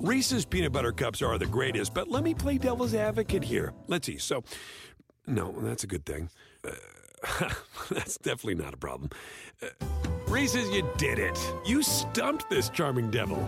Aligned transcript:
Reese's 0.00 0.44
peanut 0.44 0.70
butter 0.70 0.92
cups 0.92 1.22
are 1.22 1.38
the 1.38 1.46
greatest, 1.46 1.92
but 1.92 2.06
let 2.06 2.22
me 2.22 2.32
play 2.32 2.56
devil's 2.56 2.94
advocate 2.94 3.42
here. 3.42 3.72
Let's 3.88 4.06
see. 4.06 4.16
So, 4.16 4.44
no, 5.26 5.52
that's 5.58 5.82
a 5.82 5.88
good 5.88 6.06
thing. 6.06 6.30
Uh, 6.64 7.48
that's 7.90 8.16
definitely 8.18 8.54
not 8.54 8.74
a 8.74 8.76
problem. 8.76 9.10
Uh, 9.60 9.66
Reese's, 10.28 10.70
you 10.70 10.88
did 10.98 11.18
it. 11.18 11.36
You 11.66 11.82
stumped 11.82 12.48
this 12.48 12.68
charming 12.68 13.10
devil. 13.10 13.44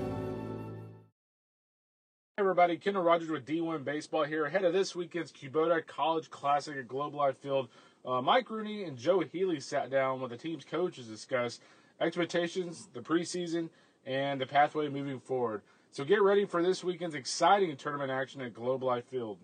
Hey 2.36 2.42
everybody, 2.42 2.76
Kendall 2.78 3.04
Rogers 3.04 3.30
with 3.30 3.46
D1 3.46 3.84
Baseball 3.84 4.24
here, 4.24 4.46
ahead 4.46 4.64
of 4.64 4.72
this 4.72 4.96
weekend's 4.96 5.30
Kubota 5.30 5.86
College 5.86 6.30
Classic 6.30 6.76
at 6.76 6.88
Globe 6.88 7.14
Life 7.14 7.36
Field. 7.36 7.68
Uh, 8.04 8.20
Mike 8.22 8.50
Rooney 8.50 8.82
and 8.84 8.96
Joe 8.96 9.20
Healy 9.20 9.60
sat 9.60 9.88
down 9.88 10.20
with 10.20 10.32
the 10.32 10.36
team's 10.36 10.64
coaches 10.64 11.04
to 11.04 11.12
discuss 11.12 11.60
expectations, 12.00 12.88
the 12.92 13.00
preseason, 13.00 13.68
and 14.04 14.40
the 14.40 14.46
pathway 14.46 14.88
moving 14.88 15.20
forward. 15.20 15.62
So 15.92 16.04
get 16.04 16.22
ready 16.22 16.44
for 16.44 16.62
this 16.62 16.84
weekend's 16.84 17.16
exciting 17.16 17.76
tournament 17.76 18.12
action 18.12 18.40
at 18.42 18.54
Globe 18.54 18.84
Life 18.84 19.06
Field. 19.06 19.38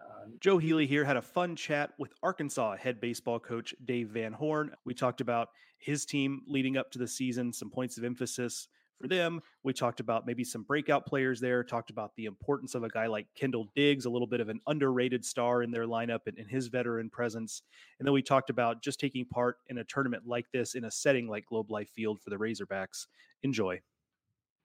Uh, 0.00 0.28
Joe 0.40 0.56
Healy 0.56 0.86
here 0.86 1.04
had 1.04 1.18
a 1.18 1.22
fun 1.22 1.54
chat 1.54 1.92
with 1.98 2.14
Arkansas 2.22 2.76
head 2.76 2.98
baseball 2.98 3.38
coach 3.38 3.74
Dave 3.84 4.08
Van 4.08 4.32
Horn. 4.32 4.70
We 4.86 4.94
talked 4.94 5.20
about 5.20 5.50
his 5.76 6.06
team 6.06 6.40
leading 6.48 6.78
up 6.78 6.90
to 6.92 6.98
the 6.98 7.06
season, 7.06 7.52
some 7.52 7.68
points 7.68 7.98
of 7.98 8.04
emphasis 8.04 8.68
for 8.98 9.06
them. 9.06 9.42
We 9.64 9.74
talked 9.74 10.00
about 10.00 10.26
maybe 10.26 10.44
some 10.44 10.62
breakout 10.62 11.04
players 11.04 11.40
there, 11.40 11.62
talked 11.62 11.90
about 11.90 12.16
the 12.16 12.24
importance 12.24 12.74
of 12.74 12.82
a 12.82 12.88
guy 12.88 13.06
like 13.06 13.26
Kendall 13.34 13.68
Diggs, 13.76 14.06
a 14.06 14.10
little 14.10 14.26
bit 14.26 14.40
of 14.40 14.48
an 14.48 14.60
underrated 14.66 15.26
star 15.26 15.62
in 15.62 15.70
their 15.70 15.86
lineup 15.86 16.20
and, 16.26 16.38
and 16.38 16.50
his 16.50 16.68
veteran 16.68 17.10
presence. 17.10 17.60
And 17.98 18.06
then 18.06 18.14
we 18.14 18.22
talked 18.22 18.48
about 18.48 18.82
just 18.82 18.98
taking 18.98 19.26
part 19.26 19.58
in 19.68 19.76
a 19.76 19.84
tournament 19.84 20.22
like 20.26 20.46
this 20.54 20.74
in 20.74 20.84
a 20.84 20.90
setting 20.90 21.28
like 21.28 21.44
Globe 21.44 21.70
Life 21.70 21.90
Field 21.90 22.22
for 22.22 22.30
the 22.30 22.36
Razorbacks. 22.36 23.08
Enjoy. 23.42 23.82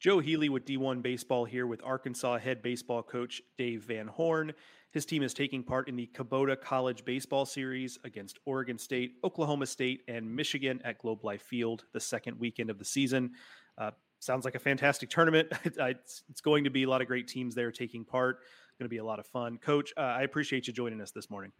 Joe 0.02 0.17
Healy 0.17 0.49
with 0.49 0.66
D1 0.66 1.03
Baseball 1.03 1.45
here 1.45 1.67
with 1.67 1.80
Arkansas 1.83 2.39
head 2.39 2.63
baseball 2.63 3.03
coach 3.03 3.39
Dave 3.55 3.83
Van 3.83 4.07
Horn. 4.07 4.52
His 4.89 5.05
team 5.05 5.21
is 5.21 5.31
taking 5.31 5.61
part 5.61 5.88
in 5.88 5.95
the 5.95 6.09
Kubota 6.11 6.59
College 6.59 7.05
Baseball 7.05 7.45
Series 7.45 7.99
against 8.03 8.39
Oregon 8.45 8.79
State, 8.79 9.17
Oklahoma 9.23 9.67
State, 9.67 10.02
and 10.07 10.35
Michigan 10.35 10.81
at 10.83 10.97
Globe 10.97 11.23
Life 11.23 11.44
Field 11.44 11.83
the 11.94 11.99
second 11.99 12.39
weekend 12.39 12.72
of 12.72 12.79
the 12.79 12.83
season. 12.83 13.33
Uh, 13.77 13.91
sounds 14.17 14.44
like 14.44 14.55
a 14.55 14.59
fantastic 14.59 15.11
tournament. 15.11 15.49
it's, 15.66 16.23
it's, 16.31 16.41
going 16.41 16.63
to 16.63 16.72
be 16.72 16.81
a 16.81 16.89
lot 16.89 17.02
of 17.02 17.07
great 17.07 17.27
teams 17.27 17.53
there 17.53 17.72
taking 17.72 18.03
part. 18.03 18.39
It's 18.41 18.79
Going 18.79 18.88
to 18.88 18.89
be 18.89 18.97
a 18.97 19.05
lot 19.05 19.19
of 19.19 19.27
fun. 19.27 19.59
Coach, 19.59 19.94
uh, 19.97 19.99
I 19.99 20.23
appreciate 20.23 20.66
you 20.66 20.73
joining 20.73 20.99
us 20.99 21.11
this 21.11 21.29
morning. 21.29 21.52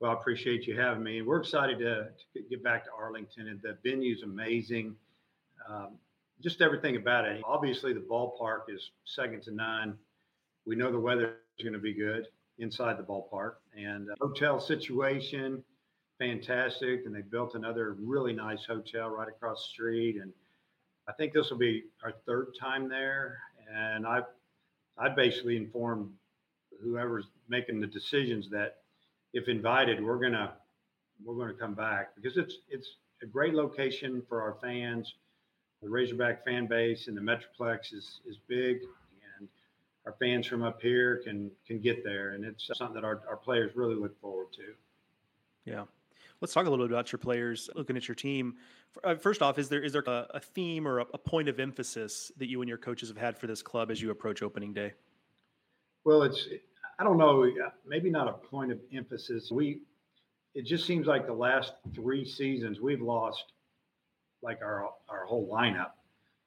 Well, 0.00 0.12
I 0.12 0.14
appreciate 0.14 0.66
you 0.66 0.80
having 0.80 1.02
me. 1.02 1.20
We're 1.20 1.40
excited 1.40 1.78
to, 1.80 2.08
to 2.32 2.48
get 2.48 2.64
back 2.64 2.84
to 2.84 2.90
Arlington, 2.98 3.48
and 3.48 3.60
the 3.60 3.76
venue's 3.84 4.22
amazing. 4.22 4.96
Um, 5.68 5.98
just 6.42 6.60
everything 6.60 6.96
about 6.96 7.24
it. 7.26 7.42
Obviously, 7.44 7.92
the 7.92 8.00
ballpark 8.00 8.62
is 8.68 8.90
second 9.04 9.42
to 9.44 9.52
none. 9.52 9.96
We 10.66 10.76
know 10.76 10.90
the 10.90 11.00
weather 11.00 11.36
is 11.58 11.62
going 11.62 11.74
to 11.74 11.78
be 11.78 11.94
good 11.94 12.26
inside 12.58 12.98
the 12.98 13.02
ballpark, 13.02 13.54
and 13.76 14.10
uh, 14.10 14.14
hotel 14.20 14.60
situation 14.60 15.62
fantastic. 16.18 17.04
And 17.06 17.14
they 17.14 17.22
built 17.22 17.54
another 17.54 17.96
really 18.00 18.32
nice 18.32 18.64
hotel 18.64 19.08
right 19.08 19.28
across 19.28 19.66
the 19.66 19.72
street, 19.72 20.16
and 20.20 20.32
I 21.08 21.12
think 21.12 21.32
this 21.32 21.50
will 21.50 21.58
be 21.58 21.84
our 22.02 22.12
third 22.26 22.48
time 22.58 22.88
there. 22.88 23.38
And 23.72 24.06
I, 24.06 24.20
I 24.98 25.08
basically 25.08 25.56
informed 25.56 26.10
whoever's 26.82 27.26
making 27.48 27.80
the 27.80 27.86
decisions 27.86 28.50
that 28.50 28.76
if 29.32 29.48
invited, 29.48 30.02
we're 30.02 30.18
gonna 30.18 30.52
we're 31.24 31.34
gonna 31.34 31.58
come 31.58 31.74
back 31.74 32.14
because 32.14 32.36
it's 32.36 32.58
it's 32.68 32.96
a 33.22 33.26
great 33.26 33.54
location 33.54 34.22
for 34.28 34.42
our 34.42 34.56
fans 34.60 35.14
the 35.84 35.90
Razorback 35.90 36.44
fan 36.44 36.66
base 36.66 37.08
in 37.08 37.14
the 37.14 37.20
Metroplex 37.20 37.92
is 37.92 38.20
is 38.26 38.38
big, 38.48 38.78
and 39.38 39.48
our 40.06 40.14
fans 40.18 40.46
from 40.46 40.62
up 40.62 40.80
here 40.80 41.20
can 41.24 41.50
can 41.66 41.78
get 41.78 42.02
there, 42.02 42.30
and 42.30 42.44
it's 42.44 42.70
something 42.74 42.94
that 42.94 43.04
our, 43.04 43.20
our 43.28 43.36
players 43.36 43.76
really 43.76 43.94
look 43.94 44.18
forward 44.20 44.50
to. 44.54 44.72
Yeah. 45.70 45.84
Let's 46.40 46.52
talk 46.52 46.66
a 46.66 46.70
little 46.70 46.86
bit 46.86 46.92
about 46.92 47.12
your 47.12 47.18
players. 47.18 47.70
Looking 47.74 47.96
at 47.96 48.08
your 48.08 48.14
team, 48.14 48.56
uh, 49.02 49.14
first 49.14 49.40
off, 49.40 49.58
is 49.58 49.68
there 49.68 49.82
is 49.82 49.92
there 49.92 50.02
a, 50.06 50.26
a 50.30 50.40
theme 50.40 50.88
or 50.88 51.00
a, 51.00 51.06
a, 51.14 51.18
point 51.18 51.48
of 51.48 51.60
emphasis 51.60 52.32
that 52.38 52.48
you 52.48 52.60
and 52.60 52.68
your 52.68 52.76
coaches 52.76 53.08
have 53.08 53.16
had 53.16 53.38
for 53.38 53.46
this 53.46 53.62
club 53.62 53.90
as 53.90 54.02
you 54.02 54.10
approach 54.10 54.42
opening 54.42 54.72
day? 54.72 54.92
Well, 56.04 56.22
it's 56.22 56.48
I 56.98 57.04
don't 57.04 57.18
know, 57.18 57.50
maybe 57.86 58.10
not 58.10 58.28
a 58.28 58.32
point 58.32 58.72
of 58.72 58.80
emphasis. 58.92 59.50
We 59.52 59.82
it 60.54 60.66
just 60.66 60.86
seems 60.86 61.06
like 61.06 61.26
the 61.26 61.32
last 61.32 61.74
three 61.94 62.24
seasons 62.24 62.80
we've 62.80 63.02
lost 63.02 63.53
like 64.44 64.62
our 64.62 64.90
our 65.08 65.24
whole 65.24 65.48
lineup. 65.48 65.92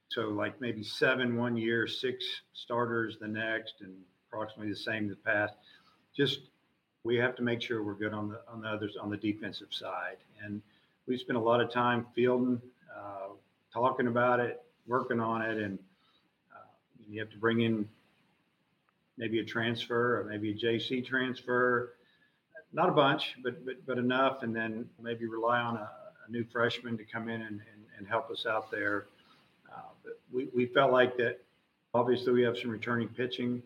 So 0.09 0.29
like 0.29 0.61
maybe 0.61 0.83
seven 0.83 1.35
one 1.35 1.57
year, 1.57 1.87
six 1.87 2.25
starters 2.53 3.17
the 3.19 3.27
next, 3.27 3.75
and 3.81 3.93
approximately 4.29 4.71
the 4.71 4.79
same 4.79 5.09
the 5.09 5.15
past. 5.15 5.53
Just 6.15 6.39
we 7.03 7.17
have 7.17 7.35
to 7.35 7.43
make 7.43 7.61
sure 7.61 7.83
we're 7.83 7.93
good 7.93 8.13
on 8.13 8.29
the 8.29 8.39
on 8.47 8.61
the 8.61 8.67
others 8.67 8.95
on 9.01 9.09
the 9.09 9.17
defensive 9.17 9.69
side, 9.71 10.17
and 10.43 10.61
we 11.07 11.17
spent 11.17 11.37
a 11.37 11.41
lot 11.41 11.61
of 11.61 11.71
time 11.71 12.05
fielding, 12.15 12.61
uh, 12.95 13.29
talking 13.73 14.07
about 14.07 14.39
it, 14.39 14.61
working 14.87 15.19
on 15.19 15.41
it, 15.41 15.57
and 15.57 15.79
uh, 16.53 16.67
you 17.09 17.19
have 17.19 17.29
to 17.29 17.37
bring 17.37 17.61
in 17.61 17.87
maybe 19.17 19.39
a 19.39 19.43
transfer 19.45 20.19
or 20.19 20.23
maybe 20.25 20.51
a 20.51 20.53
JC 20.53 21.05
transfer. 21.05 21.93
Not 22.73 22.89
a 22.89 22.91
bunch, 22.91 23.35
but 23.43 23.65
but 23.65 23.85
but 23.85 23.97
enough, 23.97 24.43
and 24.43 24.55
then 24.55 24.89
maybe 25.01 25.25
rely 25.25 25.59
on 25.59 25.77
a, 25.77 25.89
a 26.27 26.31
new 26.31 26.43
freshman 26.45 26.97
to 26.97 27.03
come 27.05 27.29
in 27.29 27.41
and, 27.41 27.61
and, 27.73 27.85
and 27.97 28.07
help 28.07 28.29
us 28.29 28.45
out 28.45 28.71
there. 28.71 29.07
Uh, 29.71 30.11
we, 30.31 30.47
we 30.55 30.65
felt 30.67 30.91
like 30.91 31.17
that. 31.17 31.39
Obviously, 31.93 32.33
we 32.33 32.43
have 32.43 32.57
some 32.57 32.69
returning 32.69 33.07
pitching. 33.07 33.61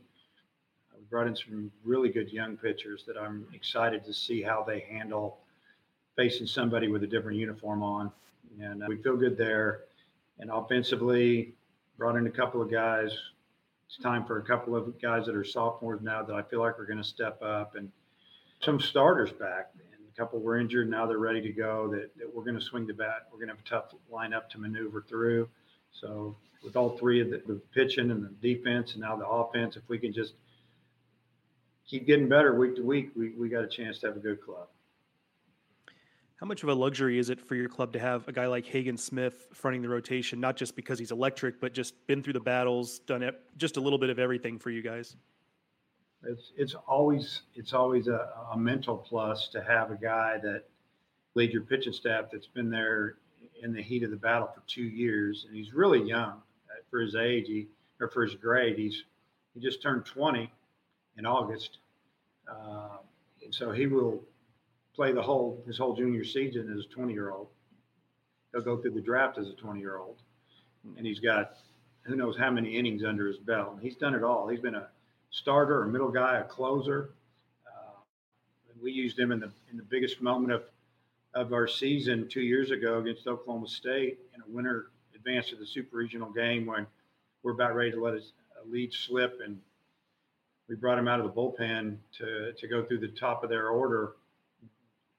Uh, 0.91 0.97
we 0.99 1.05
brought 1.09 1.27
in 1.27 1.35
some 1.35 1.71
really 1.83 2.09
good 2.09 2.31
young 2.31 2.57
pitchers 2.57 3.03
that 3.07 3.17
I'm 3.17 3.45
excited 3.53 4.05
to 4.05 4.13
see 4.13 4.41
how 4.41 4.63
they 4.63 4.81
handle 4.81 5.39
facing 6.15 6.47
somebody 6.47 6.87
with 6.87 7.03
a 7.03 7.07
different 7.07 7.37
uniform 7.37 7.83
on. 7.83 8.11
And 8.61 8.83
uh, 8.83 8.85
we 8.87 8.97
feel 8.97 9.17
good 9.17 9.37
there. 9.37 9.81
And 10.39 10.49
offensively, 10.49 11.53
brought 11.97 12.15
in 12.15 12.27
a 12.27 12.31
couple 12.31 12.61
of 12.61 12.71
guys. 12.71 13.15
It's 13.87 13.97
time 14.01 14.25
for 14.25 14.39
a 14.39 14.43
couple 14.43 14.75
of 14.75 14.99
guys 15.01 15.25
that 15.25 15.35
are 15.35 15.43
sophomores 15.43 16.01
now 16.01 16.23
that 16.23 16.35
I 16.35 16.41
feel 16.41 16.61
like 16.61 16.79
are 16.79 16.85
going 16.85 16.97
to 16.97 17.03
step 17.03 17.41
up 17.41 17.75
and 17.75 17.91
some 18.61 18.79
starters 18.79 19.31
back 19.31 19.71
a 20.13 20.19
couple 20.19 20.39
were 20.39 20.57
injured. 20.57 20.89
Now 20.89 21.05
they're 21.05 21.17
ready 21.17 21.41
to 21.41 21.51
go. 21.51 21.87
That, 21.89 22.15
that 22.17 22.33
we're 22.33 22.43
going 22.43 22.59
to 22.59 22.61
swing 22.61 22.87
the 22.87 22.93
bat. 22.93 23.27
We're 23.31 23.37
going 23.37 23.49
to 23.49 23.55
have 23.55 23.65
a 23.65 23.69
tough 23.69 23.95
lineup 24.11 24.49
to 24.49 24.59
maneuver 24.59 25.03
through. 25.07 25.49
So 25.91 26.35
with 26.63 26.75
all 26.75 26.97
three 26.97 27.21
of 27.21 27.29
the, 27.29 27.41
the 27.45 27.61
pitching 27.73 28.11
and 28.11 28.23
the 28.23 28.55
defense 28.55 28.93
and 28.93 29.01
now 29.01 29.15
the 29.15 29.27
offense, 29.27 29.75
if 29.75 29.83
we 29.87 29.97
can 29.97 30.13
just 30.13 30.33
keep 31.87 32.05
getting 32.05 32.29
better 32.29 32.55
week 32.55 32.75
to 32.75 32.83
week, 32.83 33.11
we, 33.15 33.31
we 33.31 33.49
got 33.49 33.63
a 33.63 33.67
chance 33.67 33.99
to 33.99 34.07
have 34.07 34.15
a 34.15 34.19
good 34.19 34.41
club. 34.41 34.67
How 36.35 36.47
much 36.47 36.63
of 36.63 36.69
a 36.69 36.73
luxury 36.73 37.19
is 37.19 37.29
it 37.29 37.39
for 37.39 37.53
your 37.53 37.69
club 37.69 37.93
to 37.93 37.99
have 37.99 38.27
a 38.27 38.31
guy 38.31 38.47
like 38.47 38.65
Hagen 38.65 38.97
Smith 38.97 39.47
fronting 39.53 39.83
the 39.83 39.89
rotation, 39.89 40.39
not 40.39 40.57
just 40.57 40.75
because 40.75 40.97
he's 40.97 41.11
electric, 41.11 41.61
but 41.61 41.71
just 41.71 41.93
been 42.07 42.23
through 42.23 42.33
the 42.33 42.39
battles, 42.39 42.97
done 42.99 43.21
it, 43.21 43.39
just 43.57 43.77
a 43.77 43.79
little 43.79 43.99
bit 43.99 44.09
of 44.09 44.17
everything 44.17 44.57
for 44.57 44.71
you 44.71 44.81
guys? 44.81 45.15
It's 46.23 46.51
it's 46.55 46.75
always 46.87 47.41
it's 47.55 47.73
always 47.73 48.07
a, 48.07 48.29
a 48.51 48.57
mental 48.57 48.97
plus 48.97 49.47
to 49.49 49.61
have 49.63 49.91
a 49.91 49.95
guy 49.95 50.37
that 50.43 50.65
lead 51.35 51.51
your 51.51 51.63
pitching 51.63 51.93
staff 51.93 52.25
that's 52.31 52.47
been 52.47 52.69
there 52.69 53.15
in 53.63 53.73
the 53.73 53.81
heat 53.81 54.03
of 54.03 54.11
the 54.11 54.17
battle 54.17 54.49
for 54.53 54.61
two 54.67 54.83
years, 54.83 55.45
and 55.47 55.55
he's 55.55 55.73
really 55.73 56.01
young 56.01 56.41
for 56.89 56.99
his 56.99 57.15
age. 57.15 57.47
He 57.47 57.67
or 57.99 58.09
for 58.09 58.23
his 58.23 58.35
grade, 58.35 58.77
he's 58.77 59.03
he 59.53 59.59
just 59.59 59.81
turned 59.81 60.05
20 60.05 60.51
in 61.17 61.25
August, 61.25 61.79
uh, 62.49 62.97
and 63.43 63.53
so 63.53 63.71
he 63.71 63.87
will 63.87 64.21
play 64.95 65.11
the 65.11 65.21
whole 65.21 65.63
his 65.65 65.77
whole 65.77 65.95
junior 65.95 66.23
season 66.23 66.71
as 66.71 66.85
a 66.85 66.89
20 66.89 67.13
year 67.13 67.31
old. 67.31 67.47
He'll 68.51 68.61
go 68.61 68.77
through 68.77 68.91
the 68.91 69.01
draft 69.01 69.37
as 69.37 69.47
a 69.47 69.53
20 69.53 69.79
year 69.79 69.97
old, 69.97 70.17
and 70.97 71.05
he's 71.05 71.19
got 71.19 71.53
who 72.03 72.15
knows 72.15 72.37
how 72.37 72.51
many 72.51 72.77
innings 72.77 73.03
under 73.03 73.27
his 73.27 73.37
belt. 73.37 73.73
And 73.73 73.81
he's 73.81 73.95
done 73.95 74.15
it 74.15 74.23
all. 74.23 74.47
He's 74.47 74.59
been 74.59 74.75
a 74.75 74.87
starter, 75.31 75.81
or 75.81 75.87
middle 75.87 76.11
guy, 76.11 76.39
a 76.39 76.43
closer. 76.43 77.09
Uh, 77.65 77.99
we 78.81 78.91
used 78.91 79.17
him 79.17 79.31
in 79.31 79.39
the 79.39 79.51
in 79.71 79.77
the 79.77 79.83
biggest 79.83 80.21
moment 80.21 80.53
of 80.53 80.63
of 81.33 81.53
our 81.53 81.67
season 81.67 82.27
two 82.27 82.41
years 82.41 82.71
ago 82.71 82.99
against 82.99 83.25
Oklahoma 83.25 83.67
State 83.67 84.19
in 84.35 84.41
a 84.41 84.45
winner 84.47 84.87
advance 85.15 85.49
to 85.49 85.55
the 85.55 85.65
super 85.65 85.97
regional 85.97 86.29
game 86.29 86.65
when 86.65 86.85
we're 87.41 87.53
about 87.53 87.73
ready 87.73 87.91
to 87.91 88.03
let 88.03 88.13
his 88.13 88.33
lead 88.69 88.93
slip, 88.93 89.39
and 89.43 89.59
we 90.67 90.75
brought 90.75 90.99
him 90.99 91.07
out 91.07 91.19
of 91.19 91.25
the 91.25 91.31
bullpen 91.31 91.97
to 92.17 92.53
to 92.53 92.67
go 92.67 92.83
through 92.83 92.99
the 92.99 93.07
top 93.07 93.43
of 93.43 93.49
their 93.49 93.69
order 93.69 94.13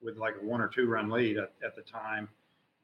with 0.02 0.16
like 0.16 0.34
a 0.40 0.44
one 0.44 0.60
or 0.60 0.68
two 0.68 0.86
run 0.88 1.08
lead 1.08 1.38
at, 1.38 1.52
at 1.64 1.74
the 1.76 1.82
time, 1.82 2.28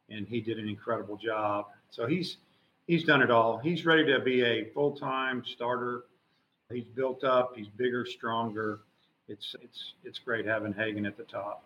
and 0.08 0.26
he 0.26 0.40
did 0.40 0.58
an 0.58 0.68
incredible 0.68 1.16
job. 1.16 1.66
So 1.90 2.06
he's 2.06 2.38
he's 2.86 3.04
done 3.04 3.22
it 3.22 3.30
all. 3.30 3.58
He's 3.58 3.84
ready 3.84 4.06
to 4.06 4.20
be 4.20 4.42
a 4.42 4.70
full 4.70 4.96
time 4.96 5.44
starter. 5.46 6.04
He's 6.70 6.84
built 6.84 7.24
up. 7.24 7.56
He's 7.56 7.68
bigger, 7.68 8.04
stronger. 8.04 8.80
It's 9.28 9.56
it's 9.62 9.94
it's 10.04 10.18
great 10.18 10.44
having 10.44 10.72
Hagen 10.72 11.06
at 11.06 11.16
the 11.16 11.24
top. 11.24 11.64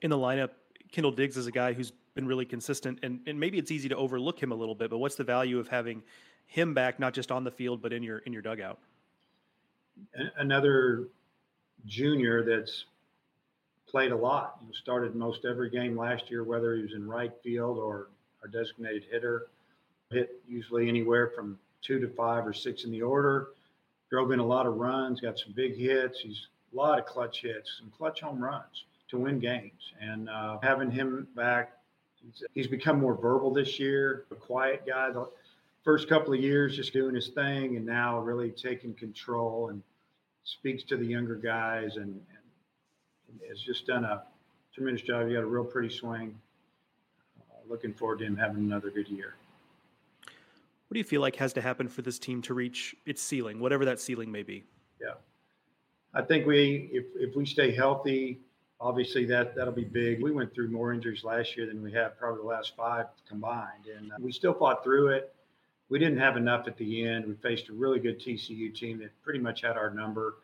In 0.00 0.10
the 0.10 0.16
lineup, 0.16 0.50
Kendall 0.90 1.12
Diggs 1.12 1.36
is 1.36 1.46
a 1.46 1.52
guy 1.52 1.72
who's 1.72 1.92
been 2.14 2.26
really 2.26 2.46
consistent, 2.46 2.98
and 3.02 3.20
and 3.26 3.38
maybe 3.38 3.58
it's 3.58 3.70
easy 3.70 3.88
to 3.90 3.96
overlook 3.96 4.42
him 4.42 4.52
a 4.52 4.54
little 4.54 4.74
bit. 4.74 4.88
But 4.88 4.98
what's 4.98 5.16
the 5.16 5.24
value 5.24 5.58
of 5.58 5.68
having 5.68 6.02
him 6.46 6.72
back, 6.72 6.98
not 6.98 7.12
just 7.12 7.30
on 7.30 7.44
the 7.44 7.50
field, 7.50 7.82
but 7.82 7.92
in 7.92 8.02
your 8.02 8.18
in 8.18 8.32
your 8.32 8.42
dugout? 8.42 8.78
Another 10.38 11.08
junior 11.84 12.42
that's 12.42 12.86
played 13.86 14.12
a 14.12 14.16
lot. 14.16 14.60
You 14.66 14.72
started 14.72 15.14
most 15.14 15.44
every 15.44 15.68
game 15.68 15.94
last 15.94 16.30
year, 16.30 16.42
whether 16.42 16.74
he 16.74 16.82
was 16.82 16.92
in 16.94 17.06
right 17.06 17.32
field 17.42 17.76
or 17.76 18.08
our 18.40 18.48
designated 18.48 19.04
hitter. 19.10 19.48
Hit 20.10 20.40
usually 20.48 20.88
anywhere 20.88 21.32
from 21.34 21.58
two 21.82 21.98
to 22.00 22.08
five 22.08 22.46
or 22.46 22.52
six 22.52 22.84
in 22.84 22.90
the 22.90 23.02
order. 23.02 23.48
Drove 24.10 24.30
in 24.30 24.38
a 24.38 24.46
lot 24.46 24.66
of 24.66 24.76
runs, 24.76 25.20
got 25.20 25.38
some 25.38 25.52
big 25.52 25.76
hits. 25.76 26.20
He's 26.20 26.46
a 26.72 26.76
lot 26.76 26.98
of 26.98 27.06
clutch 27.06 27.42
hits, 27.42 27.78
some 27.78 27.90
clutch 27.96 28.20
home 28.20 28.42
runs 28.42 28.84
to 29.08 29.18
win 29.18 29.38
games. 29.38 29.92
And 30.00 30.28
uh, 30.28 30.58
having 30.62 30.90
him 30.90 31.26
back, 31.36 31.72
he's, 32.22 32.42
he's, 32.54 32.66
become 32.66 32.98
more 32.98 33.14
verbal 33.14 33.52
this 33.52 33.78
year, 33.78 34.24
a 34.30 34.34
quiet 34.34 34.84
guy. 34.86 35.10
The 35.10 35.28
first 35.84 36.08
couple 36.08 36.32
of 36.32 36.40
years, 36.40 36.76
just 36.76 36.92
doing 36.92 37.14
his 37.14 37.28
thing, 37.28 37.76
and 37.76 37.86
now 37.86 38.18
really 38.20 38.50
taking 38.50 38.94
control 38.94 39.68
and 39.68 39.82
speaks 40.44 40.82
to 40.84 40.96
the 40.96 41.04
younger 41.04 41.36
guys 41.36 41.96
and, 41.96 42.20
and 43.28 43.40
has 43.48 43.60
just 43.60 43.86
done 43.86 44.04
a 44.04 44.22
tremendous 44.74 45.02
job. 45.02 45.28
He 45.28 45.34
got 45.34 45.42
a 45.42 45.46
real 45.46 45.64
pretty 45.64 45.94
swing. 45.94 46.34
Uh, 47.38 47.54
looking 47.68 47.92
forward 47.92 48.18
to 48.20 48.24
him 48.24 48.36
having 48.36 48.64
another 48.64 48.90
good 48.90 49.08
year. 49.08 49.34
What 50.92 50.96
do 50.96 50.98
you 50.98 51.04
feel 51.04 51.22
like 51.22 51.36
has 51.36 51.54
to 51.54 51.62
happen 51.62 51.88
for 51.88 52.02
this 52.02 52.18
team 52.18 52.42
to 52.42 52.52
reach 52.52 52.94
its 53.06 53.22
ceiling, 53.22 53.58
whatever 53.60 53.86
that 53.86 53.98
ceiling 53.98 54.30
may 54.30 54.42
be? 54.42 54.62
Yeah, 55.00 55.14
I 56.12 56.20
think 56.20 56.46
we 56.46 56.90
if 56.92 57.06
if 57.14 57.34
we 57.34 57.46
stay 57.46 57.70
healthy, 57.74 58.40
obviously 58.78 59.24
that 59.24 59.56
that'll 59.56 59.72
be 59.72 59.84
big. 59.84 60.22
We 60.22 60.32
went 60.32 60.52
through 60.52 60.68
more 60.68 60.92
injuries 60.92 61.24
last 61.24 61.56
year 61.56 61.64
than 61.66 61.82
we 61.82 61.92
have 61.92 62.18
probably 62.18 62.42
the 62.42 62.46
last 62.46 62.76
five 62.76 63.06
combined, 63.26 63.86
and 63.86 64.12
uh, 64.12 64.16
we 64.20 64.32
still 64.32 64.52
fought 64.52 64.84
through 64.84 65.14
it. 65.14 65.34
We 65.88 65.98
didn't 65.98 66.18
have 66.18 66.36
enough 66.36 66.68
at 66.68 66.76
the 66.76 67.08
end. 67.08 67.26
We 67.26 67.36
faced 67.36 67.70
a 67.70 67.72
really 67.72 67.98
good 67.98 68.20
TCU 68.20 68.74
team 68.74 68.98
that 68.98 69.12
pretty 69.22 69.38
much 69.38 69.62
had 69.62 69.78
our 69.78 69.88
number 69.88 70.34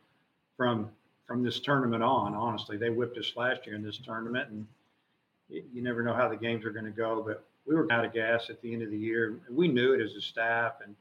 from 0.57 0.89
from 1.27 1.43
this 1.43 1.61
tournament 1.61 2.03
on. 2.03 2.35
Honestly, 2.35 2.79
they 2.79 2.89
whipped 2.89 3.19
us 3.19 3.35
last 3.37 3.67
year 3.67 3.77
in 3.77 3.83
this 3.83 3.99
tournament, 3.99 4.49
and 4.49 4.67
you 5.51 5.83
never 5.83 6.03
know 6.03 6.15
how 6.15 6.27
the 6.27 6.37
games 6.37 6.65
are 6.65 6.73
going 6.73 6.87
to 6.87 6.91
go. 6.91 7.23
But 7.23 7.45
we 7.69 7.75
were 7.75 7.91
out 7.93 8.05
of 8.05 8.15
gas 8.15 8.49
at 8.49 8.61
the 8.63 8.73
end 8.73 8.83
of 8.83 8.91
the 8.91 8.99
year. 8.99 9.37
And 9.47 9.57
we 9.57 9.69
knew 9.69 9.93
it 9.93 10.01
as 10.01 10.15
a 10.15 10.21
staff, 10.21 10.75
and 10.83 10.97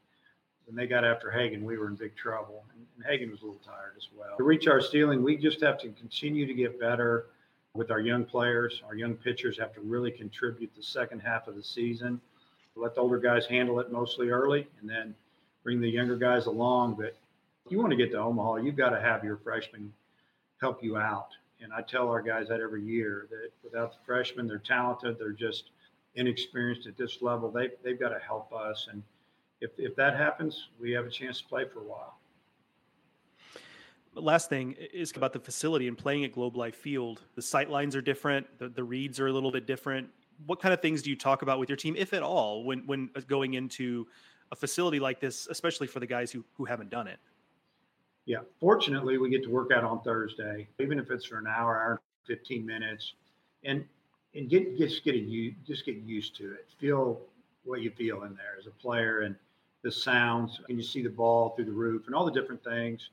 when 0.66 0.76
they 0.76 0.86
got 0.86 1.02
after 1.04 1.30
Hagen, 1.30 1.64
we 1.64 1.78
were 1.78 1.88
in 1.88 1.94
big 1.94 2.14
trouble. 2.14 2.64
And, 2.74 2.86
and 2.96 3.06
Hagen 3.06 3.30
was 3.30 3.40
a 3.40 3.46
little 3.46 3.60
tired 3.64 3.94
as 3.96 4.08
well. 4.16 4.36
To 4.36 4.44
reach 4.44 4.68
our 4.68 4.82
ceiling, 4.82 5.22
we 5.22 5.36
just 5.36 5.62
have 5.62 5.78
to 5.78 5.88
continue 5.88 6.46
to 6.46 6.52
get 6.52 6.78
better 6.78 7.26
with 7.72 7.90
our 7.90 8.00
young 8.00 8.24
players. 8.24 8.82
Our 8.86 8.94
young 8.94 9.14
pitchers 9.14 9.58
have 9.58 9.72
to 9.74 9.80
really 9.80 10.10
contribute 10.10 10.70
the 10.76 10.82
second 10.82 11.20
half 11.20 11.48
of 11.48 11.56
the 11.56 11.62
season. 11.62 12.20
Let 12.76 12.94
the 12.94 13.00
older 13.00 13.18
guys 13.18 13.46
handle 13.46 13.80
it 13.80 13.90
mostly 13.90 14.28
early, 14.28 14.68
and 14.80 14.88
then 14.88 15.14
bring 15.64 15.80
the 15.80 15.88
younger 15.88 16.16
guys 16.16 16.46
along. 16.46 16.94
But 16.94 17.16
if 17.64 17.72
you 17.72 17.78
want 17.78 17.90
to 17.90 17.96
get 17.96 18.12
to 18.12 18.18
Omaha, 18.18 18.56
you've 18.56 18.76
got 18.76 18.90
to 18.90 19.00
have 19.00 19.24
your 19.24 19.38
freshmen 19.38 19.92
help 20.60 20.84
you 20.84 20.96
out. 20.96 21.28
And 21.60 21.72
I 21.72 21.82
tell 21.82 22.08
our 22.08 22.22
guys 22.22 22.46
that 22.48 22.60
every 22.60 22.82
year 22.82 23.26
that 23.30 23.50
without 23.64 23.92
the 23.92 23.98
freshmen, 24.06 24.46
they're 24.46 24.58
talented. 24.58 25.18
They're 25.18 25.32
just 25.32 25.70
inexperienced 26.18 26.86
at 26.86 26.96
this 26.96 27.22
level. 27.22 27.50
They, 27.50 27.70
they've 27.82 27.98
got 27.98 28.10
to 28.10 28.18
help 28.18 28.52
us. 28.52 28.88
And 28.90 29.02
if, 29.60 29.70
if 29.78 29.94
that 29.96 30.16
happens, 30.16 30.68
we 30.80 30.90
have 30.92 31.06
a 31.06 31.10
chance 31.10 31.40
to 31.40 31.46
play 31.46 31.64
for 31.72 31.80
a 31.80 31.84
while. 31.84 32.18
Last 34.14 34.48
thing 34.48 34.74
is 34.92 35.12
about 35.16 35.32
the 35.32 35.38
facility 35.38 35.86
and 35.86 35.96
playing 35.96 36.24
at 36.24 36.32
Globe 36.32 36.56
Life 36.56 36.74
Field. 36.74 37.22
The 37.36 37.42
sight 37.42 37.70
lines 37.70 37.94
are 37.94 38.02
different. 38.02 38.46
The, 38.58 38.68
the 38.68 38.82
reads 38.82 39.20
are 39.20 39.28
a 39.28 39.32
little 39.32 39.52
bit 39.52 39.64
different. 39.64 40.08
What 40.46 40.60
kind 40.60 40.74
of 40.74 40.80
things 40.80 41.02
do 41.02 41.10
you 41.10 41.16
talk 41.16 41.42
about 41.42 41.60
with 41.60 41.68
your 41.68 41.76
team, 41.76 41.94
if 41.96 42.12
at 42.12 42.22
all, 42.22 42.64
when 42.64 42.86
when 42.86 43.10
uh, 43.14 43.20
going 43.28 43.54
into 43.54 44.06
a 44.50 44.56
facility 44.56 44.98
like 44.98 45.20
this, 45.20 45.46
especially 45.48 45.86
for 45.86 46.00
the 46.00 46.06
guys 46.06 46.32
who 46.32 46.44
who 46.54 46.64
haven't 46.64 46.90
done 46.90 47.06
it? 47.06 47.18
Yeah, 48.26 48.38
fortunately, 48.60 49.18
we 49.18 49.30
get 49.30 49.42
to 49.44 49.50
work 49.50 49.70
out 49.72 49.84
on 49.84 50.00
Thursday, 50.02 50.68
even 50.78 50.98
if 50.98 51.10
it's 51.10 51.24
for 51.24 51.38
an 51.38 51.46
hour, 51.46 51.76
hour, 51.76 52.00
fifteen 52.24 52.66
minutes, 52.66 53.14
and 53.64 53.84
and 54.34 54.48
get 54.48 54.76
just 54.78 55.04
get 55.04 55.14
a, 55.14 55.54
just 55.66 55.84
get 55.84 55.96
used 55.96 56.36
to 56.36 56.52
it. 56.52 56.68
Feel 56.78 57.20
what 57.64 57.80
you 57.82 57.90
feel 57.90 58.24
in 58.24 58.34
there 58.34 58.56
as 58.58 58.66
a 58.66 58.70
player, 58.70 59.20
and 59.20 59.36
the 59.82 59.92
sounds. 59.92 60.60
Can 60.66 60.76
you 60.76 60.82
see 60.82 61.02
the 61.02 61.10
ball 61.10 61.50
through 61.50 61.66
the 61.66 61.72
roof 61.72 62.06
and 62.06 62.14
all 62.14 62.24
the 62.24 62.32
different 62.32 62.62
things? 62.62 63.10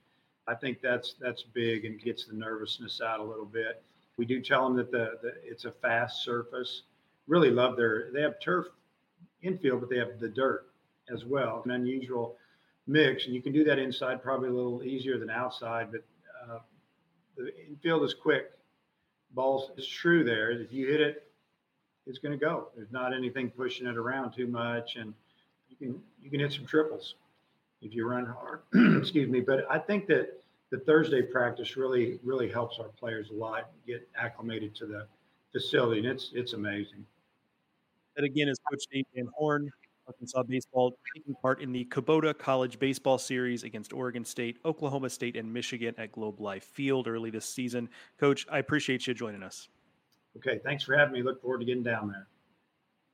I 0.48 0.56
think 0.56 0.82
that's 0.82 1.16
that's 1.20 1.44
big 1.44 1.86
and 1.86 2.02
gets 2.02 2.26
the 2.26 2.36
nervousness 2.36 3.02
out 3.02 3.20
a 3.20 3.24
little 3.24 3.46
bit. 3.46 3.84
We 4.18 4.26
do 4.26 4.42
tell 4.42 4.64
them 4.64 4.78
that 4.78 4.92
the, 4.92 5.18
the 5.22 5.34
it's 5.44 5.66
a 5.66 5.72
fast 5.72 6.24
surface. 6.24 6.84
Really 7.28 7.50
love 7.50 7.76
their 7.76 8.12
they 8.14 8.22
have 8.22 8.40
turf 8.40 8.68
infield, 9.42 9.82
but 9.82 9.90
they 9.90 9.98
have 9.98 10.20
the 10.20 10.30
dirt 10.30 10.68
as 11.12 11.26
well. 11.26 11.62
An 11.66 11.72
unusual 11.72 12.38
mix, 12.88 13.26
and 13.26 13.34
you 13.34 13.42
can 13.42 13.52
do 13.52 13.64
that 13.64 13.80
inside 13.80 14.22
probably 14.22 14.50
a 14.50 14.54
little 14.54 14.84
easier 14.84 15.18
than 15.18 15.30
outside. 15.30 15.92
But 15.92 16.04
uh, 16.48 16.60
the 17.38 17.52
infield 17.68 18.04
is 18.04 18.14
quick. 18.14 18.52
Balls 19.32 19.72
is 19.78 19.88
true 19.88 20.24
there. 20.24 20.52
If 20.52 20.72
you 20.72 20.88
hit 20.88 21.02
it, 21.02 21.28
it's 22.08 22.20
going 22.20 22.38
to 22.38 22.44
go. 22.44 22.70
There's 22.76 22.92
not 22.92 23.14
anything 23.14 23.50
pushing 23.50 23.88
it 23.88 23.98
around 23.98 24.32
too 24.32 24.48
much, 24.48 24.96
and 24.96 25.14
you 25.70 25.76
can 25.76 26.02
you 26.22 26.30
can 26.30 26.40
hit 26.40 26.54
some 26.54 26.66
triples 26.66 27.16
if 27.82 27.94
you 27.94 28.08
run 28.08 28.26
hard. 28.26 28.62
Excuse 29.00 29.30
me. 29.30 29.42
But 29.42 29.66
I 29.70 29.80
think 29.80 30.08
that 30.08 30.42
the 30.72 30.80
Thursday 30.80 31.22
practice 31.22 31.78
really 31.78 32.20
really 32.24 32.50
helps 32.50 32.80
our 32.80 32.90
players 33.00 33.30
a 33.30 33.34
lot 33.34 33.70
get 33.88 34.08
acclimated 34.18 34.76
to 34.76 34.86
the 34.86 35.08
facility, 35.52 36.00
and 36.00 36.08
it's 36.08 36.32
it's 36.34 36.54
amazing. 36.54 37.06
That 38.16 38.24
again, 38.24 38.48
as 38.48 38.58
Coach 38.70 38.86
Dave 38.92 39.06
Van 39.16 39.28
Horn, 39.34 39.70
Arkansas 40.08 40.44
baseball 40.44 40.98
taking 41.16 41.36
part 41.42 41.62
in 41.62 41.72
the 41.72 41.86
Kubota 41.86 42.38
College 42.38 42.78
Baseball 42.80 43.18
Series 43.18 43.64
against 43.64 43.94
Oregon 43.94 44.24
State, 44.24 44.60
Oklahoma 44.64 45.10
State, 45.10 45.36
and 45.36 45.52
Michigan 45.52 45.96
at 45.98 46.12
Globe 46.12 46.40
Life 46.40 46.64
Field 46.64 47.08
early 47.08 47.30
this 47.30 47.46
season. 47.46 47.90
Coach, 48.20 48.46
I 48.52 48.60
appreciate 48.60 49.08
you 49.08 49.14
joining 49.14 49.44
us. 49.44 49.70
Okay, 50.38 50.60
thanks 50.64 50.84
for 50.84 50.98
having 50.98 51.14
me. 51.14 51.24
Look 51.24 51.42
forward 51.42 51.60
to 51.60 51.66
getting 51.66 51.84
down 51.84 52.08
there. 52.08 52.28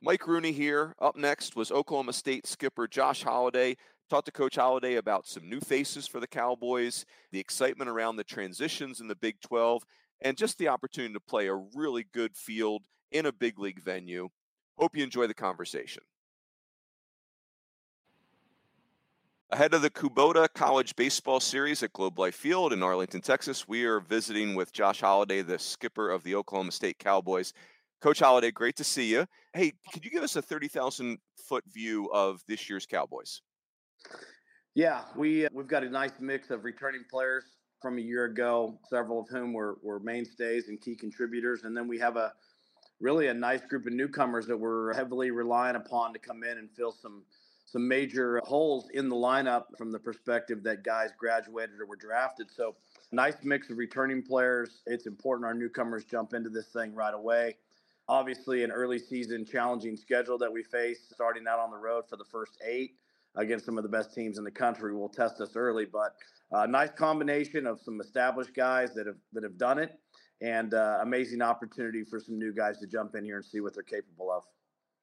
Mike 0.01 0.27
Rooney 0.27 0.51
here. 0.51 0.95
Up 0.99 1.15
next 1.15 1.55
was 1.55 1.71
Oklahoma 1.71 2.13
State 2.13 2.47
skipper 2.47 2.87
Josh 2.87 3.23
Holliday. 3.23 3.77
Talked 4.09 4.25
to 4.25 4.31
Coach 4.31 4.55
Holliday 4.55 4.95
about 4.95 5.27
some 5.27 5.47
new 5.47 5.61
faces 5.61 6.07
for 6.07 6.19
the 6.19 6.27
Cowboys, 6.27 7.05
the 7.31 7.39
excitement 7.39 7.89
around 7.89 8.17
the 8.17 8.23
transitions 8.23 8.99
in 8.99 9.07
the 9.07 9.15
Big 9.15 9.39
12, 9.39 9.83
and 10.21 10.35
just 10.35 10.57
the 10.57 10.67
opportunity 10.67 11.13
to 11.13 11.19
play 11.19 11.47
a 11.47 11.55
really 11.75 12.05
good 12.11 12.35
field 12.35 12.83
in 13.11 13.27
a 13.27 13.31
big 13.31 13.59
league 13.59 13.81
venue. 13.81 14.27
Hope 14.77 14.97
you 14.97 15.03
enjoy 15.03 15.27
the 15.27 15.33
conversation. 15.33 16.03
Ahead 19.53 19.73
of 19.73 19.81
the 19.81 19.89
Kubota 19.89 20.47
College 20.53 20.95
Baseball 20.95 21.41
Series 21.41 21.83
at 21.83 21.91
Globe 21.91 22.17
Life 22.17 22.35
Field 22.35 22.71
in 22.71 22.81
Arlington, 22.81 23.19
Texas, 23.19 23.67
we 23.67 23.83
are 23.83 23.99
visiting 23.99 24.55
with 24.55 24.71
Josh 24.71 25.01
Holliday, 25.01 25.41
the 25.41 25.59
skipper 25.59 26.09
of 26.09 26.23
the 26.23 26.35
Oklahoma 26.35 26.71
State 26.71 26.97
Cowboys. 26.99 27.51
Coach 27.99 28.19
Holliday, 28.19 28.51
great 28.51 28.77
to 28.77 28.85
see 28.85 29.11
you. 29.11 29.25
Hey, 29.53 29.73
could 29.91 30.05
you 30.05 30.09
give 30.09 30.23
us 30.23 30.37
a 30.37 30.41
30,000 30.41 31.17
foot 31.35 31.65
view 31.69 32.09
of 32.13 32.41
this 32.47 32.69
year's 32.69 32.85
Cowboys? 32.85 33.41
Yeah, 34.73 35.01
we, 35.17 35.47
uh, 35.47 35.49
we've 35.51 35.67
got 35.67 35.83
a 35.83 35.89
nice 35.89 36.13
mix 36.21 36.49
of 36.49 36.63
returning 36.63 37.03
players 37.11 37.43
from 37.81 37.97
a 37.97 38.01
year 38.01 38.23
ago, 38.23 38.79
several 38.89 39.19
of 39.19 39.27
whom 39.27 39.51
were, 39.51 39.79
were 39.83 39.99
mainstays 39.99 40.69
and 40.69 40.79
key 40.79 40.95
contributors. 40.95 41.63
And 41.65 41.75
then 41.75 41.89
we 41.89 41.99
have 41.99 42.15
a 42.15 42.31
really 43.01 43.27
a 43.27 43.33
nice 43.33 43.65
group 43.65 43.85
of 43.85 43.91
newcomers 43.91 44.47
that 44.47 44.55
we're 44.55 44.93
heavily 44.93 45.29
relying 45.29 45.75
upon 45.75 46.13
to 46.13 46.19
come 46.19 46.45
in 46.45 46.57
and 46.57 46.69
fill 46.71 46.93
some– 46.93 47.23
some 47.71 47.87
major 47.87 48.41
holes 48.43 48.89
in 48.93 49.07
the 49.07 49.15
lineup 49.15 49.63
from 49.77 49.91
the 49.91 49.99
perspective 49.99 50.61
that 50.63 50.83
guys 50.83 51.09
graduated 51.17 51.79
or 51.79 51.85
were 51.85 51.95
drafted. 51.95 52.51
So, 52.51 52.75
nice 53.13 53.35
mix 53.43 53.69
of 53.69 53.77
returning 53.77 54.21
players. 54.21 54.81
It's 54.85 55.05
important 55.05 55.45
our 55.45 55.53
newcomers 55.53 56.03
jump 56.03 56.33
into 56.33 56.49
this 56.49 56.67
thing 56.67 56.93
right 56.93 57.13
away. 57.13 57.55
Obviously, 58.09 58.63
an 58.63 58.71
early 58.71 58.99
season 58.99 59.45
challenging 59.45 59.95
schedule 59.95 60.37
that 60.39 60.51
we 60.51 60.63
face 60.63 61.07
starting 61.13 61.45
out 61.47 61.59
on 61.59 61.71
the 61.71 61.77
road 61.77 62.03
for 62.09 62.17
the 62.17 62.25
first 62.25 62.57
eight 62.67 62.95
against 63.35 63.65
some 63.65 63.77
of 63.77 63.83
the 63.83 63.89
best 63.89 64.13
teams 64.13 64.37
in 64.37 64.43
the 64.43 64.51
country 64.51 64.93
will 64.93 65.07
test 65.07 65.39
us 65.39 65.55
early. 65.55 65.85
But 65.85 66.15
a 66.51 66.57
uh, 66.57 66.65
nice 66.65 66.91
combination 66.91 67.65
of 67.65 67.79
some 67.79 68.01
established 68.01 68.53
guys 68.53 68.93
that 68.95 69.07
have 69.07 69.15
that 69.31 69.43
have 69.43 69.57
done 69.57 69.79
it, 69.79 69.97
and 70.41 70.73
uh, 70.73 70.99
amazing 71.01 71.41
opportunity 71.41 72.03
for 72.03 72.19
some 72.19 72.37
new 72.37 72.53
guys 72.53 72.79
to 72.79 72.87
jump 72.87 73.15
in 73.15 73.23
here 73.23 73.37
and 73.37 73.45
see 73.45 73.61
what 73.61 73.73
they're 73.73 73.83
capable 73.83 74.29
of. 74.29 74.43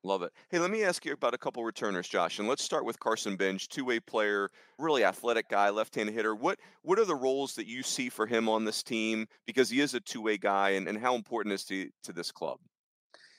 Love 0.04 0.22
it. 0.22 0.32
Hey, 0.48 0.60
let 0.60 0.70
me 0.70 0.84
ask 0.84 1.04
you 1.04 1.12
about 1.12 1.34
a 1.34 1.38
couple 1.38 1.64
returners, 1.64 2.08
Josh, 2.08 2.38
and 2.38 2.46
let's 2.46 2.62
start 2.62 2.84
with 2.84 3.00
Carson 3.00 3.34
Bench, 3.34 3.68
two-way 3.68 3.98
player, 3.98 4.48
really 4.78 5.04
athletic 5.04 5.48
guy, 5.48 5.70
left-handed 5.70 6.14
hitter. 6.14 6.36
What 6.36 6.60
what 6.82 7.00
are 7.00 7.04
the 7.04 7.16
roles 7.16 7.54
that 7.56 7.66
you 7.66 7.82
see 7.82 8.08
for 8.08 8.24
him 8.24 8.48
on 8.48 8.64
this 8.64 8.82
team? 8.82 9.26
Because 9.44 9.68
he 9.68 9.80
is 9.80 9.94
a 9.94 10.00
two-way 10.00 10.38
guy, 10.38 10.70
and, 10.70 10.86
and 10.86 10.96
how 10.98 11.16
important 11.16 11.52
is 11.52 11.68
he 11.68 11.90
to 12.04 12.12
this 12.12 12.30
club? 12.30 12.58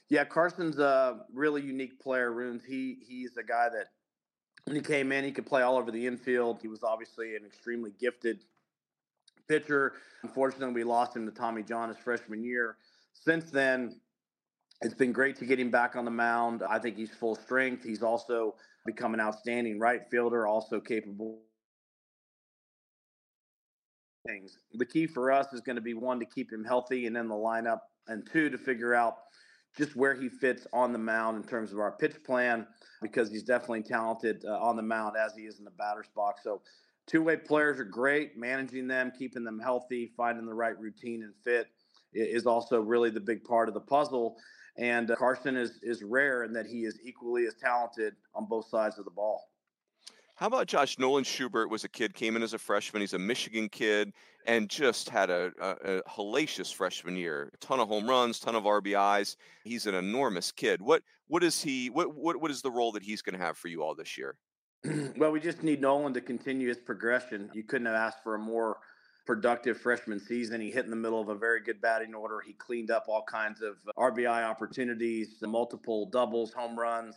Yeah, 0.10 0.26
Carson's 0.26 0.80
a 0.80 1.22
really 1.34 1.62
unique 1.62 1.98
player. 2.00 2.34
Runes. 2.34 2.64
He 2.66 2.98
he's 3.08 3.38
a 3.38 3.44
guy 3.44 3.70
that 3.70 3.86
when 4.66 4.76
he 4.76 4.82
came 4.82 5.14
in, 5.14 5.24
he 5.24 5.32
could 5.32 5.46
play 5.46 5.62
all 5.62 5.78
over 5.78 5.92
the 5.92 6.06
infield. 6.06 6.60
He 6.62 6.68
was 6.68 6.84
obviously 6.84 7.38
an 7.38 7.46
extremely 7.46 7.94
gifted 8.00 8.44
pitcher. 9.48 9.94
Unfortunately, 10.24 10.74
we 10.74 10.84
lost 10.84 11.16
him 11.16 11.26
to 11.26 11.32
Tommy 11.32 11.64
John 11.64 11.88
his 11.88 11.98
freshman 11.98 12.44
year. 12.44 12.76
Since 13.14 13.50
then, 13.50 14.02
it's 14.82 14.94
been 14.94 15.12
great 15.12 15.36
to 15.38 15.46
get 15.46 15.60
him 15.60 15.72
back 15.72 15.96
on 15.96 16.06
the 16.06 16.12
mound. 16.12 16.64
I 16.68 16.80
think 16.80 16.96
he's 16.96 17.12
full 17.12 17.36
strength. 17.36 17.84
He's 17.84 18.02
also 18.02 18.56
become 18.86 19.14
an 19.14 19.20
outstanding 19.20 19.80
right 19.80 20.02
fielder, 20.10 20.48
also 20.48 20.80
capable 20.80 21.40
things. 24.26 24.58
The 24.74 24.86
key 24.86 25.08
for 25.08 25.32
us 25.32 25.54
is 25.54 25.62
going 25.62 25.76
to 25.76 25.82
be 25.82 25.94
one 25.94 26.20
to 26.20 26.26
keep 26.26 26.52
him 26.52 26.64
healthy 26.64 27.08
and 27.08 27.18
in 27.18 27.28
the 27.28 27.36
lineup, 27.36 27.80
and 28.08 28.28
two 28.32 28.50
to 28.50 28.58
figure 28.58 28.94
out 28.94 29.18
just 29.78 29.96
where 29.96 30.16
he 30.16 30.30
fits 30.30 30.66
on 30.74 30.94
the 30.94 31.00
mound 31.00 31.38
in 31.38 31.44
terms 31.44 31.72
of 31.72 31.80
our 31.80 31.92
pitch 31.92 32.24
plan 32.24 32.66
because 33.02 33.30
he's 33.30 33.44
definitely 33.44 33.84
talented 33.84 34.44
uh, 34.46 34.60
on 34.60 34.76
the 34.76 34.82
mound 34.82 35.16
as 35.16 35.34
he 35.36 35.44
is 35.44 35.60
in 35.60 35.66
the 35.66 35.72
batter's 35.72 36.10
box. 36.16 36.42
So 36.44 36.62
two-way 37.06 37.38
players 37.38 37.80
are 37.80 37.86
great. 37.86 38.38
Managing 38.38 38.88
them, 38.88 39.12
keeping 39.18 39.44
them 39.44 39.60
healthy, 39.60 40.12
finding 40.18 40.46
the 40.46 40.54
right 40.54 40.78
routine 40.80 41.24
and 41.24 41.34
fit 41.44 41.68
is 42.14 42.48
also 42.48 42.82
really 42.82 43.10
the 43.10 43.20
big 43.20 43.44
part 43.44 43.68
of 43.68 43.74
the 43.74 43.80
puzzle. 43.80 44.38
And 44.80 45.12
uh, 45.12 45.16
Carson 45.18 45.58
is 45.58 45.80
is 45.84 46.02
rare 46.02 46.44
in 46.44 46.54
that 46.54 46.66
he 46.66 46.86
is 46.86 46.98
equally 47.04 47.46
as 47.46 47.54
talented 47.56 48.16
on 48.34 48.46
both 48.46 48.68
sides 48.70 48.98
of 48.98 49.06
the 49.06 49.12
ball. 49.12 49.44
How 50.36 50.48
about 50.48 50.68
Josh 50.68 50.98
Nolan 50.98 51.26
Schubart 51.26 51.70
was 51.70 51.84
a 51.84 51.90
kid, 51.90 52.14
came 52.14 52.38
in 52.38 52.44
as 52.44 52.54
a 52.54 52.58
freshman. 52.58 53.02
He's 53.02 53.14
a 53.14 53.20
Michigan 53.20 53.68
kid 53.68 54.14
and 54.46 54.70
just 54.70 55.10
had 55.10 55.30
a, 55.30 55.52
a, 55.60 55.98
a, 55.98 56.02
hellacious 56.04 56.74
freshman 56.74 57.18
year. 57.18 57.52
A 57.54 57.58
ton 57.58 57.82
of 57.82 57.90
home 57.90 58.08
runs, 58.08 58.40
ton 58.40 58.56
of 58.56 58.64
RBIs. 58.64 59.36
He's 59.66 59.86
an 59.86 59.96
enormous 59.96 60.54
kid. 60.54 60.82
What 60.82 61.04
what 61.28 61.44
is 61.44 61.62
he? 61.62 61.90
What 61.90 62.16
what 62.16 62.40
what 62.40 62.52
is 62.52 62.62
the 62.62 62.72
role 62.72 62.94
that 62.94 63.04
he's 63.04 63.22
going 63.22 63.38
to 63.38 63.46
have 63.46 63.58
for 63.58 63.68
you 63.68 63.84
all 63.84 63.96
this 63.96 64.18
year? 64.18 64.38
well, 65.18 65.32
we 65.32 65.42
just 65.42 65.62
need 65.62 65.82
Nolan 65.82 66.14
to 66.14 66.22
continue 66.22 66.70
his 66.70 66.78
progression. 66.78 67.50
You 67.54 67.64
couldn't 67.64 67.88
have 67.88 67.96
asked 67.96 68.24
for 68.24 68.36
a 68.36 68.40
more 68.40 68.78
productive 69.30 69.80
freshman 69.80 70.20
season. 70.20 70.60
He 70.60 70.72
hit 70.72 70.86
in 70.86 70.90
the 70.90 70.96
middle 70.96 71.22
of 71.22 71.30
a 71.30 71.36
very 71.36 71.62
good 71.62 71.80
batting 71.80 72.16
order. 72.16 72.42
He 72.44 72.54
cleaned 72.54 72.90
up 72.90 73.06
all 73.08 73.22
kinds 73.22 73.62
of 73.62 73.76
RBI 73.96 74.44
opportunities, 74.44 75.36
multiple 75.44 76.08
doubles, 76.08 76.52
home 76.52 76.76
runs, 76.76 77.14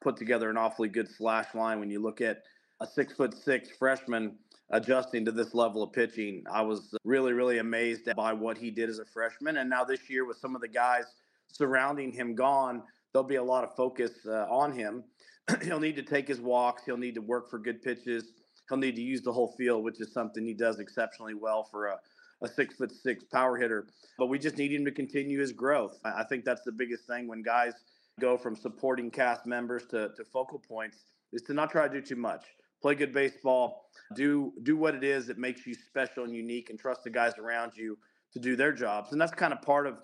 put 0.00 0.16
together 0.16 0.48
an 0.48 0.56
awfully 0.56 0.88
good 0.88 1.06
slash 1.06 1.54
line. 1.54 1.78
When 1.78 1.90
you 1.90 2.00
look 2.00 2.22
at 2.22 2.44
a 2.80 2.86
six 2.86 3.12
foot 3.12 3.34
six 3.34 3.68
freshman 3.78 4.38
adjusting 4.70 5.26
to 5.26 5.32
this 5.32 5.52
level 5.52 5.82
of 5.82 5.92
pitching, 5.92 6.44
I 6.50 6.62
was 6.62 6.96
really, 7.04 7.34
really 7.34 7.58
amazed 7.58 8.08
by 8.16 8.32
what 8.32 8.56
he 8.56 8.70
did 8.70 8.88
as 8.88 8.98
a 8.98 9.04
freshman. 9.04 9.58
And 9.58 9.68
now 9.68 9.84
this 9.84 10.08
year, 10.08 10.24
with 10.24 10.38
some 10.38 10.54
of 10.54 10.62
the 10.62 10.68
guys 10.68 11.04
surrounding 11.46 12.10
him 12.10 12.34
gone, 12.34 12.82
there'll 13.12 13.28
be 13.28 13.36
a 13.36 13.44
lot 13.44 13.64
of 13.64 13.76
focus 13.76 14.12
uh, 14.26 14.46
on 14.48 14.72
him. 14.72 15.04
He'll 15.62 15.78
need 15.78 15.96
to 15.96 16.02
take 16.02 16.26
his 16.26 16.40
walks. 16.40 16.84
He'll 16.86 16.96
need 16.96 17.16
to 17.16 17.20
work 17.20 17.50
for 17.50 17.58
good 17.58 17.82
pitches 17.82 18.32
he'll 18.70 18.78
need 18.78 18.96
to 18.96 19.02
use 19.02 19.20
the 19.20 19.32
whole 19.32 19.52
field, 19.58 19.84
which 19.84 20.00
is 20.00 20.10
something 20.14 20.46
he 20.46 20.54
does 20.54 20.78
exceptionally 20.78 21.34
well 21.34 21.64
for 21.64 21.88
a, 21.88 21.98
a 22.40 22.48
six 22.48 22.76
foot 22.76 22.90
six 22.90 23.24
power 23.24 23.58
hitter. 23.58 23.88
But 24.16 24.26
we 24.26 24.38
just 24.38 24.56
need 24.56 24.72
him 24.72 24.86
to 24.86 24.92
continue 24.92 25.38
his 25.38 25.52
growth. 25.52 25.98
I 26.04 26.24
think 26.24 26.46
that's 26.46 26.62
the 26.62 26.72
biggest 26.72 27.06
thing 27.06 27.28
when 27.28 27.42
guys 27.42 27.74
go 28.18 28.38
from 28.38 28.56
supporting 28.56 29.10
cast 29.10 29.44
members 29.44 29.84
to, 29.90 30.10
to 30.16 30.24
focal 30.32 30.58
points 30.58 31.04
is 31.32 31.42
to 31.42 31.54
not 31.54 31.70
try 31.70 31.88
to 31.88 32.00
do 32.00 32.00
too 32.00 32.16
much. 32.16 32.44
Play 32.80 32.94
good 32.94 33.12
baseball, 33.12 33.90
do 34.14 34.54
do 34.62 34.76
what 34.76 34.94
it 34.94 35.04
is 35.04 35.26
that 35.26 35.36
makes 35.36 35.66
you 35.66 35.74
special 35.74 36.24
and 36.24 36.34
unique, 36.34 36.70
and 36.70 36.78
trust 36.78 37.04
the 37.04 37.10
guys 37.10 37.34
around 37.38 37.72
you 37.76 37.98
to 38.32 38.38
do 38.38 38.56
their 38.56 38.72
jobs. 38.72 39.12
And 39.12 39.20
that's 39.20 39.34
kind 39.34 39.52
of 39.52 39.60
part 39.60 39.86
of 39.86 39.98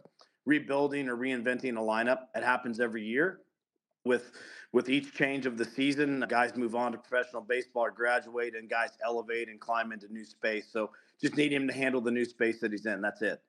rebuilding 0.44 1.08
or 1.08 1.16
reinventing 1.16 1.76
a 1.76 1.80
lineup. 1.80 2.18
It 2.34 2.44
happens 2.44 2.78
every 2.78 3.02
year 3.02 3.40
with 4.06 4.32
with 4.72 4.88
each 4.88 5.14
change 5.14 5.46
of 5.46 5.56
the 5.56 5.64
season, 5.64 6.24
guys 6.28 6.54
move 6.56 6.74
on 6.74 6.92
to 6.92 6.98
professional 6.98 7.40
baseball 7.42 7.84
or 7.84 7.90
graduate, 7.90 8.54
and 8.54 8.68
guys 8.68 8.90
elevate 9.04 9.48
and 9.48 9.60
climb 9.60 9.92
into 9.92 10.12
new 10.12 10.24
space. 10.24 10.66
So 10.70 10.90
just 11.20 11.36
need 11.36 11.52
him 11.52 11.66
to 11.68 11.72
handle 11.72 12.00
the 12.00 12.10
new 12.10 12.24
space 12.24 12.60
that 12.60 12.72
he's 12.72 12.84
in. 12.84 13.00
That's 13.00 13.22
it. 13.22 13.40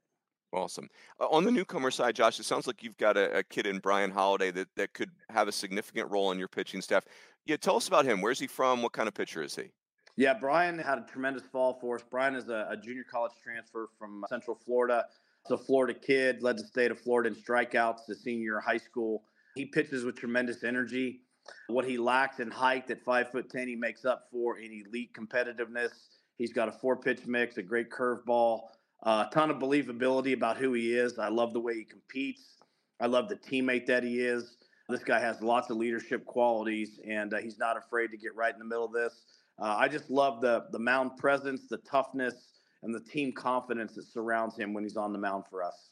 Awesome. 0.53 0.87
Uh, 1.19 1.27
on 1.27 1.43
the 1.43 1.51
newcomer 1.51 1.91
side, 1.91 2.15
Josh, 2.15 2.39
it 2.39 2.45
sounds 2.45 2.67
like 2.67 2.81
you've 2.81 2.97
got 2.97 3.17
a, 3.17 3.39
a, 3.39 3.43
kid 3.43 3.67
in 3.67 3.79
Brian 3.79 4.09
Holiday 4.09 4.51
that, 4.51 4.69
that 4.77 4.93
could 4.93 5.11
have 5.29 5.49
a 5.49 5.51
significant 5.51 6.09
role 6.09 6.31
in 6.31 6.39
your 6.39 6.47
pitching 6.47 6.81
staff. 6.81 7.03
Yeah, 7.45 7.57
tell 7.57 7.75
us 7.75 7.89
about 7.89 8.05
him. 8.05 8.21
Where's 8.21 8.39
he 8.39 8.47
from? 8.47 8.81
What 8.81 8.93
kind 8.93 9.09
of 9.09 9.13
pitcher 9.13 9.43
is 9.43 9.55
he? 9.55 9.71
Yeah, 10.15 10.33
Brian 10.33 10.79
had 10.79 10.99
a 10.99 11.05
tremendous 11.11 11.43
fall 11.51 11.77
for 11.81 11.95
us. 11.95 12.03
Brian 12.09 12.35
is 12.35 12.47
a, 12.47 12.67
a 12.69 12.77
junior 12.77 13.03
college 13.03 13.33
transfer 13.43 13.89
from 13.99 14.23
Central 14.29 14.55
Florida. 14.55 15.05
He's 15.45 15.51
a 15.51 15.57
Florida 15.57 15.93
kid, 15.93 16.41
led 16.41 16.57
the 16.57 16.63
state 16.63 16.91
of 16.91 16.99
Florida 16.99 17.29
in 17.29 17.35
strikeouts 17.35 18.05
the 18.07 18.15
senior 18.15 18.59
high 18.59 18.77
school. 18.77 19.23
He 19.57 19.65
pitches 19.65 20.05
with 20.05 20.15
tremendous 20.15 20.63
energy. 20.63 21.21
What 21.67 21.85
he 21.85 21.97
lacks 21.97 22.39
in 22.39 22.51
height 22.51 22.91
at 22.91 23.03
five 23.03 23.31
foot 23.31 23.49
ten, 23.49 23.67
he 23.67 23.75
makes 23.75 24.05
up 24.05 24.27
for 24.31 24.59
in 24.59 24.71
elite 24.71 25.13
competitiveness. 25.13 25.89
He's 26.37 26.53
got 26.53 26.69
a 26.69 26.71
four 26.71 26.95
pitch 26.95 27.25
mix, 27.25 27.57
a 27.57 27.63
great 27.63 27.89
curveball, 27.89 28.61
uh, 29.01 29.25
a 29.27 29.33
ton 29.33 29.49
of 29.49 29.57
believability 29.57 30.33
about 30.33 30.57
who 30.57 30.73
he 30.73 30.93
is. 30.93 31.17
I 31.17 31.29
love 31.29 31.53
the 31.53 31.59
way 31.59 31.73
he 31.73 31.83
competes. 31.83 32.57
I 32.99 33.07
love 33.07 33.29
the 33.29 33.35
teammate 33.35 33.87
that 33.87 34.03
he 34.03 34.19
is. 34.19 34.57
This 34.89 35.03
guy 35.03 35.19
has 35.19 35.41
lots 35.41 35.71
of 35.71 35.77
leadership 35.77 36.23
qualities, 36.25 36.99
and 37.07 37.33
uh, 37.33 37.37
he's 37.37 37.57
not 37.57 37.77
afraid 37.77 38.11
to 38.11 38.17
get 38.17 38.35
right 38.35 38.53
in 38.53 38.59
the 38.59 38.65
middle 38.65 38.85
of 38.85 38.93
this. 38.93 39.23
Uh, 39.59 39.75
I 39.75 39.87
just 39.87 40.11
love 40.11 40.39
the 40.39 40.65
the 40.71 40.79
mound 40.79 41.17
presence, 41.17 41.67
the 41.67 41.77
toughness, 41.77 42.35
and 42.83 42.93
the 42.93 42.99
team 42.99 43.31
confidence 43.31 43.95
that 43.95 44.05
surrounds 44.05 44.55
him 44.55 44.73
when 44.73 44.83
he's 44.83 44.97
on 44.97 45.13
the 45.13 45.19
mound 45.19 45.45
for 45.49 45.63
us. 45.63 45.89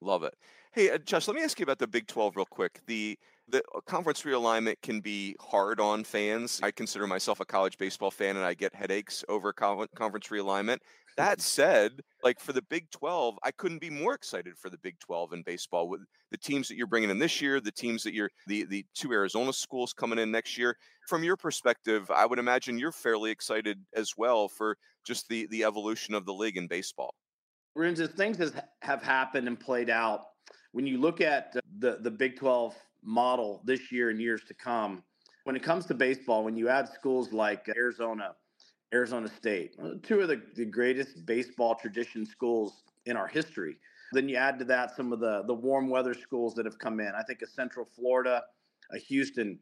Love 0.00 0.22
it. 0.24 0.34
Hey, 0.72 0.90
uh, 0.90 0.98
Josh, 0.98 1.26
let 1.26 1.36
me 1.36 1.42
ask 1.42 1.58
you 1.58 1.62
about 1.62 1.78
the 1.78 1.86
Big 1.86 2.06
12 2.06 2.36
real 2.36 2.46
quick. 2.46 2.80
The 2.86 3.18
the 3.48 3.62
uh, 3.74 3.80
conference 3.86 4.22
realignment 4.22 4.74
can 4.82 5.00
be 5.00 5.36
hard 5.40 5.80
on 5.80 6.04
fans. 6.04 6.60
I 6.62 6.70
consider 6.72 7.06
myself 7.06 7.40
a 7.40 7.44
college 7.44 7.78
baseball 7.78 8.10
fan 8.10 8.36
and 8.36 8.44
I 8.44 8.54
get 8.54 8.74
headaches 8.74 9.24
over 9.28 9.52
conference 9.52 10.28
realignment. 10.28 10.78
That 11.16 11.40
said, 11.40 12.00
like 12.22 12.40
for 12.40 12.52
the 12.52 12.62
Big 12.62 12.90
12, 12.90 13.38
I 13.42 13.52
couldn't 13.52 13.80
be 13.80 13.88
more 13.88 14.14
excited 14.14 14.58
for 14.58 14.68
the 14.68 14.78
Big 14.78 14.98
12 14.98 15.32
in 15.32 15.42
baseball 15.42 15.88
with 15.88 16.00
the 16.30 16.38
teams 16.38 16.68
that 16.68 16.76
you're 16.76 16.88
bringing 16.88 17.08
in 17.08 17.18
this 17.18 17.40
year, 17.40 17.60
the 17.60 17.72
teams 17.72 18.02
that 18.02 18.12
you're 18.12 18.30
the 18.46 18.64
the 18.64 18.84
two 18.94 19.12
Arizona 19.12 19.52
schools 19.52 19.94
coming 19.94 20.18
in 20.18 20.30
next 20.30 20.58
year. 20.58 20.76
From 21.08 21.24
your 21.24 21.36
perspective, 21.36 22.10
I 22.10 22.26
would 22.26 22.40
imagine 22.40 22.78
you're 22.78 22.92
fairly 22.92 23.30
excited 23.30 23.78
as 23.94 24.12
well 24.18 24.48
for 24.48 24.76
just 25.06 25.28
the 25.28 25.46
the 25.50 25.64
evolution 25.64 26.14
of 26.14 26.26
the 26.26 26.34
league 26.34 26.58
in 26.58 26.66
baseball. 26.66 27.14
As 27.78 28.08
things 28.08 28.38
has, 28.38 28.54
have 28.80 29.02
happened 29.02 29.46
and 29.46 29.60
played 29.60 29.90
out, 29.90 30.28
when 30.72 30.86
you 30.86 30.98
look 30.98 31.20
at 31.20 31.54
the, 31.78 31.98
the 32.00 32.10
Big 32.10 32.36
12 32.36 32.74
model 33.02 33.60
this 33.64 33.92
year 33.92 34.08
and 34.08 34.20
years 34.20 34.42
to 34.48 34.54
come, 34.54 35.02
when 35.44 35.56
it 35.56 35.62
comes 35.62 35.84
to 35.86 35.94
baseball, 35.94 36.42
when 36.42 36.56
you 36.56 36.70
add 36.70 36.88
schools 36.88 37.32
like 37.32 37.68
Arizona, 37.76 38.34
Arizona 38.94 39.28
State, 39.28 39.76
uh, 39.82 39.90
two 40.02 40.20
of 40.20 40.28
the, 40.28 40.40
the 40.54 40.64
greatest 40.64 41.26
baseball 41.26 41.74
tradition 41.74 42.24
schools 42.24 42.82
in 43.04 43.16
our 43.16 43.26
history, 43.26 43.76
then 44.12 44.26
you 44.26 44.36
add 44.36 44.58
to 44.58 44.64
that 44.64 44.96
some 44.96 45.12
of 45.12 45.20
the, 45.20 45.44
the 45.46 45.54
warm 45.54 45.90
weather 45.90 46.14
schools 46.14 46.54
that 46.54 46.64
have 46.64 46.78
come 46.78 46.98
in. 46.98 47.12
I 47.16 47.22
think 47.24 47.42
a 47.42 47.46
Central 47.46 47.84
Florida, 47.84 48.42
a 48.90 48.98
Houston, 48.98 49.58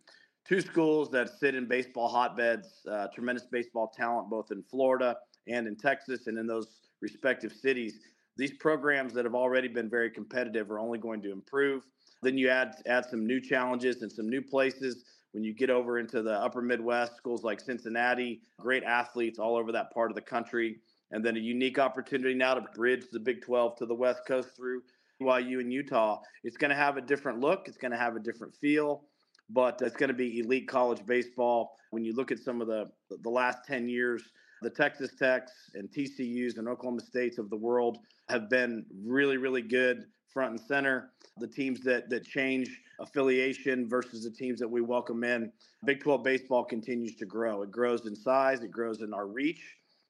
two 0.46 0.60
schools 0.60 1.10
that 1.10 1.30
sit 1.40 1.56
in 1.56 1.66
baseball 1.66 2.08
hotbeds, 2.08 2.86
uh, 2.88 3.08
tremendous 3.08 3.46
baseball 3.46 3.92
talent 3.96 4.30
both 4.30 4.52
in 4.52 4.62
Florida 4.62 5.16
and 5.48 5.66
in 5.66 5.74
Texas 5.74 6.28
and 6.28 6.38
in 6.38 6.46
those 6.46 6.80
respective 7.04 7.52
cities. 7.52 8.00
These 8.38 8.54
programs 8.54 9.12
that 9.12 9.26
have 9.26 9.34
already 9.34 9.68
been 9.68 9.90
very 9.90 10.10
competitive 10.10 10.70
are 10.70 10.78
only 10.78 10.98
going 10.98 11.20
to 11.22 11.30
improve. 11.30 11.82
Then 12.22 12.38
you 12.38 12.48
add 12.48 12.74
add 12.86 13.04
some 13.04 13.26
new 13.26 13.40
challenges 13.40 14.02
and 14.02 14.10
some 14.10 14.28
new 14.28 14.40
places. 14.42 15.04
When 15.32 15.44
you 15.44 15.52
get 15.52 15.68
over 15.68 15.98
into 15.98 16.22
the 16.22 16.32
upper 16.32 16.62
Midwest, 16.62 17.16
schools 17.16 17.44
like 17.44 17.60
Cincinnati, 17.60 18.40
great 18.58 18.84
athletes 18.84 19.38
all 19.38 19.56
over 19.56 19.70
that 19.72 19.92
part 19.92 20.10
of 20.10 20.14
the 20.14 20.22
country, 20.22 20.78
and 21.10 21.22
then 21.24 21.36
a 21.36 21.40
unique 21.40 21.78
opportunity 21.78 22.34
now 22.34 22.54
to 22.54 22.62
bridge 22.74 23.04
the 23.12 23.20
Big 23.20 23.42
12 23.42 23.76
to 23.76 23.86
the 23.86 23.94
West 23.94 24.22
Coast 24.26 24.48
through 24.56 24.82
BYU 25.20 25.60
and 25.60 25.72
Utah. 25.72 26.20
It's 26.42 26.56
going 26.56 26.70
to 26.70 26.76
have 26.76 26.96
a 26.96 27.02
different 27.02 27.40
look. 27.40 27.68
It's 27.68 27.76
going 27.76 27.92
to 27.92 27.98
have 27.98 28.16
a 28.16 28.20
different 28.20 28.54
feel, 28.54 29.02
but 29.50 29.82
it's 29.82 29.96
going 29.96 30.08
to 30.08 30.14
be 30.14 30.38
elite 30.38 30.68
college 30.68 31.04
baseball. 31.04 31.76
When 31.90 32.04
you 32.04 32.14
look 32.14 32.32
at 32.32 32.38
some 32.38 32.62
of 32.62 32.66
the 32.66 32.90
the 33.10 33.30
last 33.30 33.58
10 33.66 33.88
years 33.88 34.22
the 34.64 34.70
Texas 34.70 35.10
Techs 35.16 35.52
and 35.74 35.88
TCUs 35.90 36.58
and 36.58 36.66
Oklahoma 36.66 37.02
States 37.02 37.38
of 37.38 37.50
the 37.50 37.56
world 37.56 37.98
have 38.28 38.48
been 38.48 38.86
really, 39.04 39.36
really 39.36 39.62
good 39.62 40.06
front 40.32 40.52
and 40.52 40.60
center. 40.60 41.10
The 41.38 41.46
teams 41.46 41.80
that 41.80 42.08
that 42.10 42.24
change 42.24 42.80
affiliation 42.98 43.88
versus 43.88 44.24
the 44.24 44.30
teams 44.30 44.58
that 44.60 44.68
we 44.68 44.80
welcome 44.80 45.22
in. 45.22 45.52
Big 45.84 46.00
12 46.00 46.22
baseball 46.22 46.64
continues 46.64 47.14
to 47.16 47.26
grow. 47.26 47.62
It 47.62 47.70
grows 47.70 48.06
in 48.06 48.16
size, 48.16 48.62
it 48.62 48.70
grows 48.70 49.02
in 49.02 49.12
our 49.12 49.26
reach, 49.26 49.62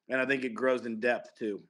and 0.08 0.20
I 0.20 0.26
think 0.26 0.44
it 0.44 0.54
grows 0.54 0.86
in 0.86 1.00
depth 1.00 1.30
too. 1.38 1.60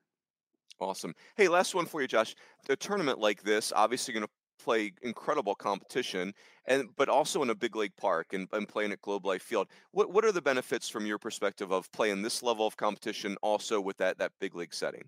Awesome. 0.80 1.14
Hey, 1.36 1.48
last 1.48 1.74
one 1.74 1.86
for 1.86 2.02
you, 2.02 2.08
Josh. 2.08 2.34
A 2.68 2.76
tournament 2.76 3.18
like 3.18 3.42
this, 3.42 3.72
obviously 3.74 4.12
going 4.12 4.24
to 4.26 4.30
play 4.64 4.92
incredible 5.02 5.54
competition, 5.54 6.32
and 6.66 6.88
but 6.96 7.08
also 7.08 7.42
in 7.42 7.50
a 7.50 7.54
big 7.54 7.76
league 7.76 7.96
park 7.96 8.32
and, 8.32 8.48
and 8.52 8.66
playing 8.66 8.92
at 8.92 9.02
Globe 9.02 9.26
Life 9.26 9.42
Field. 9.42 9.68
What 9.92 10.12
what 10.12 10.24
are 10.24 10.32
the 10.32 10.42
benefits 10.42 10.88
from 10.88 11.06
your 11.06 11.18
perspective 11.18 11.70
of 11.70 11.90
playing 11.92 12.22
this 12.22 12.42
level 12.42 12.66
of 12.66 12.76
competition 12.76 13.36
also 13.42 13.80
with 13.80 13.96
that 13.98 14.18
that 14.18 14.32
big 14.40 14.54
league 14.54 14.74
setting? 14.74 15.04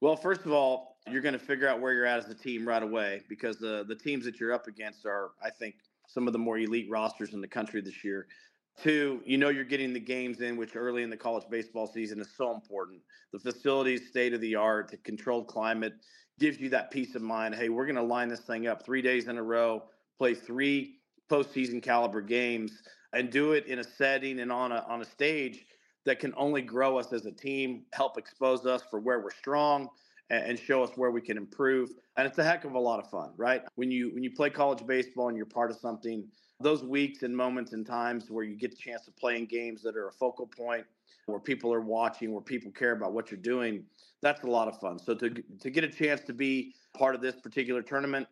Well, 0.00 0.14
first 0.14 0.46
of 0.46 0.52
all, 0.52 0.98
you're 1.10 1.22
going 1.22 1.32
to 1.32 1.40
figure 1.40 1.66
out 1.68 1.80
where 1.80 1.92
you're 1.92 2.06
at 2.06 2.18
as 2.18 2.30
a 2.30 2.34
team 2.34 2.66
right 2.66 2.82
away 2.82 3.22
because 3.28 3.58
the 3.58 3.84
the 3.88 3.96
teams 3.96 4.24
that 4.24 4.38
you're 4.38 4.52
up 4.52 4.68
against 4.68 5.04
are, 5.04 5.32
I 5.42 5.50
think, 5.50 5.74
some 6.06 6.26
of 6.26 6.32
the 6.32 6.38
more 6.38 6.58
elite 6.58 6.88
rosters 6.88 7.34
in 7.34 7.40
the 7.40 7.48
country 7.48 7.80
this 7.80 8.04
year. 8.04 8.26
Two, 8.80 9.20
you 9.26 9.38
know 9.38 9.48
you're 9.48 9.64
getting 9.64 9.92
the 9.92 9.98
games 9.98 10.40
in, 10.40 10.56
which 10.56 10.76
early 10.76 11.02
in 11.02 11.10
the 11.10 11.16
college 11.16 11.42
baseball 11.50 11.88
season 11.88 12.20
is 12.20 12.28
so 12.36 12.54
important. 12.54 13.00
The 13.32 13.40
facilities, 13.40 14.08
state 14.08 14.32
of 14.32 14.40
the 14.40 14.54
art, 14.54 14.88
the 14.92 14.98
controlled 14.98 15.48
climate 15.48 15.94
gives 16.38 16.58
you 16.58 16.68
that 16.70 16.90
peace 16.90 17.14
of 17.14 17.22
mind. 17.22 17.54
Hey, 17.54 17.68
we're 17.68 17.86
going 17.86 17.96
to 17.96 18.02
line 18.02 18.28
this 18.28 18.40
thing 18.40 18.66
up 18.66 18.84
three 18.84 19.02
days 19.02 19.28
in 19.28 19.36
a 19.38 19.42
row, 19.42 19.84
play 20.18 20.34
three 20.34 20.96
postseason 21.30 21.82
caliber 21.82 22.20
games, 22.20 22.82
and 23.12 23.30
do 23.30 23.52
it 23.52 23.66
in 23.66 23.78
a 23.78 23.84
setting 23.84 24.40
and 24.40 24.52
on 24.52 24.72
a 24.72 24.84
on 24.88 25.00
a 25.00 25.04
stage 25.04 25.66
that 26.04 26.18
can 26.18 26.32
only 26.36 26.62
grow 26.62 26.98
us 26.98 27.12
as 27.12 27.26
a 27.26 27.32
team, 27.32 27.84
help 27.92 28.16
expose 28.16 28.64
us 28.64 28.82
for 28.90 28.98
where 28.98 29.20
we're 29.20 29.30
strong, 29.30 29.88
and, 30.30 30.44
and 30.44 30.58
show 30.58 30.82
us 30.82 30.90
where 30.96 31.10
we 31.10 31.20
can 31.20 31.36
improve. 31.36 31.90
And 32.16 32.26
it's 32.26 32.38
a 32.38 32.44
heck 32.44 32.64
of 32.64 32.74
a 32.74 32.78
lot 32.78 32.98
of 32.98 33.10
fun, 33.10 33.32
right? 33.36 33.62
When 33.74 33.90
you 33.90 34.10
when 34.14 34.22
you 34.22 34.30
play 34.30 34.50
college 34.50 34.86
baseball 34.86 35.28
and 35.28 35.36
you're 35.36 35.46
part 35.46 35.70
of 35.70 35.76
something 35.76 36.26
those 36.60 36.82
weeks 36.82 37.22
and 37.22 37.36
moments 37.36 37.72
and 37.72 37.86
times 37.86 38.30
where 38.30 38.44
you 38.44 38.56
get 38.56 38.72
the 38.72 38.76
chance 38.76 39.04
to 39.04 39.12
play 39.12 39.36
in 39.36 39.46
games 39.46 39.82
that 39.82 39.96
are 39.96 40.08
a 40.08 40.12
focal 40.12 40.46
point, 40.46 40.84
where 41.26 41.40
people 41.40 41.72
are 41.72 41.80
watching, 41.80 42.32
where 42.32 42.42
people 42.42 42.70
care 42.72 42.92
about 42.92 43.12
what 43.12 43.30
you're 43.30 43.40
doing, 43.40 43.84
that's 44.22 44.42
a 44.42 44.46
lot 44.46 44.68
of 44.68 44.78
fun. 44.80 44.98
So 44.98 45.14
to 45.14 45.30
to 45.60 45.70
get 45.70 45.84
a 45.84 45.88
chance 45.88 46.20
to 46.22 46.32
be 46.32 46.74
part 46.96 47.14
of 47.14 47.20
this 47.20 47.36
particular 47.36 47.82
tournament 47.82 48.26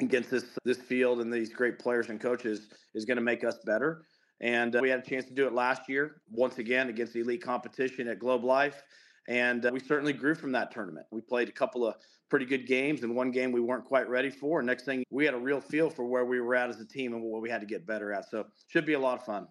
against 0.00 0.30
this 0.30 0.44
this 0.64 0.78
field 0.78 1.20
and 1.20 1.32
these 1.32 1.52
great 1.52 1.78
players 1.78 2.08
and 2.08 2.20
coaches 2.20 2.68
is 2.94 3.04
going 3.04 3.16
to 3.16 3.22
make 3.22 3.44
us 3.44 3.58
better. 3.64 4.02
And 4.40 4.76
uh, 4.76 4.80
we 4.80 4.88
had 4.88 5.00
a 5.00 5.02
chance 5.02 5.24
to 5.24 5.34
do 5.34 5.46
it 5.46 5.52
last 5.52 5.88
year, 5.88 6.22
once 6.30 6.58
again 6.58 6.88
against 6.88 7.12
the 7.12 7.20
elite 7.20 7.42
competition 7.42 8.06
at 8.08 8.20
Globe 8.20 8.44
Life. 8.44 8.82
And 9.28 9.66
uh, 9.66 9.70
we 9.72 9.80
certainly 9.80 10.12
grew 10.12 10.34
from 10.34 10.52
that 10.52 10.70
tournament. 10.70 11.06
We 11.10 11.20
played 11.20 11.48
a 11.48 11.52
couple 11.52 11.86
of 11.86 11.96
pretty 12.30 12.46
good 12.46 12.66
games, 12.66 13.02
and 13.02 13.14
one 13.14 13.30
game 13.30 13.52
we 13.52 13.60
weren't 13.60 13.84
quite 13.84 14.08
ready 14.08 14.30
for. 14.30 14.62
Next 14.62 14.84
thing, 14.84 15.04
we 15.10 15.24
had 15.24 15.34
a 15.34 15.38
real 15.38 15.60
feel 15.60 15.90
for 15.90 16.04
where 16.04 16.24
we 16.24 16.40
were 16.40 16.54
at 16.54 16.70
as 16.70 16.80
a 16.80 16.86
team 16.86 17.12
and 17.12 17.22
what 17.22 17.42
we 17.42 17.50
had 17.50 17.60
to 17.60 17.66
get 17.66 17.86
better 17.86 18.12
at. 18.12 18.30
So, 18.30 18.46
should 18.68 18.86
be 18.86 18.94
a 18.94 18.98
lot 18.98 19.18
of 19.18 19.24
fun. 19.24 19.48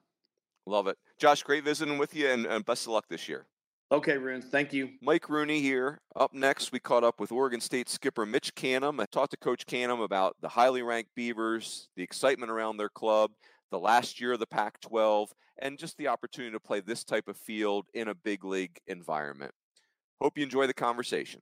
Love 0.65 0.87
it. 0.87 0.97
Josh, 1.17 1.41
great 1.41 1.63
visiting 1.63 1.97
with 1.97 2.15
you, 2.15 2.29
and, 2.29 2.45
and 2.45 2.63
best 2.63 2.85
of 2.85 2.93
luck 2.93 3.05
this 3.09 3.27
year. 3.27 3.47
Okay, 3.91 4.17
Runes. 4.17 4.45
Thank 4.51 4.73
you. 4.73 4.89
Mike 5.01 5.29
Rooney 5.29 5.61
here. 5.61 5.99
Up 6.15 6.33
next, 6.33 6.71
we 6.71 6.79
caught 6.79 7.03
up 7.03 7.19
with 7.19 7.31
Oregon 7.31 7.61
State 7.61 7.89
skipper 7.89 8.25
Mitch 8.25 8.53
Canham. 8.53 9.01
I 9.01 9.05
talked 9.05 9.31
to 9.31 9.37
Coach 9.37 9.65
Canham 9.65 10.03
about 10.03 10.35
the 10.41 10.49
highly 10.49 10.81
ranked 10.81 11.15
Beavers, 11.15 11.87
the 11.95 12.03
excitement 12.03 12.51
around 12.51 12.77
their 12.77 12.89
club, 12.89 13.31
the 13.71 13.79
last 13.79 14.19
year 14.19 14.33
of 14.33 14.39
the 14.39 14.45
Pac 14.45 14.79
12, 14.81 15.33
and 15.59 15.79
just 15.79 15.97
the 15.97 16.09
opportunity 16.09 16.51
to 16.51 16.59
play 16.59 16.81
this 16.81 17.03
type 17.03 17.27
of 17.27 17.37
field 17.37 17.87
in 17.93 18.09
a 18.09 18.15
big 18.15 18.43
league 18.43 18.77
environment. 18.87 19.53
Hope 20.21 20.37
you 20.37 20.43
enjoy 20.43 20.67
the 20.67 20.73
conversation. 20.73 21.41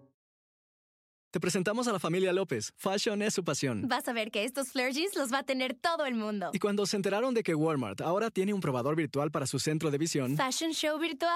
Te 1.31 1.39
presentamos 1.39 1.87
a 1.87 1.93
la 1.93 1.99
familia 1.99 2.33
López. 2.33 2.73
Fashion 2.75 3.21
es 3.21 3.33
su 3.33 3.41
pasión. 3.45 3.87
Vas 3.87 4.05
a 4.09 4.11
ver 4.11 4.31
que 4.31 4.43
estos 4.43 4.73
flare 4.73 4.91
los 5.15 5.31
va 5.31 5.39
a 5.39 5.43
tener 5.43 5.73
todo 5.73 6.05
el 6.05 6.13
mundo. 6.13 6.49
Y 6.51 6.59
cuando 6.59 6.85
se 6.85 6.97
enteraron 6.97 7.33
de 7.33 7.41
que 7.41 7.55
Walmart 7.55 8.01
ahora 8.01 8.29
tiene 8.29 8.53
un 8.53 8.59
probador 8.59 8.97
virtual 8.97 9.31
para 9.31 9.47
su 9.47 9.57
centro 9.57 9.89
de 9.91 9.97
visión. 9.97 10.35
Fashion 10.35 10.73
Show 10.73 10.99
virtual. 10.99 11.31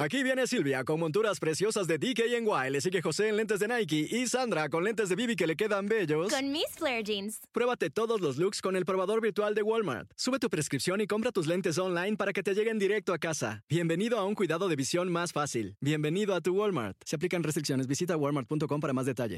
Aquí 0.00 0.22
viene 0.22 0.46
Silvia 0.46 0.84
con 0.84 1.00
monturas 1.00 1.40
preciosas 1.40 1.86
de 1.86 1.96
DKNY. 1.96 2.70
Le 2.70 2.82
sigue 2.82 3.00
José 3.00 3.30
en 3.30 3.38
lentes 3.38 3.58
de 3.60 3.68
Nike 3.68 4.06
y 4.10 4.26
Sandra 4.26 4.68
con 4.68 4.84
lentes 4.84 5.08
de 5.08 5.16
Bibi 5.16 5.34
que 5.34 5.46
le 5.46 5.56
quedan 5.56 5.86
bellos. 5.86 6.30
Con 6.30 6.52
mis 6.52 6.68
flare 6.76 7.02
jeans. 7.02 7.40
Pruébate 7.50 7.88
todos 7.88 8.20
los 8.20 8.36
looks 8.36 8.60
con 8.60 8.76
el 8.76 8.84
probador 8.84 9.22
virtual 9.22 9.54
de 9.54 9.62
Walmart. 9.62 10.10
Sube 10.14 10.38
tu 10.38 10.50
prescripción 10.50 11.00
y 11.00 11.06
compra 11.06 11.32
tus 11.32 11.46
lentes 11.46 11.78
online 11.78 12.18
para 12.18 12.34
que 12.34 12.42
te 12.42 12.52
lleguen 12.52 12.78
directo 12.78 13.14
a 13.14 13.18
casa. 13.18 13.64
Bienvenido 13.70 14.18
a 14.18 14.26
un 14.26 14.34
cuidado 14.34 14.68
de 14.68 14.76
visión 14.76 15.10
más 15.10 15.32
fácil. 15.32 15.74
Bienvenido 15.80 16.34
a 16.34 16.42
tu 16.42 16.54
Walmart. 16.54 16.98
Se 17.06 17.16
aplican 17.16 17.42
restricciones. 17.42 17.86
Visita 17.86 18.14
walmart.com 18.14 18.80
para 18.80 18.92
más 18.92 19.06
detalles. 19.06 19.37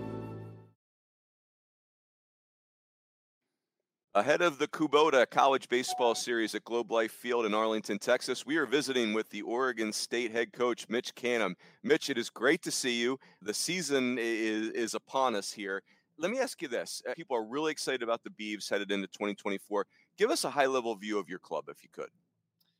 Ahead 4.13 4.41
of 4.41 4.59
the 4.59 4.67
Kubota 4.67 5.25
College 5.29 5.69
Baseball 5.69 6.15
Series 6.15 6.53
at 6.53 6.65
Globe 6.65 6.91
Life 6.91 7.13
Field 7.13 7.45
in 7.45 7.53
Arlington, 7.53 7.97
Texas, 7.97 8.45
we 8.45 8.57
are 8.57 8.65
visiting 8.65 9.13
with 9.13 9.29
the 9.29 9.41
Oregon 9.43 9.93
State 9.93 10.33
head 10.33 10.51
coach, 10.51 10.85
Mitch 10.89 11.15
Canham. 11.15 11.55
Mitch, 11.81 12.09
it 12.09 12.17
is 12.17 12.29
great 12.29 12.61
to 12.63 12.71
see 12.71 12.99
you. 12.99 13.17
The 13.41 13.53
season 13.53 14.17
is, 14.19 14.67
is 14.71 14.95
upon 14.95 15.33
us 15.33 15.53
here. 15.53 15.81
Let 16.17 16.29
me 16.29 16.39
ask 16.39 16.61
you 16.61 16.67
this. 16.67 17.01
Uh, 17.09 17.13
people 17.13 17.37
are 17.37 17.45
really 17.45 17.71
excited 17.71 18.03
about 18.03 18.21
the 18.21 18.31
Beavs 18.31 18.69
headed 18.69 18.91
into 18.91 19.07
2024. 19.07 19.85
Give 20.17 20.29
us 20.29 20.43
a 20.43 20.49
high 20.49 20.65
level 20.65 20.93
view 20.93 21.17
of 21.17 21.29
your 21.29 21.39
club, 21.39 21.69
if 21.69 21.81
you 21.81 21.87
could. 21.89 22.09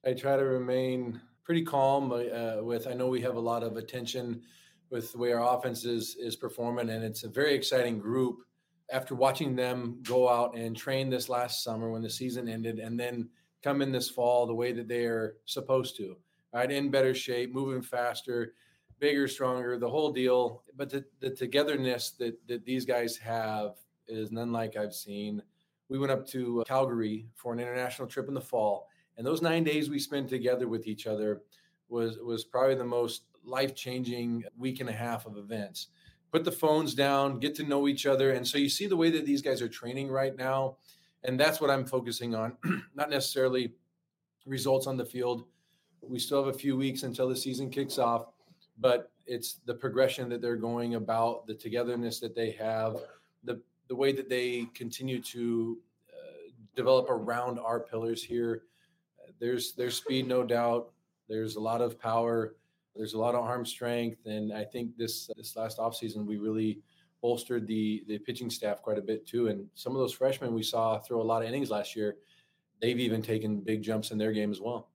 I 0.06 0.12
try 0.12 0.36
to 0.36 0.44
remain 0.44 1.22
pretty 1.46 1.64
calm 1.64 2.12
uh, 2.12 2.62
with, 2.62 2.88
I 2.88 2.94
know 2.94 3.08
we 3.08 3.22
have 3.22 3.38
a 3.38 3.40
lot 3.40 3.64
of 3.64 3.78
attention 3.78 4.42
with 4.90 5.14
the 5.14 5.18
way 5.18 5.32
our 5.32 5.58
offense 5.58 5.86
is, 5.86 6.18
is 6.20 6.36
performing, 6.36 6.90
and 6.90 7.06
it's 7.06 7.24
a 7.24 7.30
very 7.30 7.54
exciting 7.54 8.00
group 8.00 8.40
after 8.92 9.16
watching 9.16 9.56
them 9.56 10.00
go 10.04 10.30
out 10.30 10.56
and 10.56 10.76
train 10.76 11.10
this 11.10 11.30
last 11.30 11.64
summer 11.64 11.90
when 11.90 12.02
the 12.02 12.10
season 12.10 12.48
ended 12.50 12.80
and 12.80 13.00
then 13.00 13.30
come 13.64 13.82
in 13.82 13.92
this 13.92 14.10
fall 14.10 14.46
the 14.46 14.54
way 14.54 14.72
that 14.74 14.88
they 14.88 15.06
are 15.06 15.38
supposed 15.46 15.96
to, 15.98 16.18
right? 16.54 16.72
In 16.72 16.92
better 16.92 17.14
shape, 17.14 17.54
moving 17.54 17.82
faster, 17.82 18.54
bigger, 19.00 19.28
stronger, 19.28 19.78
the 19.78 19.90
whole 19.90 20.12
deal. 20.12 20.64
But 20.76 20.90
the, 20.90 21.06
the 21.20 21.30
togetherness 21.30 22.12
that, 22.12 22.36
that 22.48 22.66
these 22.66 22.86
guys 22.86 23.18
have 23.18 23.76
is 24.08 24.32
none 24.32 24.52
like 24.52 24.76
I've 24.76 24.94
seen. 24.94 25.42
We 25.90 26.00
went 26.00 26.12
up 26.12 26.28
to 26.28 26.62
uh, 26.62 26.64
Calgary 26.64 27.28
for 27.36 27.54
an 27.54 27.60
international 27.60 28.08
trip 28.08 28.28
in 28.28 28.34
the 28.34 28.42
fall, 28.42 28.88
and 29.18 29.26
those 29.26 29.42
nine 29.42 29.64
days 29.64 29.90
we 29.90 30.00
spent 30.00 30.30
together 30.30 30.68
with 30.68 30.88
each 30.88 31.06
other 31.06 31.42
was 31.90 32.18
was 32.20 32.46
probably 32.46 32.76
the 32.76 32.86
most 32.86 33.24
life 33.44 33.76
changing 33.76 34.44
week 34.58 34.80
and 34.80 34.90
a 34.90 34.94
half 34.94 35.26
of 35.26 35.38
events 35.38 35.88
put 36.32 36.44
the 36.46 36.52
phones 36.52 36.94
down, 36.94 37.40
get 37.40 37.56
to 37.56 37.64
know 37.64 37.88
each 37.88 38.06
other. 38.06 38.32
And 38.32 38.48
so 38.48 38.58
you 38.58 38.70
see 38.70 38.88
the 38.88 38.96
way 38.96 39.10
that 39.12 39.26
these 39.26 39.42
guys 39.42 39.62
are 39.62 39.68
training 39.68 40.10
right 40.10 40.36
now. 40.36 40.78
And 41.24 41.40
that's 41.40 41.60
what 41.60 41.70
I'm 41.70 41.86
focusing 41.86 42.34
on, 42.34 42.58
not 42.96 43.10
necessarily 43.10 43.74
results 44.46 44.88
on 44.88 44.98
the 44.98 45.06
field. 45.06 45.44
We 46.02 46.20
still 46.20 46.44
have 46.44 46.54
a 46.54 46.58
few 46.58 46.76
weeks 46.78 47.04
until 47.04 47.30
the 47.30 47.36
season 47.36 47.70
kicks 47.70 48.00
off, 48.00 48.28
but 48.80 49.12
it's 49.28 49.60
the 49.66 49.74
progression 49.74 50.30
that 50.30 50.42
they're 50.42 50.56
going 50.56 50.96
about, 50.96 51.46
the 51.46 51.54
togetherness 51.54 52.20
that 52.22 52.34
they 52.36 52.52
have, 52.52 52.98
the, 53.44 53.62
the 53.88 53.96
way 53.96 54.12
that 54.12 54.30
they 54.30 54.68
continue 54.74 55.22
to 55.22 55.78
uh, 56.12 56.50
develop 56.76 57.08
around 57.10 57.60
our 57.60 57.80
pillars 57.80 58.24
here. 58.24 58.64
There's 59.40 59.74
there's 59.74 59.96
speed, 59.96 60.28
no 60.28 60.44
doubt. 60.44 60.92
There's 61.28 61.56
a 61.56 61.60
lot 61.60 61.82
of 61.82 62.00
power 62.00 62.56
there's 62.96 63.14
a 63.14 63.20
lot 63.20 63.36
of 63.36 63.44
arm 63.44 63.66
strength, 63.66 64.26
and 64.26 64.54
I 64.54 64.64
think 64.64 64.98
this 64.98 65.30
this 65.36 65.56
last 65.56 65.78
offseason 65.78 66.26
we 66.26 66.38
really 66.38 66.82
bolstered 67.22 67.68
the 67.68 68.04
the 68.08 68.18
pitching 68.20 68.50
staff 68.50 68.82
quite 68.82 68.98
a 68.98 69.02
bit 69.02 69.26
too. 69.26 69.48
And 69.48 69.68
some 69.76 69.94
of 69.94 70.00
those 70.00 70.14
freshmen 70.14 70.54
we 70.54 70.64
saw 70.64 71.00
throw 71.00 71.22
a 71.22 71.24
lot 71.24 71.42
of 71.42 71.48
innings 71.48 71.70
last 71.70 71.96
year, 71.96 72.18
they've 72.82 73.00
even 73.00 73.22
taken 73.22 73.62
big 73.62 73.82
jumps 73.82 74.12
in 74.12 74.18
their 74.18 74.32
game 74.32 74.52
as 74.52 74.60
well. 74.60 74.90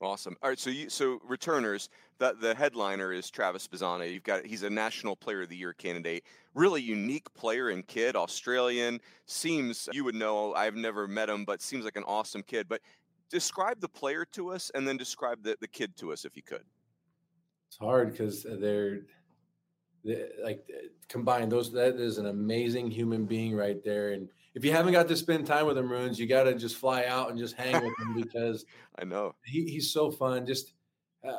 Awesome. 0.00 0.36
All 0.42 0.48
right, 0.48 0.58
so 0.58 0.70
you 0.70 0.90
so 0.90 1.20
returners, 1.24 1.88
the 2.18 2.34
the 2.40 2.54
headliner 2.54 3.12
is 3.12 3.30
Travis 3.30 3.68
Bazzana. 3.68 4.12
You've 4.12 4.24
got 4.24 4.44
he's 4.44 4.64
a 4.64 4.70
National 4.70 5.14
Player 5.14 5.42
of 5.42 5.48
the 5.48 5.56
Year 5.56 5.72
candidate. 5.72 6.24
Really 6.54 6.82
unique 6.82 7.32
player 7.34 7.68
and 7.68 7.86
kid, 7.86 8.16
Australian. 8.16 9.00
Seems 9.26 9.88
you 9.92 10.04
would 10.04 10.16
know. 10.16 10.54
I've 10.54 10.74
never 10.74 11.06
met 11.06 11.28
him, 11.28 11.44
but 11.44 11.62
seems 11.62 11.84
like 11.84 11.96
an 11.96 12.04
awesome 12.04 12.42
kid. 12.42 12.68
But 12.68 12.80
describe 13.30 13.80
the 13.80 13.88
player 13.88 14.24
to 14.32 14.50
us, 14.50 14.72
and 14.74 14.86
then 14.86 14.96
describe 14.96 15.42
the, 15.44 15.56
the 15.60 15.68
kid 15.68 15.96
to 15.98 16.12
us 16.12 16.24
if 16.24 16.36
you 16.36 16.42
could. 16.42 16.64
It's 17.72 17.78
hard 17.78 18.12
because 18.12 18.42
they're, 18.42 19.00
they're 20.04 20.28
like 20.44 20.62
combined. 21.08 21.50
Those 21.50 21.72
that 21.72 21.98
is 21.98 22.18
an 22.18 22.26
amazing 22.26 22.90
human 22.90 23.24
being 23.24 23.56
right 23.56 23.82
there, 23.82 24.12
and 24.12 24.28
if 24.54 24.62
you 24.62 24.72
haven't 24.72 24.92
got 24.92 25.08
to 25.08 25.16
spend 25.16 25.46
time 25.46 25.64
with 25.64 25.78
him, 25.78 25.90
Runes, 25.90 26.20
you 26.20 26.26
got 26.26 26.42
to 26.42 26.54
just 26.54 26.76
fly 26.76 27.06
out 27.06 27.30
and 27.30 27.38
just 27.38 27.54
hang 27.54 27.82
with 27.82 27.98
him 27.98 28.14
because 28.14 28.66
I 28.98 29.04
know 29.04 29.34
he, 29.46 29.64
he's 29.64 29.90
so 29.90 30.10
fun. 30.10 30.44
Just 30.44 30.74
uh, 31.26 31.32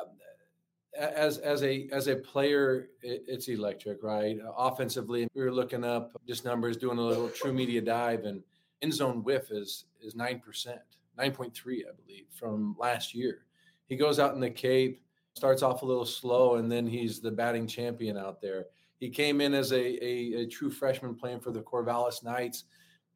as 0.98 1.38
as 1.38 1.62
a 1.62 1.88
as 1.92 2.08
a 2.08 2.16
player, 2.16 2.88
it, 3.00 3.22
it's 3.28 3.46
electric, 3.46 4.02
right? 4.02 4.36
offensively, 4.58 5.28
we 5.36 5.42
were 5.44 5.52
looking 5.52 5.84
up 5.84 6.20
just 6.26 6.44
numbers, 6.44 6.76
doing 6.76 6.98
a 6.98 7.00
little 7.00 7.28
TruMedia 7.28 7.84
dive, 7.84 8.24
and 8.24 8.42
in 8.82 8.90
zone 8.90 9.22
whiff 9.22 9.52
is 9.52 9.84
is 10.02 10.16
nine 10.16 10.40
percent, 10.40 10.80
nine 11.16 11.30
point 11.30 11.54
three, 11.54 11.84
I 11.88 11.94
believe, 11.94 12.26
from 12.32 12.74
last 12.76 13.14
year. 13.14 13.46
He 13.86 13.94
goes 13.94 14.18
out 14.18 14.34
in 14.34 14.40
the 14.40 14.50
Cape, 14.50 15.03
starts 15.34 15.62
off 15.62 15.82
a 15.82 15.86
little 15.86 16.06
slow, 16.06 16.56
and 16.56 16.70
then 16.70 16.86
he's 16.86 17.20
the 17.20 17.30
batting 17.30 17.66
champion 17.66 18.16
out 18.16 18.40
there. 18.40 18.66
He 18.98 19.10
came 19.10 19.40
in 19.40 19.54
as 19.54 19.72
a, 19.72 20.04
a, 20.04 20.42
a 20.42 20.46
true 20.46 20.70
freshman 20.70 21.14
playing 21.14 21.40
for 21.40 21.50
the 21.50 21.62
Corvallis 21.62 22.24
Knights 22.24 22.64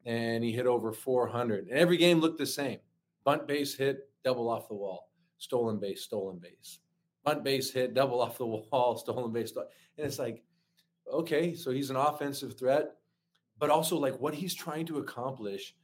and 0.05 0.43
he 0.43 0.51
hit 0.51 0.65
over 0.65 0.91
400. 0.91 1.67
And 1.67 1.77
every 1.77 1.97
game 1.97 2.19
looked 2.19 2.37
the 2.37 2.45
same 2.45 2.79
bunt 3.25 3.47
base 3.47 3.75
hit, 3.75 4.09
double 4.23 4.49
off 4.49 4.67
the 4.67 4.75
wall, 4.75 5.09
stolen 5.37 5.79
base, 5.79 6.03
stolen 6.03 6.39
base, 6.39 6.79
bunt 7.23 7.43
base 7.43 7.71
hit, 7.71 7.93
double 7.93 8.21
off 8.21 8.37
the 8.37 8.45
wall, 8.45 8.97
stolen 8.97 9.31
base. 9.31 9.51
And 9.55 9.65
it's 9.97 10.19
like, 10.19 10.43
okay, 11.11 11.53
so 11.53 11.71
he's 11.71 11.89
an 11.89 11.95
offensive 11.95 12.57
threat, 12.57 12.95
but 13.57 13.69
also 13.69 13.97
like 13.97 14.19
what 14.19 14.33
he's 14.33 14.53
trying 14.53 14.85
to 14.87 14.99
accomplish 14.99 15.75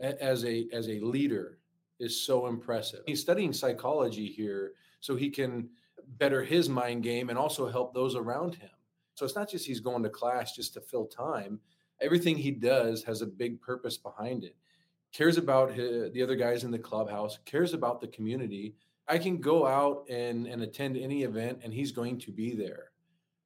as 0.00 0.44
a 0.44 0.66
as 0.72 0.88
a 0.88 0.98
leader 1.00 1.58
is 2.00 2.24
so 2.24 2.46
impressive. 2.48 3.00
He's 3.06 3.20
studying 3.20 3.52
psychology 3.52 4.26
here 4.26 4.72
so 5.00 5.14
he 5.14 5.30
can 5.30 5.68
better 6.18 6.42
his 6.42 6.68
mind 6.68 7.02
game 7.02 7.30
and 7.30 7.38
also 7.38 7.68
help 7.68 7.94
those 7.94 8.14
around 8.14 8.54
him. 8.54 8.70
So 9.14 9.24
it's 9.24 9.36
not 9.36 9.50
just 9.50 9.66
he's 9.66 9.80
going 9.80 10.02
to 10.02 10.10
class 10.10 10.54
just 10.54 10.74
to 10.74 10.80
fill 10.80 11.06
time. 11.06 11.60
Everything 12.00 12.36
he 12.36 12.50
does 12.50 13.04
has 13.04 13.22
a 13.22 13.26
big 13.26 13.60
purpose 13.60 13.96
behind 13.96 14.44
it. 14.44 14.56
Cares 15.12 15.38
about 15.38 15.72
his, 15.72 16.12
the 16.12 16.22
other 16.22 16.34
guys 16.34 16.64
in 16.64 16.70
the 16.70 16.78
clubhouse 16.78 17.38
cares 17.44 17.72
about 17.72 18.00
the 18.00 18.08
community. 18.08 18.74
I 19.06 19.18
can 19.18 19.38
go 19.38 19.66
out 19.66 20.04
and, 20.10 20.46
and 20.46 20.62
attend 20.62 20.96
any 20.96 21.22
event 21.22 21.60
and 21.62 21.72
he's 21.72 21.92
going 21.92 22.18
to 22.20 22.32
be 22.32 22.54
there. 22.54 22.90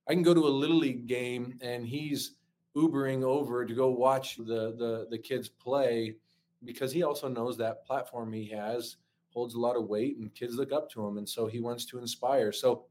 I 0.08 0.14
can 0.14 0.22
go 0.22 0.32
to 0.32 0.46
a 0.46 0.48
little 0.48 0.78
league 0.78 1.06
game 1.06 1.58
and 1.60 1.86
he's 1.86 2.32
ubering 2.76 3.22
over 3.22 3.66
to 3.66 3.74
go 3.74 3.90
watch 3.90 4.36
the 4.36 4.74
the, 4.76 5.06
the 5.10 5.18
kids 5.18 5.48
play 5.48 6.16
because 6.64 6.92
he 6.92 7.02
also 7.02 7.28
knows 7.28 7.56
that 7.58 7.84
platform 7.84 8.32
he 8.32 8.46
has 8.46 8.96
holds 9.32 9.54
a 9.54 9.60
lot 9.60 9.76
of 9.76 9.88
weight 9.88 10.16
and 10.18 10.34
kids 10.34 10.56
look 10.56 10.72
up 10.72 10.90
to 10.90 11.06
him 11.06 11.18
and 11.18 11.28
so 11.28 11.46
he 11.46 11.60
wants 11.60 11.84
to 11.84 11.98
inspire 11.98 12.52
so 12.52 12.84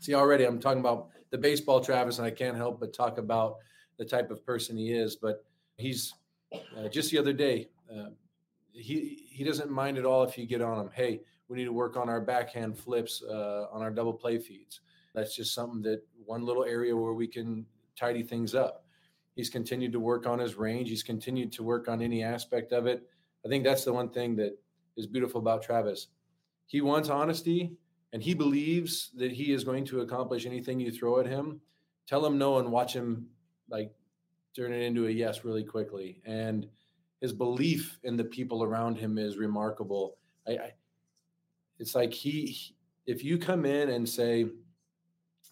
see 0.00 0.14
already 0.14 0.44
i'm 0.44 0.58
talking 0.60 0.80
about 0.80 1.08
the 1.30 1.38
baseball 1.38 1.80
travis 1.80 2.18
and 2.18 2.26
i 2.26 2.30
can't 2.30 2.56
help 2.56 2.80
but 2.80 2.92
talk 2.92 3.18
about 3.18 3.56
the 3.98 4.04
type 4.04 4.30
of 4.30 4.44
person 4.46 4.76
he 4.76 4.92
is. 4.92 5.16
But 5.16 5.44
he's 5.76 6.14
uh, 6.52 6.88
just 6.88 7.10
the 7.10 7.18
other 7.18 7.34
day, 7.34 7.68
uh, 7.92 8.10
he 8.72 9.26
he 9.28 9.44
doesn't 9.44 9.70
mind 9.70 9.98
at 9.98 10.06
all 10.06 10.22
if 10.22 10.38
you 10.38 10.46
get 10.46 10.62
on 10.62 10.80
him. 10.80 10.90
Hey, 10.94 11.20
we 11.48 11.58
need 11.58 11.64
to 11.64 11.72
work 11.72 11.96
on 11.96 12.08
our 12.08 12.20
backhand 12.20 12.78
flips 12.78 13.22
uh, 13.22 13.66
on 13.70 13.82
our 13.82 13.90
double 13.90 14.14
play 14.14 14.38
feeds. 14.38 14.80
That's 15.14 15.34
just 15.34 15.54
something 15.54 15.82
that 15.82 16.02
one 16.24 16.44
little 16.44 16.64
area 16.64 16.96
where 16.96 17.12
we 17.12 17.26
can 17.26 17.66
tidy 17.96 18.22
things 18.22 18.54
up. 18.54 18.84
He's 19.34 19.50
continued 19.50 19.92
to 19.92 20.00
work 20.00 20.26
on 20.26 20.38
his 20.38 20.54
range. 20.54 20.88
He's 20.88 21.02
continued 21.02 21.52
to 21.52 21.62
work 21.62 21.88
on 21.88 22.02
any 22.02 22.22
aspect 22.22 22.72
of 22.72 22.86
it. 22.86 23.02
I 23.44 23.48
think 23.48 23.64
that's 23.64 23.84
the 23.84 23.92
one 23.92 24.10
thing 24.10 24.36
that 24.36 24.58
is 24.98 25.06
beautiful 25.06 25.40
about 25.40 25.62
Travis. 25.62 26.08
He 26.66 26.82
wants 26.82 27.08
honesty 27.08 27.72
and 28.12 28.22
he 28.22 28.34
believes 28.34 29.10
that 29.16 29.32
he 29.32 29.52
is 29.52 29.64
going 29.64 29.84
to 29.86 30.00
accomplish 30.00 30.44
anything 30.44 30.80
you 30.80 30.90
throw 30.90 31.20
at 31.20 31.26
him. 31.26 31.60
Tell 32.06 32.24
him 32.24 32.36
no 32.36 32.58
and 32.58 32.70
watch 32.70 32.92
him 32.92 33.28
like 33.70 33.92
turn 34.54 34.72
it 34.72 34.82
into 34.82 35.06
a 35.06 35.10
yes 35.10 35.44
really 35.44 35.64
quickly. 35.64 36.20
And 36.26 36.66
his 37.20 37.32
belief 37.32 37.98
in 38.02 38.16
the 38.16 38.24
people 38.24 38.62
around 38.62 38.98
him 38.98 39.18
is 39.18 39.38
remarkable. 39.38 40.18
I, 40.46 40.52
I 40.52 40.72
it's 41.78 41.94
like 41.94 42.12
he, 42.12 42.74
if 43.06 43.22
you 43.22 43.38
come 43.38 43.64
in 43.64 43.90
and 43.90 44.08
say, 44.08 44.46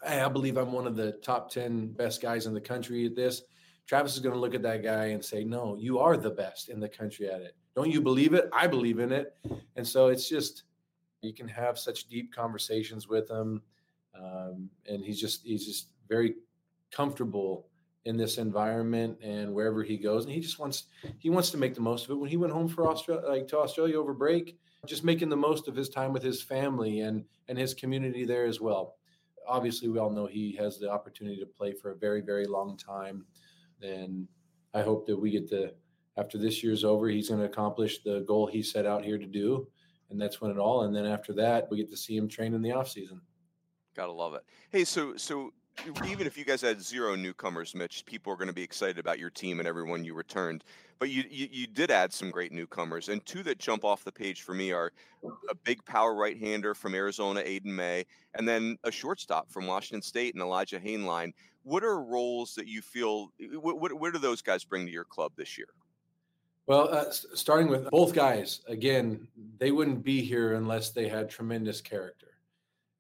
hey, 0.05 0.21
I 0.21 0.29
believe 0.29 0.57
I'm 0.57 0.73
one 0.73 0.87
of 0.87 0.97
the 0.97 1.13
top 1.13 1.51
10 1.51 1.93
best 1.93 2.21
guys 2.21 2.47
in 2.47 2.55
the 2.55 2.61
country 2.61 3.07
at 3.07 3.15
this, 3.15 3.43
Travis 3.87 4.15
is 4.15 4.21
going 4.21 4.35
to 4.35 4.41
look 4.41 4.55
at 4.55 4.63
that 4.63 4.83
guy 4.83 5.07
and 5.07 5.25
say, 5.25 5.45
no, 5.45 5.77
you 5.77 6.01
are 6.01 6.17
the 6.17 6.31
best 6.31 6.69
in 6.69 6.81
the 6.81 6.89
country 6.89 7.31
at 7.31 7.41
it. 7.41 7.57
Don't 7.77 7.91
you 7.91 8.01
believe 8.01 8.33
it? 8.33 8.49
I 8.53 8.67
believe 8.67 8.99
in 8.99 9.13
it. 9.13 9.37
And 9.77 9.87
so 9.87 10.09
it's 10.09 10.29
just, 10.29 10.65
you 11.21 11.35
can 11.35 11.47
have 11.47 11.79
such 11.79 12.09
deep 12.09 12.35
conversations 12.35 13.07
with 13.07 13.31
him. 13.31 13.63
Um, 14.19 14.71
and 14.89 15.05
he's 15.05 15.21
just, 15.21 15.45
he's 15.45 15.67
just 15.67 15.91
very 16.09 16.37
comfortable 16.91 17.69
in 18.07 18.17
this 18.17 18.39
environment 18.39 19.19
and 19.21 19.53
wherever 19.53 19.83
he 19.83 19.99
goes. 19.99 20.25
And 20.25 20.33
he 20.33 20.41
just 20.41 20.59
wants 20.59 20.85
he 21.19 21.29
wants 21.29 21.51
to 21.51 21.59
make 21.59 21.75
the 21.75 21.81
most 21.81 22.05
of 22.05 22.13
it. 22.13 22.15
When 22.15 22.31
he 22.31 22.37
went 22.37 22.53
home 22.53 22.69
for 22.69 22.89
Australia, 22.89 23.27
like 23.29 23.49
to 23.49 23.59
Australia 23.59 24.01
over 24.01 24.15
break, 24.15 24.59
just 24.87 25.05
making 25.05 25.29
the 25.29 25.37
most 25.37 25.67
of 25.69 25.75
his 25.75 25.89
time 25.89 26.13
with 26.13 26.23
his 26.23 26.41
family 26.41 27.01
and 27.01 27.25
and 27.49 27.59
his 27.59 27.75
community 27.75 28.25
there 28.25 28.47
as 28.47 28.61
well. 28.61 28.97
Obviously, 29.47 29.89
we 29.89 29.99
all 29.99 30.11
know 30.11 30.27
he 30.27 30.55
has 30.57 30.79
the 30.79 30.91
opportunity 30.91 31.39
to 31.39 31.47
play 31.47 31.73
for 31.73 31.91
a 31.91 31.97
very 31.97 32.21
very 32.21 32.47
long 32.47 32.77
time, 32.77 33.27
and 33.83 34.29
I 34.73 34.83
hope 34.83 35.07
that 35.07 35.17
we 35.19 35.33
get 35.33 35.49
to 35.51 35.73
after 36.17 36.39
this 36.39 36.63
year's 36.63 36.85
over, 36.85 37.09
he's 37.09 37.29
going 37.29 37.41
to 37.41 37.47
accomplish 37.47 38.03
the 38.03 38.25
goal 38.27 38.47
he 38.47 38.63
set 38.63 38.87
out 38.87 39.05
here 39.05 39.19
to 39.19 39.27
do, 39.27 39.69
and 40.11 40.21
that's 40.21 40.41
when 40.41 40.51
it 40.51 40.59
all. 40.59 40.83
And 40.83 40.95
then 40.95 41.07
after 41.07 41.33
that, 41.35 41.71
we 41.71 41.77
get 41.77 41.91
to 41.91 41.97
see 41.97 42.17
him 42.17 42.29
train 42.29 42.55
in 42.55 42.63
the 42.63 42.73
off 42.73 42.89
season. 42.89 43.21
Gotta 43.95 44.13
love 44.13 44.35
it. 44.35 44.43
Hey, 44.71 44.85
so 44.85 45.17
so 45.17 45.53
even 46.07 46.27
if 46.27 46.39
you 46.39 46.45
guys 46.45 46.63
had 46.63 46.81
zero 46.81 47.15
newcomers, 47.15 47.75
Mitch, 47.75 48.05
people 48.07 48.33
are 48.33 48.37
going 48.37 48.49
to 48.49 48.55
be 48.55 48.63
excited 48.63 48.99
about 48.99 49.19
your 49.19 49.31
team 49.31 49.59
and 49.59 49.69
everyone 49.69 50.05
you 50.05 50.15
returned. 50.15 50.65
But 50.99 51.11
you, 51.11 51.25
you, 51.31 51.49
you 51.51 51.67
did 51.67 51.91
add 51.91 52.13
some 52.13 52.31
great 52.31 52.53
newcomers, 52.53 53.11
and 53.11 53.25
two 53.27 53.43
that 53.43 53.59
jump 53.59 53.85
off 53.85 54.03
the 54.03 54.13
page 54.13 54.41
for 54.41 54.55
me 54.55 54.73
are 54.73 54.93
a 55.51 55.55
big 55.55 55.85
power 55.85 56.15
right-hander 56.15 56.75
from 56.75 56.95
Arizona, 56.95 57.43
Aiden 57.43 57.67
May, 57.67 58.07
and 58.35 58.49
then 58.49 58.79
a 58.85 58.91
shortstop 58.91 59.51
from 59.51 59.67
Washington 59.67 60.01
State 60.01 60.33
and 60.35 60.43
Elijah 60.43 60.81
Hainline. 60.81 61.33
What 61.65 61.85
are 61.85 62.03
roles 62.03 62.55
that 62.55 62.67
you 62.67 62.81
feel? 62.81 63.31
What, 63.61 63.79
what, 63.79 63.93
what 63.93 64.15
do 64.15 64.19
those 64.19 64.41
guys 64.41 64.65
bring 64.65 64.87
to 64.87 64.93
your 64.93 65.05
club 65.05 65.33
this 65.37 65.59
year? 65.59 65.69
Well, 66.67 66.89
uh, 66.93 67.11
starting 67.11 67.69
with 67.69 67.89
both 67.91 68.13
guys, 68.13 68.61
again, 68.67 69.29
they 69.59 69.71
wouldn't 69.71 70.03
be 70.03 70.21
here 70.21 70.55
unless 70.55 70.91
they 70.91 71.09
had 71.09 71.31
tremendous 71.31 71.81
character 71.81 72.39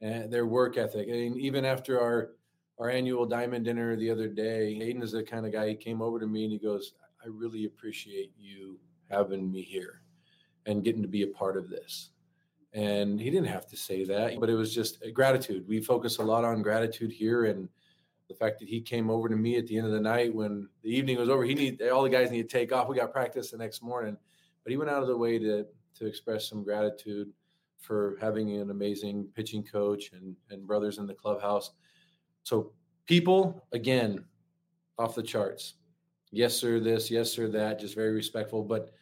and 0.00 0.32
their 0.32 0.46
work 0.46 0.76
ethic. 0.76 1.08
I 1.08 1.12
mean, 1.12 1.38
even 1.38 1.64
after 1.64 2.00
our 2.00 2.30
our 2.78 2.90
annual 2.90 3.24
diamond 3.24 3.64
dinner 3.64 3.96
the 3.96 4.10
other 4.10 4.28
day, 4.28 4.78
Aiden 4.82 5.02
is 5.02 5.12
the 5.12 5.22
kind 5.22 5.46
of 5.46 5.52
guy, 5.52 5.70
he 5.70 5.74
came 5.74 6.02
over 6.02 6.20
to 6.20 6.26
me 6.26 6.44
and 6.44 6.52
he 6.52 6.58
goes, 6.58 6.92
I 7.24 7.28
really 7.28 7.64
appreciate 7.64 8.32
you 8.38 8.78
having 9.10 9.50
me 9.50 9.62
here 9.62 10.02
and 10.66 10.84
getting 10.84 11.00
to 11.00 11.08
be 11.08 11.22
a 11.22 11.28
part 11.28 11.56
of 11.56 11.70
this. 11.70 12.10
And 12.74 13.18
he 13.18 13.30
didn't 13.30 13.48
have 13.48 13.66
to 13.68 13.76
say 13.78 14.04
that, 14.04 14.38
but 14.38 14.50
it 14.50 14.54
was 14.54 14.74
just 14.74 15.02
gratitude. 15.14 15.66
We 15.66 15.80
focus 15.80 16.18
a 16.18 16.22
lot 16.22 16.44
on 16.44 16.60
gratitude 16.60 17.10
here 17.10 17.46
and 17.46 17.66
the 18.28 18.34
fact 18.34 18.58
that 18.58 18.68
he 18.68 18.80
came 18.80 19.10
over 19.10 19.28
to 19.28 19.36
me 19.36 19.56
at 19.56 19.66
the 19.66 19.76
end 19.76 19.86
of 19.86 19.92
the 19.92 20.00
night 20.00 20.34
when 20.34 20.68
the 20.82 20.90
evening 20.90 21.18
was 21.18 21.28
over. 21.28 21.44
He 21.44 21.54
need 21.54 21.82
all 21.82 22.02
the 22.02 22.10
guys 22.10 22.30
need 22.30 22.48
to 22.48 22.58
take 22.58 22.72
off. 22.72 22.88
We 22.88 22.96
got 22.96 23.12
practice 23.12 23.50
the 23.50 23.58
next 23.58 23.82
morning, 23.82 24.16
but 24.64 24.70
he 24.70 24.76
went 24.76 24.90
out 24.90 25.02
of 25.02 25.08
the 25.08 25.16
way 25.16 25.38
to 25.38 25.66
to 25.98 26.06
express 26.06 26.48
some 26.48 26.62
gratitude 26.62 27.32
for 27.80 28.16
having 28.20 28.56
an 28.56 28.70
amazing 28.70 29.28
pitching 29.34 29.62
coach 29.62 30.12
and 30.12 30.34
and 30.50 30.66
brothers 30.66 30.98
in 30.98 31.06
the 31.06 31.14
clubhouse 31.14 31.72
so 32.46 32.70
people, 33.06 33.66
again, 33.72 34.24
off 35.00 35.16
the 35.16 35.22
charts. 35.22 35.74
Yes, 36.30 36.54
sir, 36.54 36.78
this, 36.78 37.10
yes, 37.10 37.32
sir, 37.32 37.48
that, 37.48 37.80
just 37.80 37.96
very 37.96 38.12
respectful. 38.12 38.62
But 38.62 38.92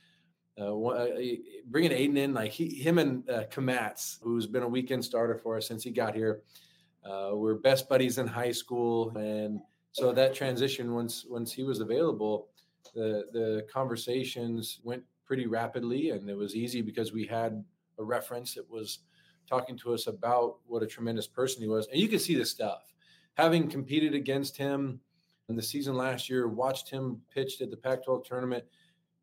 uh, 0.59 0.81
uh 0.83 1.09
bringing 1.67 1.91
Aiden 1.91 2.17
in, 2.17 2.33
like 2.33 2.53
he, 2.53 2.71
him 2.71 2.97
and 2.97 3.29
uh, 3.29 3.45
Kmatz, 3.51 4.19
who's 4.23 4.47
been 4.47 4.63
a 4.63 4.69
weekend 4.69 5.05
starter 5.05 5.37
for 5.37 5.59
us 5.59 5.69
since 5.69 5.85
he 5.85 5.91
got 5.91 6.15
here, 6.15 6.41
uh, 7.05 7.31
we're 7.35 7.55
best 7.55 7.89
buddies 7.89 8.19
in 8.19 8.27
high 8.27 8.53
school, 8.53 9.17
and 9.17 9.61
so 9.93 10.13
that 10.13 10.35
transition 10.35 10.95
once 10.95 11.25
once 11.29 11.53
he 11.53 11.63
was 11.63 11.81
available, 11.81 12.49
the 12.95 13.25
the 13.33 13.67
conversations 13.73 14.81
went 14.83 15.03
pretty 15.25 15.47
rapidly, 15.47 16.11
and 16.11 16.29
it 16.29 16.37
was 16.37 16.55
easy 16.55 16.83
because 16.83 17.13
we 17.13 17.27
had 17.27 17.65
a 17.99 18.05
reference 18.05 18.55
that 18.55 18.69
was 18.69 19.01
talking 19.49 19.77
to 19.77 19.93
us 19.93 20.07
about 20.07 20.57
what 20.67 20.83
a 20.83 20.87
tremendous 20.87 21.27
person 21.27 21.63
he 21.63 21.69
was, 21.69 21.87
and 21.89 22.01
you 22.01 22.09
can 22.09 22.19
see 22.19 22.35
the 22.35 22.45
stuff 22.45 22.95
having 23.35 23.69
competed 23.69 24.15
against 24.15 24.57
him 24.57 25.01
in 25.49 25.57
the 25.57 25.63
season 25.63 25.95
last 25.95 26.31
year, 26.31 26.49
watched 26.49 26.89
him 26.89 27.21
pitched 27.33 27.61
at 27.61 27.71
the 27.71 27.77
Pac 27.77 28.05
12 28.05 28.25
tournament. 28.25 28.65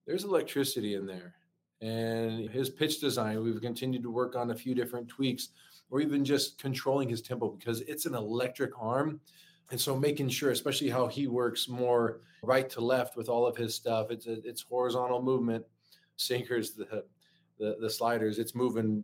There's 0.05 0.23
electricity 0.23 0.95
in 0.95 1.05
there. 1.05 1.35
And 1.81 2.47
his 2.49 2.69
pitch 2.69 2.99
design, 2.99 3.41
we've 3.41 3.59
continued 3.59 4.03
to 4.03 4.11
work 4.11 4.35
on 4.35 4.51
a 4.51 4.55
few 4.55 4.75
different 4.75 5.07
tweaks 5.07 5.49
or 5.91 6.01
even 6.01 6.25
just 6.25 6.57
controlling 6.57 7.09
his 7.09 7.21
tempo 7.21 7.49
because 7.49 7.81
it's 7.81 8.05
an 8.05 8.15
electric 8.15 8.71
arm. 8.79 9.19
And 9.69 9.79
so 9.79 9.95
making 9.95 10.29
sure, 10.29 10.51
especially 10.51 10.89
how 10.89 11.07
he 11.07 11.27
works 11.27 11.69
more 11.69 12.21
right 12.41 12.69
to 12.71 12.81
left 12.81 13.15
with 13.15 13.29
all 13.29 13.45
of 13.45 13.55
his 13.55 13.75
stuff, 13.75 14.09
it's 14.09 14.25
a, 14.25 14.45
it's 14.47 14.61
horizontal 14.61 15.21
movement, 15.21 15.65
sinkers, 16.15 16.71
the, 16.71 17.03
the 17.59 17.77
the 17.79 17.89
sliders, 17.89 18.39
it's 18.39 18.55
moving 18.55 19.03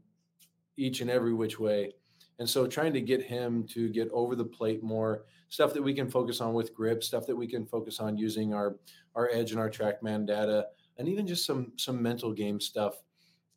each 0.78 1.02
and 1.02 1.10
every 1.10 1.34
which 1.34 1.60
way. 1.60 1.93
And 2.39 2.50
so 2.50 2.67
trying 2.67 2.93
to 2.93 3.02
get 3.02 3.21
him 3.21 3.63
to 3.69 3.89
get 3.89 4.10
over 4.12 4.36
the 4.36 4.45
plate 4.45 4.84
more, 4.84 5.26
stuff 5.50 5.73
that 5.73 5.82
we 5.82 5.93
can 5.93 6.10
focus 6.10 6.41
on 6.41 6.54
with 6.54 6.73
grip, 6.73 7.04
stuff 7.04 7.26
that 7.28 7.36
we 7.36 7.47
can 7.47 7.65
focus 7.65 8.00
on 8.00 8.17
using 8.17 8.54
our 8.54 8.78
our 9.15 9.30
edge 9.32 9.52
and 9.52 9.60
our 9.60 9.69
trackman 9.69 10.26
data, 10.26 10.67
and 10.97 11.08
even 11.08 11.26
just 11.26 11.45
some 11.45 11.71
some 11.78 12.02
mental 12.02 12.34
game 12.34 12.60
stuff 12.60 12.95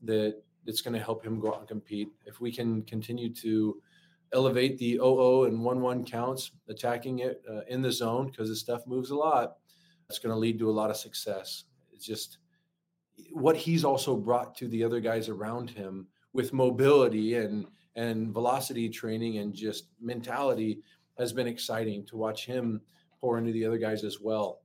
that 0.03 0.43
that's 0.67 0.81
going 0.83 0.95
to 0.95 1.05
help 1.05 1.25
him 1.25 1.41
go 1.41 1.53
out 1.53 1.61
and 1.61 1.69
compete. 1.69 2.09
If 2.27 2.41
we 2.41 2.53
can 2.53 2.83
continue 2.83 3.33
to 3.35 3.81
elevate 4.33 4.79
the 4.79 4.93
0 4.93 5.45
and 5.45 5.63
1 5.63 5.81
1 5.81 6.05
counts, 6.05 6.53
attacking 6.69 7.21
it 7.21 7.43
uh, 7.51 7.63
in 7.69 7.83
the 7.83 7.93
zone 7.93 8.27
because 8.27 8.49
the 8.49 8.57
stuff 8.57 8.87
moves 8.87 9.11
a 9.11 9.17
lot, 9.17 9.57
it's 10.09 10.19
going 10.19 10.33
to 10.33 10.39
lead 10.39 10.59
to 10.59 10.71
a 10.71 10.73
lot 10.73 10.91
of 10.91 10.97
success. 10.97 11.65
It's 11.93 12.07
just 12.07 12.39
what 13.33 13.57
he's 13.57 13.85
also 13.85 14.17
brought 14.17 14.55
to 14.57 14.69
the 14.69 14.83
other 14.85 15.01
guys 15.01 15.29
around 15.29 15.71
him 15.71 16.07
with 16.33 16.53
mobility 16.53 17.37
and 17.37 17.67
and 17.97 18.33
velocity 18.33 18.89
training 18.89 19.39
and 19.39 19.53
just 19.53 19.87
mentality 20.01 20.81
has 21.19 21.33
been 21.33 21.49
exciting 21.49 22.05
to 22.07 22.17
watch 22.17 22.47
him 22.47 22.81
pour 23.21 23.37
into 23.37 23.53
the 23.53 23.67
other 23.67 23.79
guys 23.79 24.05
as 24.05 24.21
well. 24.21 24.63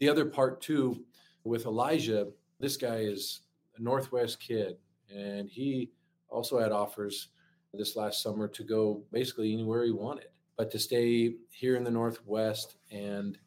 The 0.00 0.08
other 0.08 0.26
part 0.26 0.60
too 0.60 1.04
with 1.44 1.66
Elijah, 1.66 2.28
this 2.58 2.76
guy 2.76 2.96
is 2.96 3.40
a 3.76 3.82
Northwest 3.82 4.40
kid 4.40 4.76
and 5.14 5.48
he 5.48 5.90
also 6.28 6.58
had 6.58 6.72
offers 6.72 7.28
this 7.74 7.96
last 7.96 8.22
summer 8.22 8.48
to 8.48 8.64
go 8.64 9.02
basically 9.12 9.52
anywhere 9.52 9.84
he 9.84 9.90
wanted, 9.90 10.28
but 10.56 10.70
to 10.70 10.78
stay 10.78 11.34
here 11.50 11.76
in 11.76 11.84
the 11.84 11.90
Northwest. 11.90 12.76
And 12.90 13.38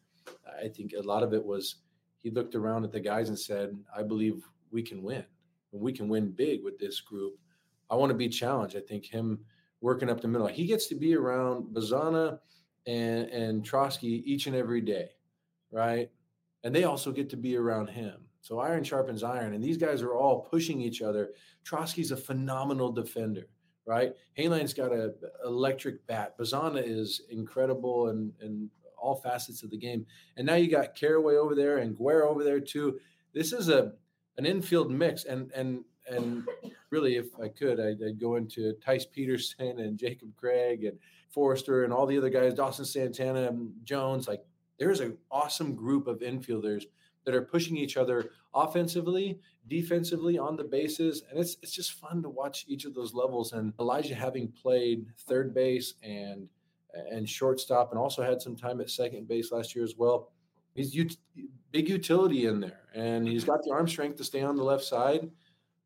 I 0.62 0.68
think 0.68 0.92
a 0.92 1.02
lot 1.02 1.22
of 1.22 1.32
it 1.32 1.44
was 1.44 1.76
he 2.22 2.30
looked 2.30 2.54
around 2.54 2.84
at 2.84 2.92
the 2.92 3.00
guys 3.00 3.28
and 3.28 3.38
said, 3.38 3.76
I 3.96 4.02
believe 4.02 4.44
we 4.70 4.82
can 4.82 5.02
win. 5.02 5.24
We 5.72 5.92
can 5.92 6.08
win 6.08 6.30
big 6.30 6.62
with 6.62 6.78
this 6.78 7.00
group. 7.00 7.34
I 7.90 7.96
want 7.96 8.10
to 8.10 8.16
be 8.16 8.28
challenged. 8.28 8.76
I 8.76 8.80
think 8.80 9.06
him 9.06 9.40
working 9.80 10.08
up 10.08 10.20
the 10.20 10.28
middle, 10.28 10.46
he 10.46 10.66
gets 10.66 10.86
to 10.86 10.94
be 10.94 11.14
around 11.16 11.74
Bazzana 11.74 12.38
and, 12.86 13.28
and 13.28 13.68
Trosky 13.68 14.22
each 14.24 14.46
and 14.46 14.54
every 14.54 14.80
day, 14.80 15.08
right? 15.72 16.08
And 16.62 16.74
they 16.74 16.84
also 16.84 17.10
get 17.10 17.28
to 17.30 17.36
be 17.36 17.56
around 17.56 17.88
him. 17.88 18.24
So 18.42 18.58
iron 18.58 18.82
sharpens 18.82 19.22
iron, 19.22 19.54
and 19.54 19.62
these 19.62 19.78
guys 19.78 20.02
are 20.02 20.14
all 20.14 20.40
pushing 20.40 20.80
each 20.80 21.00
other. 21.00 21.30
Trosky's 21.64 22.10
a 22.10 22.16
phenomenal 22.16 22.90
defender, 22.90 23.46
right? 23.86 24.14
Hainline's 24.36 24.74
got 24.74 24.92
an 24.92 25.14
electric 25.44 26.06
bat. 26.08 26.36
Bazzana 26.36 26.82
is 26.84 27.22
incredible 27.30 28.08
and 28.08 28.32
and 28.40 28.68
all 28.98 29.14
facets 29.16 29.62
of 29.62 29.70
the 29.70 29.76
game. 29.78 30.06
And 30.36 30.46
now 30.46 30.54
you 30.54 30.70
got 30.70 30.94
Caraway 30.94 31.36
over 31.36 31.54
there 31.54 31.78
and 31.78 31.96
Guerra 31.96 32.28
over 32.28 32.44
there 32.44 32.60
too. 32.60 32.98
This 33.32 33.52
is 33.52 33.68
a 33.68 33.92
an 34.36 34.44
infield 34.44 34.90
mix, 34.90 35.24
and 35.24 35.52
and 35.52 35.84
and 36.08 36.44
really, 36.90 37.16
if 37.16 37.26
I 37.40 37.48
could, 37.48 37.78
I'd, 37.78 38.02
I'd 38.04 38.20
go 38.20 38.34
into 38.36 38.74
Tice 38.84 39.06
Peterson 39.06 39.78
and 39.78 39.98
Jacob 39.98 40.34
Craig 40.36 40.84
and 40.84 40.98
Forrester 41.30 41.84
and 41.84 41.92
all 41.92 42.06
the 42.06 42.18
other 42.18 42.28
guys, 42.28 42.54
Dawson 42.54 42.84
Santana 42.84 43.48
and 43.48 43.72
Jones. 43.84 44.26
Like 44.26 44.42
there's 44.78 45.00
an 45.00 45.16
awesome 45.30 45.76
group 45.76 46.08
of 46.08 46.20
infielders 46.20 46.84
that 47.24 47.34
are 47.34 47.42
pushing 47.42 47.76
each 47.76 47.96
other 47.96 48.30
offensively, 48.54 49.40
defensively 49.68 50.38
on 50.38 50.56
the 50.56 50.64
bases, 50.64 51.22
and 51.30 51.38
it's 51.38 51.56
it's 51.62 51.72
just 51.72 51.92
fun 51.92 52.22
to 52.22 52.28
watch 52.28 52.64
each 52.68 52.84
of 52.84 52.94
those 52.94 53.14
levels. 53.14 53.52
And 53.52 53.72
Elijah 53.78 54.14
having 54.14 54.48
played 54.48 55.06
third 55.26 55.54
base 55.54 55.94
and 56.02 56.48
and 57.10 57.28
shortstop, 57.28 57.90
and 57.90 57.98
also 57.98 58.22
had 58.22 58.42
some 58.42 58.56
time 58.56 58.80
at 58.80 58.90
second 58.90 59.26
base 59.26 59.50
last 59.50 59.74
year 59.74 59.84
as 59.84 59.94
well. 59.96 60.30
He's 60.74 60.98
ut- 60.98 61.16
big 61.70 61.88
utility 61.88 62.46
in 62.46 62.60
there, 62.60 62.80
and 62.94 63.26
he's 63.26 63.44
got 63.44 63.62
the 63.62 63.72
arm 63.72 63.88
strength 63.88 64.16
to 64.16 64.24
stay 64.24 64.42
on 64.42 64.56
the 64.56 64.64
left 64.64 64.84
side. 64.84 65.30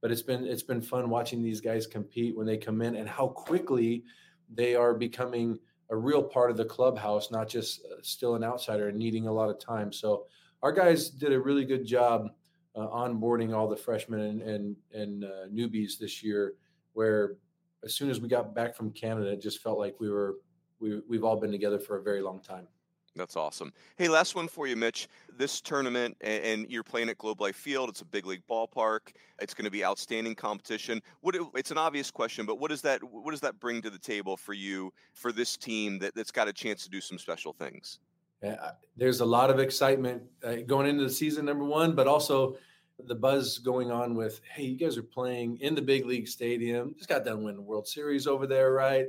But 0.03 0.11
it's 0.11 0.23
been 0.23 0.45
it's 0.47 0.63
been 0.63 0.83
fun 0.83 1.09
watching 1.11 1.43
these 1.43 1.61
guys 1.61 1.87
compete 1.87 2.37
when 2.37 2.47
they 2.47 2.57
come 2.57 2.83
in, 2.83 2.97
and 2.97 3.09
how 3.09 3.29
quickly 3.29 4.05
they 4.53 4.75
are 4.75 4.95
becoming 4.95 5.59
a 5.91 5.97
real 5.97 6.23
part 6.23 6.51
of 6.51 6.57
the 6.57 6.65
clubhouse, 6.65 7.31
not 7.31 7.49
just 7.49 7.81
uh, 7.85 7.97
still 8.03 8.35
an 8.35 8.45
outsider 8.45 8.89
and 8.89 8.99
needing 8.99 9.27
a 9.27 9.33
lot 9.33 9.49
of 9.49 9.59
time. 9.59 9.93
So 9.93 10.27
our 10.63 10.73
guys 10.73 11.11
did 11.11 11.33
a 11.33 11.41
really 11.41 11.65
good 11.65 11.87
job 11.87 12.31
uh, 12.75 12.87
onboarding 12.89 13.55
all 13.55 13.69
the 13.69 13.77
freshmen 13.77 14.21
and 14.21 14.43
and, 14.43 14.77
and 14.93 15.25
uh, 15.25 15.47
newbies 15.53 15.99
this 15.99 16.23
year. 16.23 16.55
Where 16.93 17.37
as 17.85 17.95
soon 17.95 18.11
as 18.11 18.21
we 18.21 18.29
got 18.29 18.55
back 18.55 18.75
from 18.75 18.91
Canada, 18.91 19.33
it 19.33 19.41
just 19.41 19.63
felt 19.63 19.79
like 19.79 19.97
we 20.01 20.11
were 20.11 20.37
we 20.81 21.01
we've 21.09 21.25
all 21.25 21.37
been 21.39 21.53
together 21.53 21.79
for 21.79 21.99
a 21.99 22.03
very 22.03 22.23
long 22.23 22.41
time. 22.41 22.69
That's 23.17 23.37
awesome. 23.37 23.73
Hey, 23.97 24.09
last 24.09 24.35
one 24.35 24.47
for 24.47 24.67
you, 24.67 24.77
Mitch. 24.77 25.09
This 25.39 25.61
tournament, 25.63 26.17
and, 26.21 26.71
you're 26.71 26.83
playing 26.83 27.09
at 27.09 27.17
Globe 27.17 27.41
Life 27.41 27.57
Field. 27.57 27.89
It's 27.89 28.03
a 28.03 28.05
big 28.05 28.27
league 28.27 28.43
ballpark. 28.49 29.13
It's 29.41 29.55
going 29.55 29.65
to 29.65 29.71
be 29.71 29.85
outstanding 29.85 30.35
competition. 30.35 31.01
What? 31.23 31.35
It's 31.55 31.71
an 31.71 31.79
obvious 31.79 32.11
question, 32.11 32.45
but 32.45 32.59
what 32.59 32.71
does 32.71 32.83
that 32.83 33.03
what 33.03 33.31
does 33.31 33.41
that 33.41 33.59
bring 33.59 33.81
to 33.83 33.91
the 33.91 33.99
table 33.99 34.37
for 34.37 34.53
you 34.53 34.93
for 35.15 35.33
this 35.33 35.57
team 35.57 35.99
that, 36.01 36.15
that's 36.15 36.31
got 36.31 36.49
a 36.49 36.53
chance 36.53 36.85
to 36.85 36.91
do 36.91 37.01
some 37.01 37.19
special 37.19 37.55
things? 37.55 38.01
Uh, 38.45 38.73
there's 38.97 39.21
a 39.21 39.25
lot 39.25 39.51
of 39.51 39.59
excitement 39.59 40.23
uh, 40.45 40.57
going 40.67 40.87
into 40.87 41.05
the 41.05 41.11
season, 41.11 41.45
number 41.45 41.65
one, 41.65 41.95
but 41.95 42.07
also 42.07 42.57
the 43.05 43.15
buzz 43.15 43.59
going 43.59 43.91
on 43.91 44.15
with, 44.15 44.41
hey, 44.55 44.65
you 44.65 44.77
guys 44.77 44.97
are 44.97 45.03
playing 45.03 45.59
in 45.59 45.75
the 45.75 45.83
big 45.83 46.07
league 46.07 46.29
stadium. 46.29 46.95
Just 46.97 47.09
got 47.09 47.25
done 47.25 47.43
winning 47.43 47.57
the 47.57 47.63
World 47.63 47.87
Series 47.87 48.27
over 48.27 48.47
there, 48.47 48.73
right? 48.73 49.07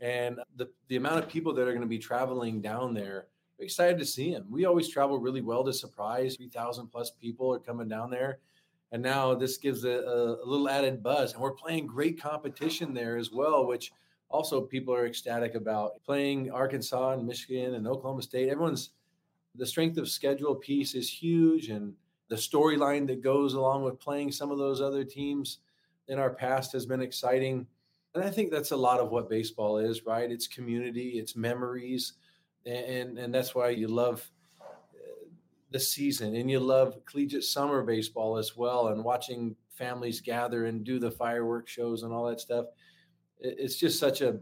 And 0.00 0.38
the, 0.56 0.68
the 0.88 0.96
amount 0.96 1.24
of 1.24 1.28
people 1.28 1.52
that 1.54 1.62
are 1.62 1.72
going 1.72 1.80
to 1.80 1.86
be 1.86 1.98
traveling 1.98 2.60
down 2.60 2.94
there, 2.94 3.26
excited 3.58 3.98
to 3.98 4.04
see 4.04 4.32
them. 4.32 4.46
We 4.48 4.64
always 4.64 4.88
travel 4.88 5.18
really 5.18 5.40
well 5.40 5.64
to 5.64 5.72
Surprise. 5.72 6.36
3,000 6.36 6.88
plus 6.88 7.10
people 7.10 7.52
are 7.52 7.58
coming 7.58 7.88
down 7.88 8.10
there. 8.10 8.38
And 8.92 9.02
now 9.02 9.34
this 9.34 9.58
gives 9.58 9.84
a, 9.84 9.90
a 9.90 10.46
little 10.46 10.68
added 10.68 11.02
buzz. 11.02 11.32
And 11.32 11.42
we're 11.42 11.52
playing 11.52 11.86
great 11.86 12.20
competition 12.20 12.94
there 12.94 13.16
as 13.16 13.32
well, 13.32 13.66
which– 13.66 13.92
also 14.30 14.60
people 14.60 14.94
are 14.94 15.06
ecstatic 15.06 15.54
about 15.54 16.02
playing 16.04 16.50
Arkansas 16.50 17.12
and 17.12 17.26
Michigan 17.26 17.74
and 17.74 17.86
Oklahoma 17.86 18.22
State. 18.22 18.48
Everyone's 18.48 18.90
the 19.54 19.66
strength 19.66 19.98
of 19.98 20.08
schedule 20.08 20.54
piece 20.54 20.94
is 20.94 21.10
huge, 21.10 21.68
and 21.68 21.94
the 22.28 22.36
storyline 22.36 23.06
that 23.06 23.22
goes 23.22 23.54
along 23.54 23.84
with 23.84 23.98
playing 23.98 24.30
some 24.30 24.50
of 24.50 24.58
those 24.58 24.80
other 24.80 25.04
teams 25.04 25.58
in 26.08 26.18
our 26.18 26.30
past 26.30 26.72
has 26.72 26.86
been 26.86 27.02
exciting. 27.02 27.66
And 28.14 28.24
I 28.24 28.30
think 28.30 28.50
that's 28.50 28.70
a 28.70 28.76
lot 28.76 29.00
of 29.00 29.10
what 29.10 29.28
baseball 29.28 29.78
is, 29.78 30.04
right? 30.06 30.30
It's 30.30 30.46
community, 30.46 31.18
it's 31.18 31.34
memories, 31.34 32.14
and 32.66 33.18
and 33.18 33.34
that's 33.34 33.54
why 33.54 33.70
you 33.70 33.88
love 33.88 34.30
uh, 34.60 34.64
the 35.70 35.80
season 35.80 36.34
and 36.36 36.50
you 36.50 36.60
love 36.60 37.04
collegiate 37.06 37.44
summer 37.44 37.82
baseball 37.82 38.36
as 38.36 38.56
well 38.56 38.88
and 38.88 39.04
watching 39.04 39.56
families 39.70 40.20
gather 40.20 40.66
and 40.66 40.84
do 40.84 40.98
the 40.98 41.10
fireworks 41.10 41.72
shows 41.72 42.02
and 42.02 42.12
all 42.12 42.26
that 42.26 42.40
stuff 42.40 42.66
it's 43.40 43.76
just 43.76 43.98
such 43.98 44.20
a 44.20 44.38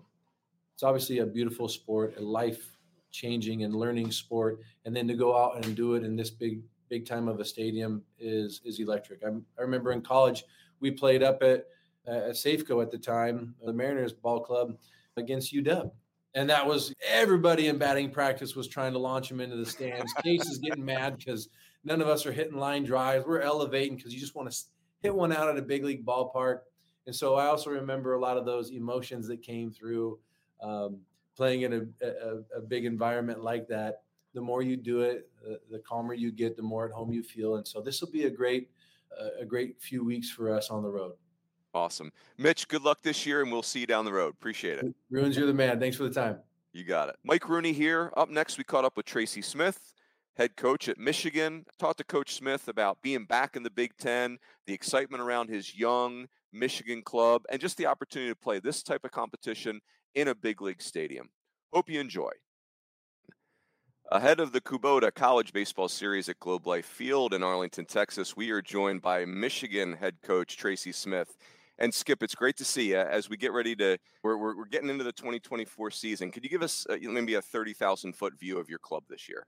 it's 0.74 0.82
obviously 0.82 1.18
a 1.18 1.26
beautiful 1.26 1.68
sport 1.68 2.14
a 2.18 2.22
life 2.22 2.76
changing 3.10 3.64
and 3.64 3.74
learning 3.74 4.10
sport. 4.10 4.60
And 4.84 4.94
then 4.94 5.08
to 5.08 5.14
go 5.14 5.36
out 5.36 5.64
and 5.64 5.74
do 5.74 5.94
it 5.94 6.04
in 6.04 6.16
this 6.16 6.30
big 6.30 6.60
big 6.88 7.06
time 7.06 7.28
of 7.28 7.40
a 7.40 7.44
stadium 7.44 8.02
is 8.18 8.60
is 8.64 8.78
electric. 8.78 9.22
I'm, 9.26 9.44
i 9.58 9.62
remember 9.62 9.92
in 9.92 10.02
college 10.02 10.44
we 10.80 10.90
played 10.90 11.22
up 11.22 11.42
at 11.42 11.66
at 12.06 12.32
safeco 12.32 12.82
at 12.82 12.90
the 12.90 12.98
time 12.98 13.54
the 13.64 13.72
mariners 13.72 14.12
ball 14.12 14.40
club 14.40 14.76
against 15.16 15.52
uw 15.52 15.90
and 16.34 16.48
that 16.50 16.64
was 16.64 16.94
everybody 17.04 17.66
in 17.68 17.78
batting 17.78 18.10
practice 18.10 18.54
was 18.54 18.68
trying 18.68 18.92
to 18.92 18.98
launch 18.98 19.30
him 19.30 19.40
into 19.40 19.56
the 19.56 19.64
stands. 19.64 20.12
Case 20.22 20.46
is 20.46 20.58
getting 20.58 20.84
mad 20.84 21.16
because 21.16 21.48
none 21.82 22.02
of 22.02 22.08
us 22.08 22.26
are 22.26 22.32
hitting 22.32 22.58
line 22.58 22.84
drives. 22.84 23.24
We're 23.24 23.40
elevating 23.40 23.96
because 23.96 24.12
you 24.12 24.20
just 24.20 24.34
want 24.34 24.52
to 24.52 24.58
hit 25.00 25.14
one 25.14 25.32
out 25.32 25.48
at 25.48 25.56
a 25.56 25.62
big 25.62 25.82
league 25.82 26.04
ballpark 26.04 26.60
and 27.06 27.14
so 27.14 27.36
I 27.36 27.46
also 27.46 27.70
remember 27.70 28.14
a 28.14 28.20
lot 28.20 28.36
of 28.36 28.44
those 28.44 28.70
emotions 28.70 29.28
that 29.28 29.42
came 29.42 29.70
through 29.70 30.18
um, 30.60 30.98
playing 31.36 31.62
in 31.62 31.72
a, 31.72 32.06
a, 32.06 32.58
a, 32.58 32.60
big 32.60 32.84
environment 32.84 33.42
like 33.42 33.68
that. 33.68 34.02
The 34.34 34.40
more 34.40 34.62
you 34.62 34.76
do 34.76 35.00
it, 35.00 35.28
the, 35.42 35.60
the, 35.70 35.78
calmer 35.78 36.14
you 36.14 36.32
get, 36.32 36.56
the 36.56 36.62
more 36.62 36.86
at 36.86 36.92
home 36.92 37.12
you 37.12 37.22
feel. 37.22 37.56
And 37.56 37.66
so 37.66 37.80
this 37.80 38.00
will 38.00 38.10
be 38.10 38.24
a 38.24 38.30
great, 38.30 38.70
uh, 39.18 39.40
a 39.40 39.44
great 39.44 39.80
few 39.80 40.04
weeks 40.04 40.30
for 40.30 40.52
us 40.52 40.70
on 40.70 40.82
the 40.82 40.88
road. 40.88 41.12
Awesome. 41.74 42.10
Mitch, 42.38 42.68
good 42.68 42.82
luck 42.82 43.02
this 43.02 43.26
year, 43.26 43.42
and 43.42 43.52
we'll 43.52 43.62
see 43.62 43.80
you 43.80 43.86
down 43.86 44.04
the 44.04 44.12
road. 44.12 44.30
Appreciate 44.30 44.78
it. 44.78 44.94
Ruins, 45.10 45.36
you're 45.36 45.46
the 45.46 45.54
man. 45.54 45.78
Thanks 45.78 45.96
for 45.96 46.04
the 46.04 46.10
time. 46.10 46.38
You 46.72 46.84
got 46.84 47.10
it. 47.10 47.16
Mike 47.22 47.48
Rooney 47.48 47.72
here. 47.72 48.12
Up 48.16 48.30
next, 48.30 48.58
we 48.58 48.64
caught 48.64 48.84
up 48.84 48.96
with 48.96 49.06
Tracy 49.06 49.42
Smith, 49.42 49.94
head 50.36 50.56
coach 50.56 50.88
at 50.88 50.98
Michigan. 50.98 51.64
Talked 51.78 51.98
to 51.98 52.04
Coach 52.04 52.34
Smith 52.34 52.68
about 52.68 53.02
being 53.02 53.24
back 53.24 53.56
in 53.56 53.62
the 53.62 53.70
Big 53.70 53.96
Ten, 53.98 54.38
the 54.66 54.74
excitement 54.74 55.22
around 55.22 55.48
his 55.48 55.74
young 55.74 56.26
Michigan 56.52 57.02
club, 57.02 57.42
and 57.50 57.60
just 57.60 57.76
the 57.76 57.86
opportunity 57.86 58.30
to 58.30 58.36
play 58.36 58.58
this 58.58 58.82
type 58.82 59.04
of 59.04 59.10
competition 59.10 59.80
in 60.14 60.28
a 60.28 60.34
big 60.34 60.60
league 60.60 60.82
stadium. 60.82 61.28
Hope 61.72 61.88
you 61.88 62.00
enjoy. 62.00 62.30
Ahead 64.12 64.38
of 64.38 64.52
the 64.52 64.60
Kubota 64.60 65.12
College 65.12 65.52
Baseball 65.52 65.88
Series 65.88 66.28
at 66.28 66.38
Globe 66.38 66.66
Life 66.66 66.86
Field 66.86 67.34
in 67.34 67.42
Arlington, 67.42 67.86
Texas, 67.86 68.36
we 68.36 68.50
are 68.50 68.62
joined 68.62 69.02
by 69.02 69.24
Michigan 69.24 69.94
head 69.94 70.16
coach 70.22 70.56
Tracy 70.56 70.92
Smith. 70.92 71.36
And 71.78 71.92
Skip, 71.92 72.22
it's 72.22 72.34
great 72.34 72.56
to 72.58 72.64
see 72.64 72.90
you 72.90 72.98
as 72.98 73.28
we 73.28 73.36
get 73.36 73.52
ready 73.52 73.74
to. 73.76 73.98
We're, 74.22 74.38
we're, 74.38 74.56
we're 74.56 74.66
getting 74.66 74.88
into 74.88 75.04
the 75.04 75.12
2024 75.12 75.90
season. 75.90 76.30
Could 76.30 76.44
you 76.44 76.48
give 76.48 76.62
us 76.62 76.86
uh, 76.88 76.96
maybe 77.02 77.34
a 77.34 77.42
30,000 77.42 78.14
foot 78.14 78.38
view 78.38 78.58
of 78.58 78.70
your 78.70 78.78
club 78.78 79.02
this 79.10 79.28
year? 79.28 79.46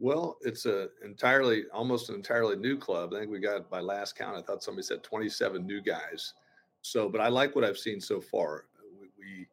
Well, 0.00 0.38
it's 0.40 0.64
a 0.64 0.88
entirely, 1.04 1.64
almost 1.74 2.08
an 2.08 2.14
entirely 2.14 2.56
new 2.56 2.78
club. 2.78 3.12
I 3.12 3.18
think 3.20 3.30
we 3.30 3.38
got 3.38 3.68
by 3.68 3.80
last 3.80 4.16
count. 4.16 4.34
I 4.34 4.40
thought 4.40 4.62
somebody 4.62 4.82
said 4.82 5.02
27 5.02 5.66
new 5.66 5.82
guys. 5.82 6.32
So, 6.80 7.06
but 7.06 7.20
I 7.20 7.28
like 7.28 7.54
what 7.54 7.64
I've 7.64 7.76
seen 7.76 8.00
so 8.00 8.18
far. 8.18 8.64
We, 8.98 9.08
we 9.18 9.46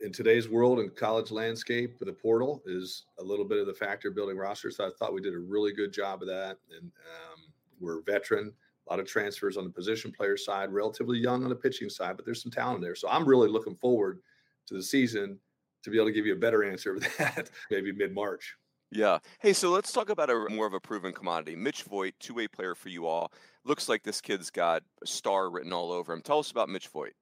in 0.00 0.12
today's 0.12 0.50
world 0.50 0.80
and 0.80 0.94
college 0.94 1.30
landscape, 1.30 1.98
the 1.98 2.12
portal 2.12 2.62
is 2.66 3.06
a 3.18 3.24
little 3.24 3.46
bit 3.46 3.58
of 3.58 3.66
the 3.66 3.72
factor 3.72 4.10
building 4.10 4.36
roster. 4.36 4.70
So 4.70 4.86
I 4.86 4.90
thought 4.98 5.14
we 5.14 5.22
did 5.22 5.32
a 5.32 5.38
really 5.38 5.72
good 5.72 5.94
job 5.94 6.20
of 6.20 6.28
that. 6.28 6.58
And 6.70 6.90
um, 6.90 7.40
we're 7.80 8.02
veteran, 8.02 8.52
a 8.86 8.92
lot 8.92 9.00
of 9.00 9.06
transfers 9.06 9.56
on 9.56 9.64
the 9.64 9.70
position 9.70 10.12
player 10.12 10.36
side, 10.36 10.74
relatively 10.74 11.18
young 11.18 11.42
on 11.42 11.48
the 11.48 11.56
pitching 11.56 11.88
side, 11.88 12.16
but 12.16 12.26
there's 12.26 12.42
some 12.42 12.52
talent 12.52 12.82
there. 12.82 12.94
So 12.94 13.08
I'm 13.08 13.26
really 13.26 13.48
looking 13.48 13.76
forward 13.76 14.20
to 14.66 14.74
the 14.74 14.82
season 14.82 15.38
to 15.84 15.90
be 15.90 15.96
able 15.96 16.08
to 16.08 16.12
give 16.12 16.26
you 16.26 16.34
a 16.34 16.38
better 16.38 16.64
answer 16.64 16.96
of 16.96 17.00
that 17.18 17.48
maybe 17.70 17.90
mid 17.90 18.12
March. 18.12 18.58
Yeah. 18.94 19.18
Hey, 19.40 19.52
so 19.52 19.70
let's 19.70 19.92
talk 19.92 20.08
about 20.08 20.30
a 20.30 20.46
more 20.50 20.66
of 20.66 20.72
a 20.72 20.80
proven 20.80 21.12
commodity. 21.12 21.56
Mitch 21.56 21.82
Voit, 21.82 22.14
two 22.20 22.34
way 22.34 22.46
player 22.46 22.74
for 22.74 22.88
you 22.88 23.06
all. 23.06 23.32
Looks 23.64 23.88
like 23.88 24.02
this 24.02 24.20
kid's 24.20 24.50
got 24.50 24.82
a 25.02 25.06
star 25.06 25.50
written 25.50 25.72
all 25.72 25.90
over 25.90 26.12
him. 26.12 26.22
Tell 26.22 26.38
us 26.38 26.50
about 26.50 26.68
Mitch 26.68 26.88
Voit. 26.88 27.14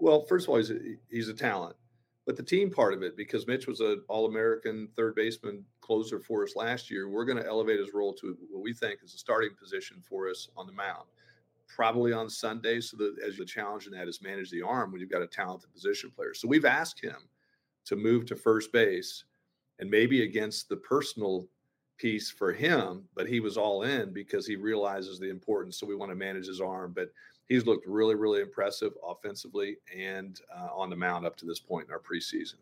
Well, 0.00 0.24
first 0.24 0.46
of 0.46 0.50
all, 0.50 0.56
he's 0.56 0.70
a, 0.70 0.78
he's 1.08 1.28
a 1.28 1.34
talent 1.34 1.76
but 2.30 2.36
the 2.36 2.42
team 2.44 2.70
part 2.70 2.94
of 2.94 3.02
it, 3.02 3.16
because 3.16 3.48
Mitch 3.48 3.66
was 3.66 3.80
an 3.80 4.02
All 4.06 4.26
American 4.26 4.88
third 4.94 5.16
baseman 5.16 5.64
closer 5.80 6.20
for 6.20 6.44
us 6.44 6.54
last 6.54 6.88
year, 6.88 7.08
we're 7.08 7.24
going 7.24 7.38
to 7.42 7.44
elevate 7.44 7.80
his 7.80 7.92
role 7.92 8.14
to 8.14 8.36
what 8.50 8.62
we 8.62 8.72
think 8.72 9.00
is 9.02 9.14
a 9.14 9.18
starting 9.18 9.50
position 9.60 10.00
for 10.08 10.28
us 10.28 10.48
on 10.56 10.66
the 10.68 10.72
mound. 10.72 11.08
Probably 11.66 12.12
on 12.12 12.30
Sunday, 12.30 12.80
so 12.80 12.96
that 12.98 13.16
as 13.26 13.36
the 13.36 13.44
challenge 13.44 13.86
in 13.86 13.92
that 13.94 14.06
is 14.06 14.22
manage 14.22 14.48
the 14.50 14.62
arm 14.62 14.92
when 14.92 15.00
you've 15.00 15.10
got 15.10 15.22
a 15.22 15.26
talented 15.26 15.72
position 15.72 16.12
player. 16.14 16.32
So 16.32 16.46
we've 16.46 16.64
asked 16.64 17.02
him 17.02 17.16
to 17.86 17.96
move 17.96 18.26
to 18.26 18.36
first 18.36 18.70
base 18.70 19.24
and 19.80 19.90
maybe 19.90 20.22
against 20.22 20.68
the 20.68 20.76
personal 20.76 21.48
piece 21.98 22.30
for 22.30 22.52
him, 22.52 23.04
but 23.14 23.28
he 23.28 23.40
was 23.40 23.56
all 23.56 23.82
in 23.82 24.12
because 24.12 24.46
he 24.46 24.56
realizes 24.56 25.18
the 25.18 25.28
importance. 25.28 25.78
So 25.78 25.86
we 25.86 25.96
want 25.96 26.10
to 26.10 26.16
manage 26.16 26.46
his 26.46 26.60
arm. 26.60 26.92
But 26.94 27.10
he's 27.48 27.66
looked 27.66 27.86
really, 27.86 28.14
really 28.14 28.40
impressive 28.40 28.92
offensively 29.06 29.76
and 29.94 30.40
uh, 30.56 30.68
on 30.74 30.88
the 30.88 30.96
mound 30.96 31.26
up 31.26 31.36
to 31.36 31.46
this 31.46 31.60
point 31.60 31.88
in 31.88 31.92
our 31.92 32.00
preseason. 32.00 32.54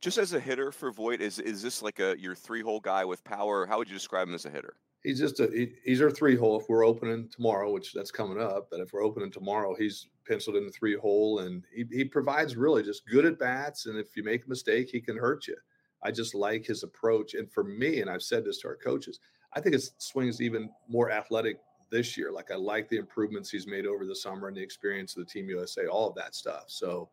Just 0.00 0.18
as 0.18 0.32
a 0.32 0.40
hitter 0.40 0.72
for 0.72 0.90
Voit, 0.90 1.20
is 1.20 1.38
is 1.38 1.62
this 1.62 1.82
like 1.82 2.00
a 2.00 2.18
your 2.18 2.34
three 2.34 2.62
hole 2.62 2.80
guy 2.80 3.04
with 3.04 3.22
power? 3.24 3.64
How 3.64 3.78
would 3.78 3.88
you 3.88 3.94
describe 3.94 4.28
him 4.28 4.34
as 4.34 4.44
a 4.44 4.50
hitter? 4.50 4.74
He's 5.04 5.20
just 5.20 5.38
a 5.40 5.48
he, 5.52 5.72
he's 5.84 6.02
our 6.02 6.10
three 6.10 6.36
hole. 6.36 6.60
If 6.60 6.68
we're 6.68 6.84
opening 6.84 7.28
tomorrow, 7.28 7.72
which 7.72 7.92
that's 7.92 8.10
coming 8.10 8.40
up, 8.40 8.68
but 8.70 8.80
if 8.80 8.92
we're 8.92 9.04
opening 9.04 9.30
tomorrow, 9.30 9.74
he's 9.76 10.08
penciled 10.26 10.56
in 10.56 10.66
the 10.66 10.72
three 10.72 10.96
hole, 10.96 11.40
and 11.40 11.64
he 11.72 11.84
he 11.90 12.04
provides 12.04 12.56
really 12.56 12.82
just 12.82 13.06
good 13.06 13.24
at 13.24 13.38
bats. 13.38 13.86
And 13.86 13.96
if 13.98 14.16
you 14.16 14.24
make 14.24 14.44
a 14.44 14.48
mistake, 14.48 14.88
he 14.90 15.00
can 15.00 15.16
hurt 15.16 15.46
you. 15.46 15.56
I 16.02 16.10
just 16.10 16.34
like 16.34 16.66
his 16.66 16.82
approach. 16.82 17.34
And 17.34 17.50
for 17.50 17.64
me, 17.64 18.00
and 18.00 18.10
I've 18.10 18.22
said 18.22 18.44
this 18.44 18.58
to 18.60 18.68
our 18.68 18.76
coaches, 18.76 19.20
I 19.52 19.60
think 19.60 19.74
his 19.74 19.92
swing's 19.98 20.40
even 20.40 20.70
more 20.88 21.10
athletic 21.10 21.58
this 21.90 22.16
year. 22.16 22.30
Like 22.30 22.50
I 22.50 22.56
like 22.56 22.88
the 22.88 22.98
improvements 22.98 23.50
he's 23.50 23.66
made 23.66 23.86
over 23.86 24.06
the 24.06 24.14
summer 24.14 24.48
and 24.48 24.56
the 24.56 24.62
experience 24.62 25.16
of 25.16 25.24
the 25.24 25.30
Team 25.30 25.48
USA, 25.48 25.86
all 25.86 26.08
of 26.08 26.14
that 26.16 26.34
stuff. 26.34 26.64
So 26.68 27.08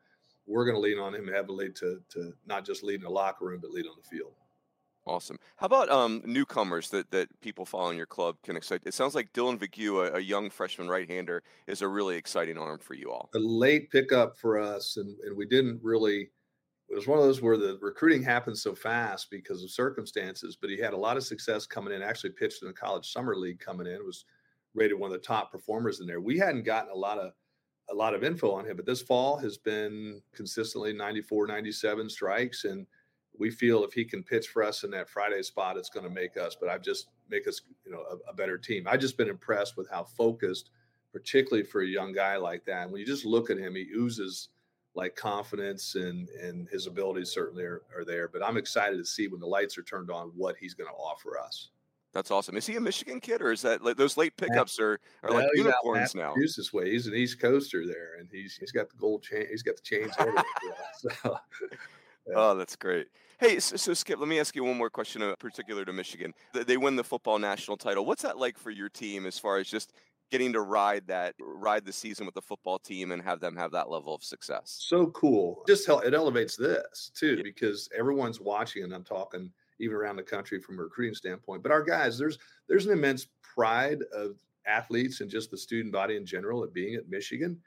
we're 0.47 0.65
going 0.65 0.75
to 0.75 0.81
lean 0.81 0.99
on 0.99 1.15
him 1.15 1.27
heavily 1.27 1.69
to 1.71 2.01
to 2.09 2.33
not 2.45 2.65
just 2.65 2.83
lead 2.83 2.95
in 2.95 3.01
the 3.01 3.09
locker 3.09 3.45
room, 3.45 3.59
but 3.61 3.71
lead 3.71 3.87
on 3.87 3.95
the 4.01 4.07
field. 4.07 4.33
Awesome. 5.07 5.37
How 5.57 5.67
about 5.67 5.89
um, 5.89 6.23
newcomers 6.25 6.89
that, 6.89 7.11
that 7.11 7.29
people 7.39 7.63
following 7.63 7.95
your 7.95 8.07
club 8.07 8.37
can 8.41 8.55
excite? 8.57 8.81
It 8.85 8.93
sounds 8.95 9.13
like 9.13 9.31
Dylan 9.33 9.59
Vague, 9.59 9.87
a, 9.87 10.15
a 10.15 10.19
young 10.19 10.49
freshman 10.49 10.87
right-hander, 10.87 11.43
is 11.67 11.83
a 11.83 11.87
really 11.87 12.15
exciting 12.15 12.57
arm 12.57 12.79
for 12.79 12.95
you 12.95 13.11
all. 13.11 13.29
A 13.35 13.39
late 13.39 13.91
pickup 13.91 14.35
for 14.35 14.59
us, 14.59 14.97
and, 14.97 15.15
and 15.19 15.37
we 15.37 15.45
didn't 15.45 15.79
really. 15.83 16.31
It 16.95 16.99
was 16.99 17.07
one 17.07 17.19
of 17.19 17.25
those 17.25 17.41
where 17.41 17.57
the 17.57 17.77
recruiting 17.81 18.23
happened 18.23 18.57
so 18.57 18.73
fast 18.73 19.29
because 19.29 19.61
of 19.61 19.69
circumstances, 19.69 20.55
but 20.55 20.69
he 20.69 20.77
had 20.77 20.93
a 20.93 20.97
lot 20.97 21.17
of 21.17 21.25
success 21.25 21.67
coming 21.67 21.93
in. 21.93 22.01
Actually, 22.01 22.29
pitched 22.29 22.61
in 22.61 22.69
the 22.69 22.73
college 22.73 23.11
summer 23.11 23.35
league 23.35 23.59
coming 23.59 23.85
in. 23.85 24.05
Was 24.05 24.23
rated 24.73 24.97
one 24.97 25.11
of 25.11 25.19
the 25.19 25.27
top 25.27 25.51
performers 25.51 25.99
in 25.99 26.07
there. 26.07 26.21
We 26.21 26.37
hadn't 26.37 26.63
gotten 26.63 26.91
a 26.91 26.95
lot 26.95 27.17
of 27.17 27.33
a 27.89 27.93
lot 27.93 28.15
of 28.15 28.23
info 28.23 28.49
on 28.49 28.65
him, 28.65 28.77
but 28.77 28.85
this 28.85 29.01
fall 29.01 29.35
has 29.35 29.57
been 29.57 30.21
consistently 30.33 30.93
94, 30.93 31.47
97 31.47 32.09
strikes. 32.09 32.63
And 32.63 32.87
we 33.37 33.51
feel 33.51 33.83
if 33.83 33.91
he 33.91 34.05
can 34.05 34.23
pitch 34.23 34.47
for 34.47 34.63
us 34.63 34.85
in 34.85 34.91
that 34.91 35.09
Friday 35.09 35.41
spot, 35.41 35.75
it's 35.75 35.89
going 35.89 36.05
to 36.05 36.09
make 36.09 36.37
us, 36.37 36.55
but 36.57 36.69
I've 36.69 36.81
just 36.81 37.09
make 37.29 37.45
us, 37.45 37.59
you 37.85 37.91
know, 37.91 38.05
a, 38.09 38.31
a 38.31 38.33
better 38.33 38.57
team. 38.57 38.87
I've 38.87 39.01
just 39.01 39.17
been 39.17 39.27
impressed 39.27 39.75
with 39.75 39.89
how 39.89 40.05
focused, 40.05 40.69
particularly 41.11 41.67
for 41.67 41.81
a 41.81 41.87
young 41.87 42.13
guy 42.13 42.37
like 42.37 42.63
that. 42.67 42.89
When 42.89 43.01
you 43.01 43.05
just 43.05 43.25
look 43.25 43.49
at 43.49 43.57
him, 43.57 43.75
he 43.75 43.89
oozes 43.93 44.47
like 44.95 45.15
confidence 45.15 45.95
and 45.95 46.29
and 46.29 46.67
his 46.69 46.87
abilities 46.87 47.31
certainly 47.31 47.63
are, 47.63 47.81
are 47.95 48.05
there. 48.05 48.27
But 48.27 48.43
I'm 48.43 48.57
excited 48.57 48.97
to 48.97 49.05
see 49.05 49.27
when 49.27 49.39
the 49.39 49.47
lights 49.47 49.77
are 49.77 49.83
turned 49.83 50.09
on 50.09 50.31
what 50.35 50.55
he's 50.57 50.73
going 50.73 50.89
to 50.89 50.95
offer 50.95 51.39
us. 51.39 51.69
That's 52.13 52.31
awesome. 52.31 52.55
Is 52.55 52.65
he 52.65 52.77
a 52.77 52.79
Michigan 52.79 53.19
kid, 53.19 53.41
or 53.41 53.51
is 53.51 53.61
that 53.63 53.83
like, 53.83 53.97
those 53.97 54.15
late 54.15 54.37
pickups 54.37 54.79
are, 54.79 55.01
are 55.21 55.31
no, 55.31 55.35
like 55.35 55.49
unicorns 55.53 56.15
now? 56.15 56.33
He's 56.39 56.55
this 56.55 56.71
way. 56.71 56.89
He's 56.89 57.07
an 57.07 57.13
East 57.13 57.41
Coaster 57.41 57.85
there, 57.85 58.15
and 58.17 58.29
he's 58.31 58.55
he's 58.55 58.71
got 58.71 58.89
the 58.89 58.95
gold 58.95 59.21
chain. 59.21 59.45
He's 59.51 59.61
got 59.61 59.75
the 59.75 59.81
chains. 59.81 60.13
so, 60.97 61.09
yeah. 61.23 62.33
Oh, 62.33 62.55
that's 62.55 62.77
great. 62.77 63.07
Hey, 63.37 63.59
so, 63.59 63.75
so, 63.75 63.93
Skip, 63.93 64.17
let 64.17 64.29
me 64.29 64.39
ask 64.39 64.55
you 64.55 64.63
one 64.63 64.77
more 64.77 64.89
question, 64.89 65.21
uh, 65.21 65.35
particular 65.37 65.83
to 65.83 65.91
Michigan. 65.91 66.33
They 66.53 66.77
win 66.77 66.95
the 66.95 67.03
football 67.03 67.37
national 67.37 67.75
title. 67.75 68.05
What's 68.05 68.21
that 68.21 68.37
like 68.37 68.57
for 68.57 68.71
your 68.71 68.87
team, 68.87 69.25
as 69.25 69.37
far 69.37 69.57
as 69.57 69.67
just 69.67 69.91
getting 70.31 70.53
to 70.53 70.61
ride 70.61 71.07
that, 71.07 71.35
ride 71.39 71.85
the 71.85 71.93
season 71.93 72.25
with 72.25 72.35
the 72.35 72.41
football 72.41 72.79
team, 72.79 73.11
and 73.11 73.21
have 73.21 73.39
them 73.39 73.55
have 73.55 73.71
that 73.71 73.89
level 73.89 74.13
of 74.13 74.23
success? 74.23 74.77
So 74.87 75.07
cool. 75.07 75.63
Just 75.67 75.87
it 75.87 76.13
elevates 76.13 76.55
this 76.55 77.11
too, 77.15 77.35
yeah. 77.37 77.43
because 77.43 77.89
everyone's 77.97 78.39
watching, 78.39 78.83
and 78.83 78.93
I'm 78.93 79.03
talking 79.03 79.51
even 79.79 79.95
around 79.95 80.15
the 80.15 80.23
country 80.23 80.59
from 80.59 80.79
a 80.79 80.83
recruiting 80.83 81.15
standpoint. 81.15 81.63
But 81.63 81.71
our 81.71 81.83
guys, 81.83 82.17
there's 82.17 82.37
there's 82.67 82.85
an 82.85 82.93
immense 82.93 83.27
pride 83.41 83.99
of 84.13 84.35
athletes 84.67 85.21
and 85.21 85.29
just 85.29 85.51
the 85.51 85.57
student 85.57 85.93
body 85.93 86.15
in 86.15 86.25
general 86.25 86.63
at 86.63 86.73
being 86.73 86.95
at 86.95 87.09
Michigan. 87.09 87.59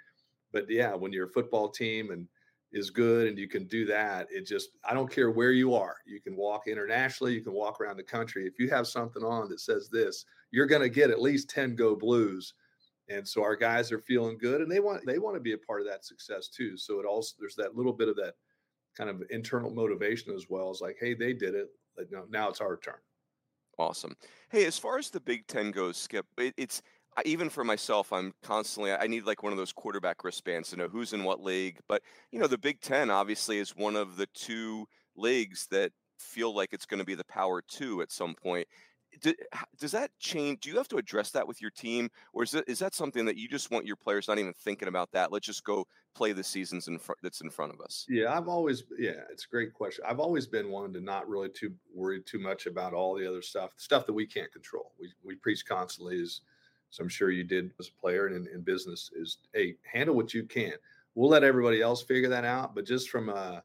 But 0.52 0.66
yeah, 0.68 0.94
when 0.94 1.12
your 1.12 1.28
football 1.28 1.68
team 1.68 2.10
and 2.10 2.26
is 2.72 2.90
good 2.90 3.28
and 3.28 3.38
you 3.38 3.48
can 3.48 3.66
do 3.66 3.86
that, 3.86 4.28
it 4.30 4.46
just 4.46 4.70
I 4.84 4.94
don't 4.94 5.10
care 5.10 5.30
where 5.30 5.52
you 5.52 5.74
are. 5.74 5.96
You 6.06 6.20
can 6.20 6.36
walk 6.36 6.66
internationally, 6.66 7.34
you 7.34 7.42
can 7.42 7.52
walk 7.52 7.80
around 7.80 7.96
the 7.96 8.02
country. 8.02 8.46
If 8.46 8.58
you 8.58 8.68
have 8.70 8.86
something 8.86 9.22
on 9.22 9.48
that 9.48 9.60
says 9.60 9.88
this, 9.88 10.24
you're 10.50 10.66
going 10.66 10.82
to 10.82 10.88
get 10.88 11.10
at 11.10 11.22
least 11.22 11.50
10 11.50 11.76
go 11.76 11.96
blues. 11.96 12.54
And 13.08 13.26
so 13.26 13.42
our 13.42 13.56
guys 13.56 13.90
are 13.90 14.00
feeling 14.00 14.36
good 14.36 14.60
and 14.60 14.70
they 14.70 14.80
want 14.80 15.06
they 15.06 15.18
want 15.18 15.36
to 15.36 15.40
be 15.40 15.52
a 15.52 15.58
part 15.58 15.80
of 15.80 15.86
that 15.86 16.04
success 16.04 16.48
too. 16.48 16.76
So 16.76 17.00
it 17.00 17.06
also 17.06 17.34
there's 17.38 17.56
that 17.56 17.74
little 17.74 17.92
bit 17.92 18.08
of 18.08 18.16
that 18.16 18.34
kind 18.96 19.08
of 19.08 19.22
internal 19.30 19.70
motivation 19.70 20.34
as 20.34 20.46
well 20.50 20.70
as 20.70 20.80
like, 20.80 20.96
hey, 21.00 21.14
they 21.14 21.32
did 21.32 21.54
it 21.54 21.68
now, 22.30 22.48
it's 22.48 22.60
our 22.60 22.76
turn. 22.76 22.94
Awesome. 23.78 24.16
Hey, 24.50 24.66
as 24.66 24.78
far 24.78 24.98
as 24.98 25.10
the 25.10 25.20
Big 25.20 25.46
Ten 25.46 25.70
goes, 25.70 25.96
Skip, 25.96 26.26
it, 26.36 26.54
it's 26.56 26.82
even 27.24 27.48
for 27.50 27.64
myself, 27.64 28.12
I'm 28.12 28.32
constantly 28.42 28.92
I 28.92 29.06
need 29.06 29.24
like 29.24 29.42
one 29.42 29.52
of 29.52 29.58
those 29.58 29.72
quarterback 29.72 30.24
wristbands 30.24 30.70
to 30.70 30.76
know 30.76 30.88
who's 30.88 31.12
in 31.12 31.24
what 31.24 31.42
league. 31.42 31.80
But 31.88 32.02
you 32.30 32.38
know, 32.38 32.46
the 32.46 32.58
Big 32.58 32.80
Ten 32.80 33.10
obviously 33.10 33.58
is 33.58 33.76
one 33.76 33.96
of 33.96 34.16
the 34.16 34.26
two 34.34 34.86
leagues 35.16 35.66
that 35.70 35.92
feel 36.18 36.54
like 36.54 36.72
it's 36.72 36.86
going 36.86 36.98
to 36.98 37.04
be 37.04 37.14
the 37.14 37.24
power 37.24 37.62
two 37.62 38.02
at 38.02 38.10
some 38.10 38.34
point 38.34 38.66
does 39.78 39.92
that 39.92 40.10
change? 40.18 40.60
Do 40.60 40.70
you 40.70 40.76
have 40.76 40.88
to 40.88 40.96
address 40.96 41.30
that 41.32 41.46
with 41.46 41.60
your 41.60 41.70
team, 41.70 42.08
or 42.32 42.42
is 42.42 42.50
that 42.52 42.64
is 42.68 42.78
that 42.78 42.94
something 42.94 43.24
that 43.24 43.36
you 43.36 43.48
just 43.48 43.70
want 43.70 43.86
your 43.86 43.96
players 43.96 44.28
not 44.28 44.38
even 44.38 44.52
thinking 44.52 44.88
about 44.88 45.10
that? 45.12 45.32
Let's 45.32 45.46
just 45.46 45.64
go 45.64 45.86
play 46.14 46.32
the 46.32 46.44
seasons 46.44 46.88
in 46.88 46.98
front 46.98 47.18
that's 47.22 47.40
in 47.40 47.50
front 47.50 47.72
of 47.72 47.80
us. 47.80 48.06
Yeah, 48.08 48.36
I've 48.36 48.48
always 48.48 48.84
yeah, 48.98 49.22
it's 49.30 49.44
a 49.44 49.48
great 49.48 49.72
question. 49.72 50.04
I've 50.06 50.20
always 50.20 50.46
been 50.46 50.70
one 50.70 50.92
to 50.92 51.00
not 51.00 51.28
really 51.28 51.48
too 51.48 51.74
worried 51.92 52.26
too 52.26 52.38
much 52.38 52.66
about 52.66 52.94
all 52.94 53.16
the 53.16 53.26
other 53.26 53.42
stuff, 53.42 53.72
stuff 53.76 54.06
that 54.06 54.12
we 54.12 54.26
can't 54.26 54.52
control. 54.52 54.92
We 54.98 55.12
we 55.24 55.36
preach 55.36 55.66
constantly 55.66 56.16
is, 56.18 56.42
so 56.90 57.02
I'm 57.02 57.08
sure 57.08 57.30
you 57.30 57.44
did 57.44 57.72
as 57.78 57.88
a 57.88 58.00
player 58.00 58.26
and 58.26 58.36
in, 58.46 58.54
in 58.54 58.60
business 58.62 59.10
is 59.14 59.38
hey, 59.52 59.76
handle 59.90 60.14
what 60.14 60.34
you 60.34 60.44
can. 60.44 60.74
We'll 61.14 61.30
let 61.30 61.44
everybody 61.44 61.82
else 61.82 62.02
figure 62.02 62.28
that 62.28 62.44
out, 62.44 62.74
but 62.74 62.86
just 62.86 63.10
from 63.10 63.28
a 63.28 63.62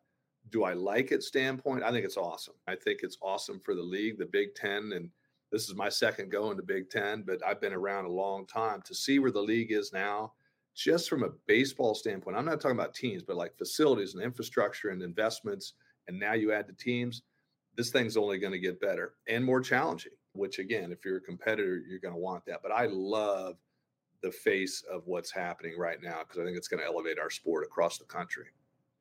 do 0.49 0.63
I 0.63 0.74
like 0.74 1.11
it 1.11 1.24
standpoint, 1.24 1.84
I 1.84 1.91
think 1.91 2.05
it's 2.05 2.17
awesome. 2.17 2.55
I 2.67 2.76
think 2.76 2.99
it's 3.01 3.17
awesome 3.21 3.59
for 3.59 3.76
the 3.76 3.82
league, 3.82 4.17
the 4.17 4.26
Big 4.26 4.55
Ten, 4.55 4.91
and 4.93 5.09
this 5.51 5.69
is 5.69 5.76
my 5.76 5.88
second 5.88 6.32
go 6.32 6.51
in 6.51 6.57
the 6.57 6.63
Big 6.63 6.89
Ten, 6.89 7.24
but 7.26 7.39
I've 7.45 7.61
been 7.61 7.74
around 7.74 8.05
a 8.05 8.11
long 8.11 8.45
time 8.45 8.82
to 8.86 8.95
see 8.95 9.19
where 9.19 9.32
the 9.32 9.41
league 9.41 9.71
is 9.71 9.93
now, 9.93 10.34
just 10.76 11.09
from 11.09 11.24
a 11.24 11.30
baseball 11.47 11.95
standpoint. 11.95 12.36
I'm 12.36 12.45
not 12.45 12.59
talking 12.59 12.78
about 12.78 12.95
teams, 12.95 13.24
but 13.24 13.38
like 13.38 13.57
facilities 13.57 14.15
and 14.15 14.24
infrastructure 14.24 14.89
and 14.89 15.01
investments. 15.01 15.74
And 16.07 16.19
now 16.19 16.34
you 16.34 16.51
add 16.51 16.67
the 16.67 16.74
teams, 16.74 17.21
this 17.76 17.91
thing's 17.91 18.17
only 18.17 18.39
going 18.39 18.53
to 18.53 18.59
get 18.59 18.82
better 18.82 19.13
and 19.28 19.45
more 19.45 19.61
challenging, 19.61 20.13
which 20.34 20.60
again, 20.60 20.92
if 20.92 21.06
you're 21.06 21.18
a 21.18 21.22
competitor, 21.22 21.82
you're 21.88 22.00
going 22.00 22.14
to 22.14 22.20
want 22.20 22.46
that. 22.46 22.60
But 22.62 22.72
I 22.72 22.88
love 22.88 23.56
the 24.22 24.32
face 24.32 24.84
of 24.92 25.04
what's 25.06 25.32
happening 25.32 25.78
right 25.78 26.02
now 26.02 26.20
because 26.20 26.40
I 26.40 26.46
think 26.46 26.58
it's 26.58 26.68
going 26.68 26.80
to 26.80 26.86
elevate 26.86 27.20
our 27.20 27.30
sport 27.30 27.66
across 27.66 27.98
the 27.98 28.06
country. 28.06 28.46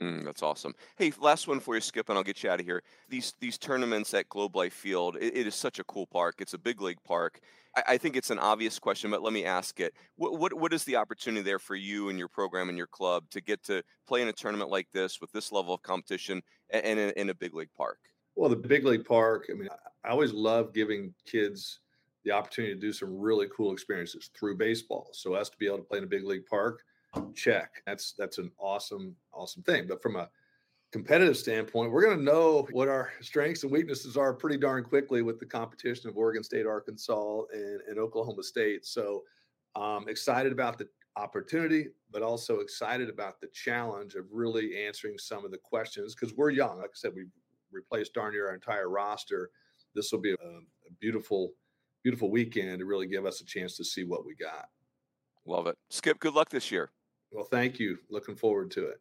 Mm, 0.03 0.25
that's 0.25 0.43
awesome. 0.43 0.75
Hey, 0.97 1.13
last 1.21 1.47
one 1.47 1.61
for 1.61 1.77
you, 1.77 1.81
Skip, 1.81 2.09
and 2.09 2.19
I'll 2.19 2.25
get 2.25 2.43
you 2.43 2.51
out 2.51 2.59
of 2.59 2.67
here. 2.67 2.83
These 3.09 3.35
these 3.41 3.57
tournaments 3.57 4.13
at 4.15 4.29
Globe 4.29 4.57
Life 4.57 4.73
Field, 4.73 5.17
it, 5.21 5.37
it 5.37 5.47
is 5.47 5.55
such 5.55 5.79
a 5.79 5.85
cool 5.85 6.07
park. 6.07 6.37
It's 6.41 6.55
a 6.55 6.59
big 6.59 6.81
league 6.81 7.03
park. 7.05 7.39
I, 7.77 7.83
I 7.87 7.99
think 7.99 8.17
it's 8.17 8.31
an 8.31 8.41
obvious 8.41 8.81
question, 8.81 9.13
but 9.13 9.23
let 9.23 9.33
me 9.33 9.45
ask 9.45 9.79
it. 9.79 9.95
What, 10.17 10.41
what 10.41 10.55
what 10.55 10.73
is 10.73 10.83
the 10.83 10.97
opportunity 10.97 11.43
there 11.43 11.61
for 11.61 11.77
you 11.77 12.09
and 12.09 12.19
your 12.19 12.27
program 12.27 12.69
and 12.69 12.77
your 12.77 12.89
club 12.89 13.31
to 13.31 13.41
get 13.41 13.63
to 13.65 13.85
play 14.09 14.23
in 14.23 14.29
a 14.29 14.33
tournament 14.33 14.71
like 14.71 14.89
this 14.93 15.21
with 15.21 15.31
this 15.31 15.53
level 15.53 15.73
of 15.73 15.83
competition 15.83 16.43
and, 16.71 16.85
and 16.85 16.99
in, 16.99 17.11
in 17.11 17.31
a 17.31 17.35
big 17.35 17.55
league 17.55 17.73
park? 17.77 17.99
Well, 18.35 18.51
the 18.51 18.57
big 18.57 18.85
league 18.85 19.05
park. 19.05 19.49
I 19.51 19.55
mean, 19.55 19.69
I 20.05 20.09
always 20.11 20.33
love 20.33 20.73
giving 20.73 21.15
kids 21.27 21.81
the 22.25 22.31
opportunity 22.31 22.75
to 22.75 22.81
do 22.81 22.93
some 22.93 23.19
really 23.19 23.49
cool 23.55 23.73
experiences 23.73 24.31
through 24.39 24.57
baseball. 24.57 25.09
So 25.13 25.35
us 25.35 25.51
to 25.51 25.57
be 25.59 25.67
able 25.67 25.79
to 25.79 25.85
play 25.85 25.99
in 25.99 26.05
a 26.05 26.09
big 26.09 26.25
league 26.25 26.47
park 26.47 26.83
check. 27.35 27.83
That's 27.87 28.15
that's 28.17 28.39
an 28.39 28.51
awesome 28.59 29.15
awesome 29.33 29.63
thing. 29.63 29.87
But 29.89 30.03
from 30.03 30.17
a 30.17 30.31
competitive 30.93 31.37
standpoint, 31.37 31.91
we're 31.91 32.05
going 32.05 32.19
to 32.19 32.23
know 32.23 32.67
what 32.73 32.89
our 32.89 33.11
strengths 33.21 33.63
and 33.63 33.73
weaknesses 33.73 34.17
are 34.17 34.35
pretty 34.35 34.59
darn 34.59 34.85
quickly 34.85 35.23
with 35.23 35.41
the 35.41 35.47
competition 35.47 36.09
of 36.09 36.17
Oregon 36.17 36.43
State, 36.43 36.67
Arkansas, 36.67 37.43
and, 37.53 37.81
and 37.89 37.99
Oklahoma 37.99 38.43
State. 38.43 38.85
So 38.85 39.23
um, 39.75 40.07
excited 40.09 40.53
about 40.53 40.79
the 40.79 40.87
opportunity, 41.17 41.89
but 42.11 42.23
also 42.23 42.61
excited 42.61 43.09
about 43.09 43.41
the 43.41 43.47
challenge 43.49 44.15
of 44.15 44.27
really 44.31 44.85
answering 44.85 45.17
some 45.19 45.45
of 45.45 45.51
the 45.51 45.59
questions 45.59 46.15
because 46.15 46.37
we're 46.37 46.51
young. 46.51 46.79
Like 46.79 46.91
I 46.91 46.95
said, 46.95 47.13
we 47.15 47.25
replaced 47.73 48.15
darn 48.15 48.33
near 48.33 48.49
our 48.49 48.55
entire 48.55 48.89
roster. 48.89 49.51
This 49.95 50.13
will 50.13 50.21
be 50.21 50.33
a, 50.33 50.35
a 50.35 50.93
beautiful, 51.01 51.51
beautiful 52.03 52.31
weekend 52.31 52.79
to 52.79 52.85
really 52.85 53.07
give 53.07 53.27
us 53.27 53.41
a 53.41 53.45
chance 53.45 53.77
to 53.77 53.85
see 53.85 54.05
what 54.05 54.25
we 54.25 54.35
got. 54.35 54.67
Love 55.47 55.67
it. 55.67 55.77
Skip, 55.91 56.21
good 56.21 56.35
luck 56.35 56.51
this 56.51 56.71
year. 56.71 56.91
Well, 57.33 57.45
thank 57.45 57.79
you. 57.79 57.99
Looking 58.11 58.37
forward 58.37 58.71
to 58.73 58.87
it. 58.87 59.01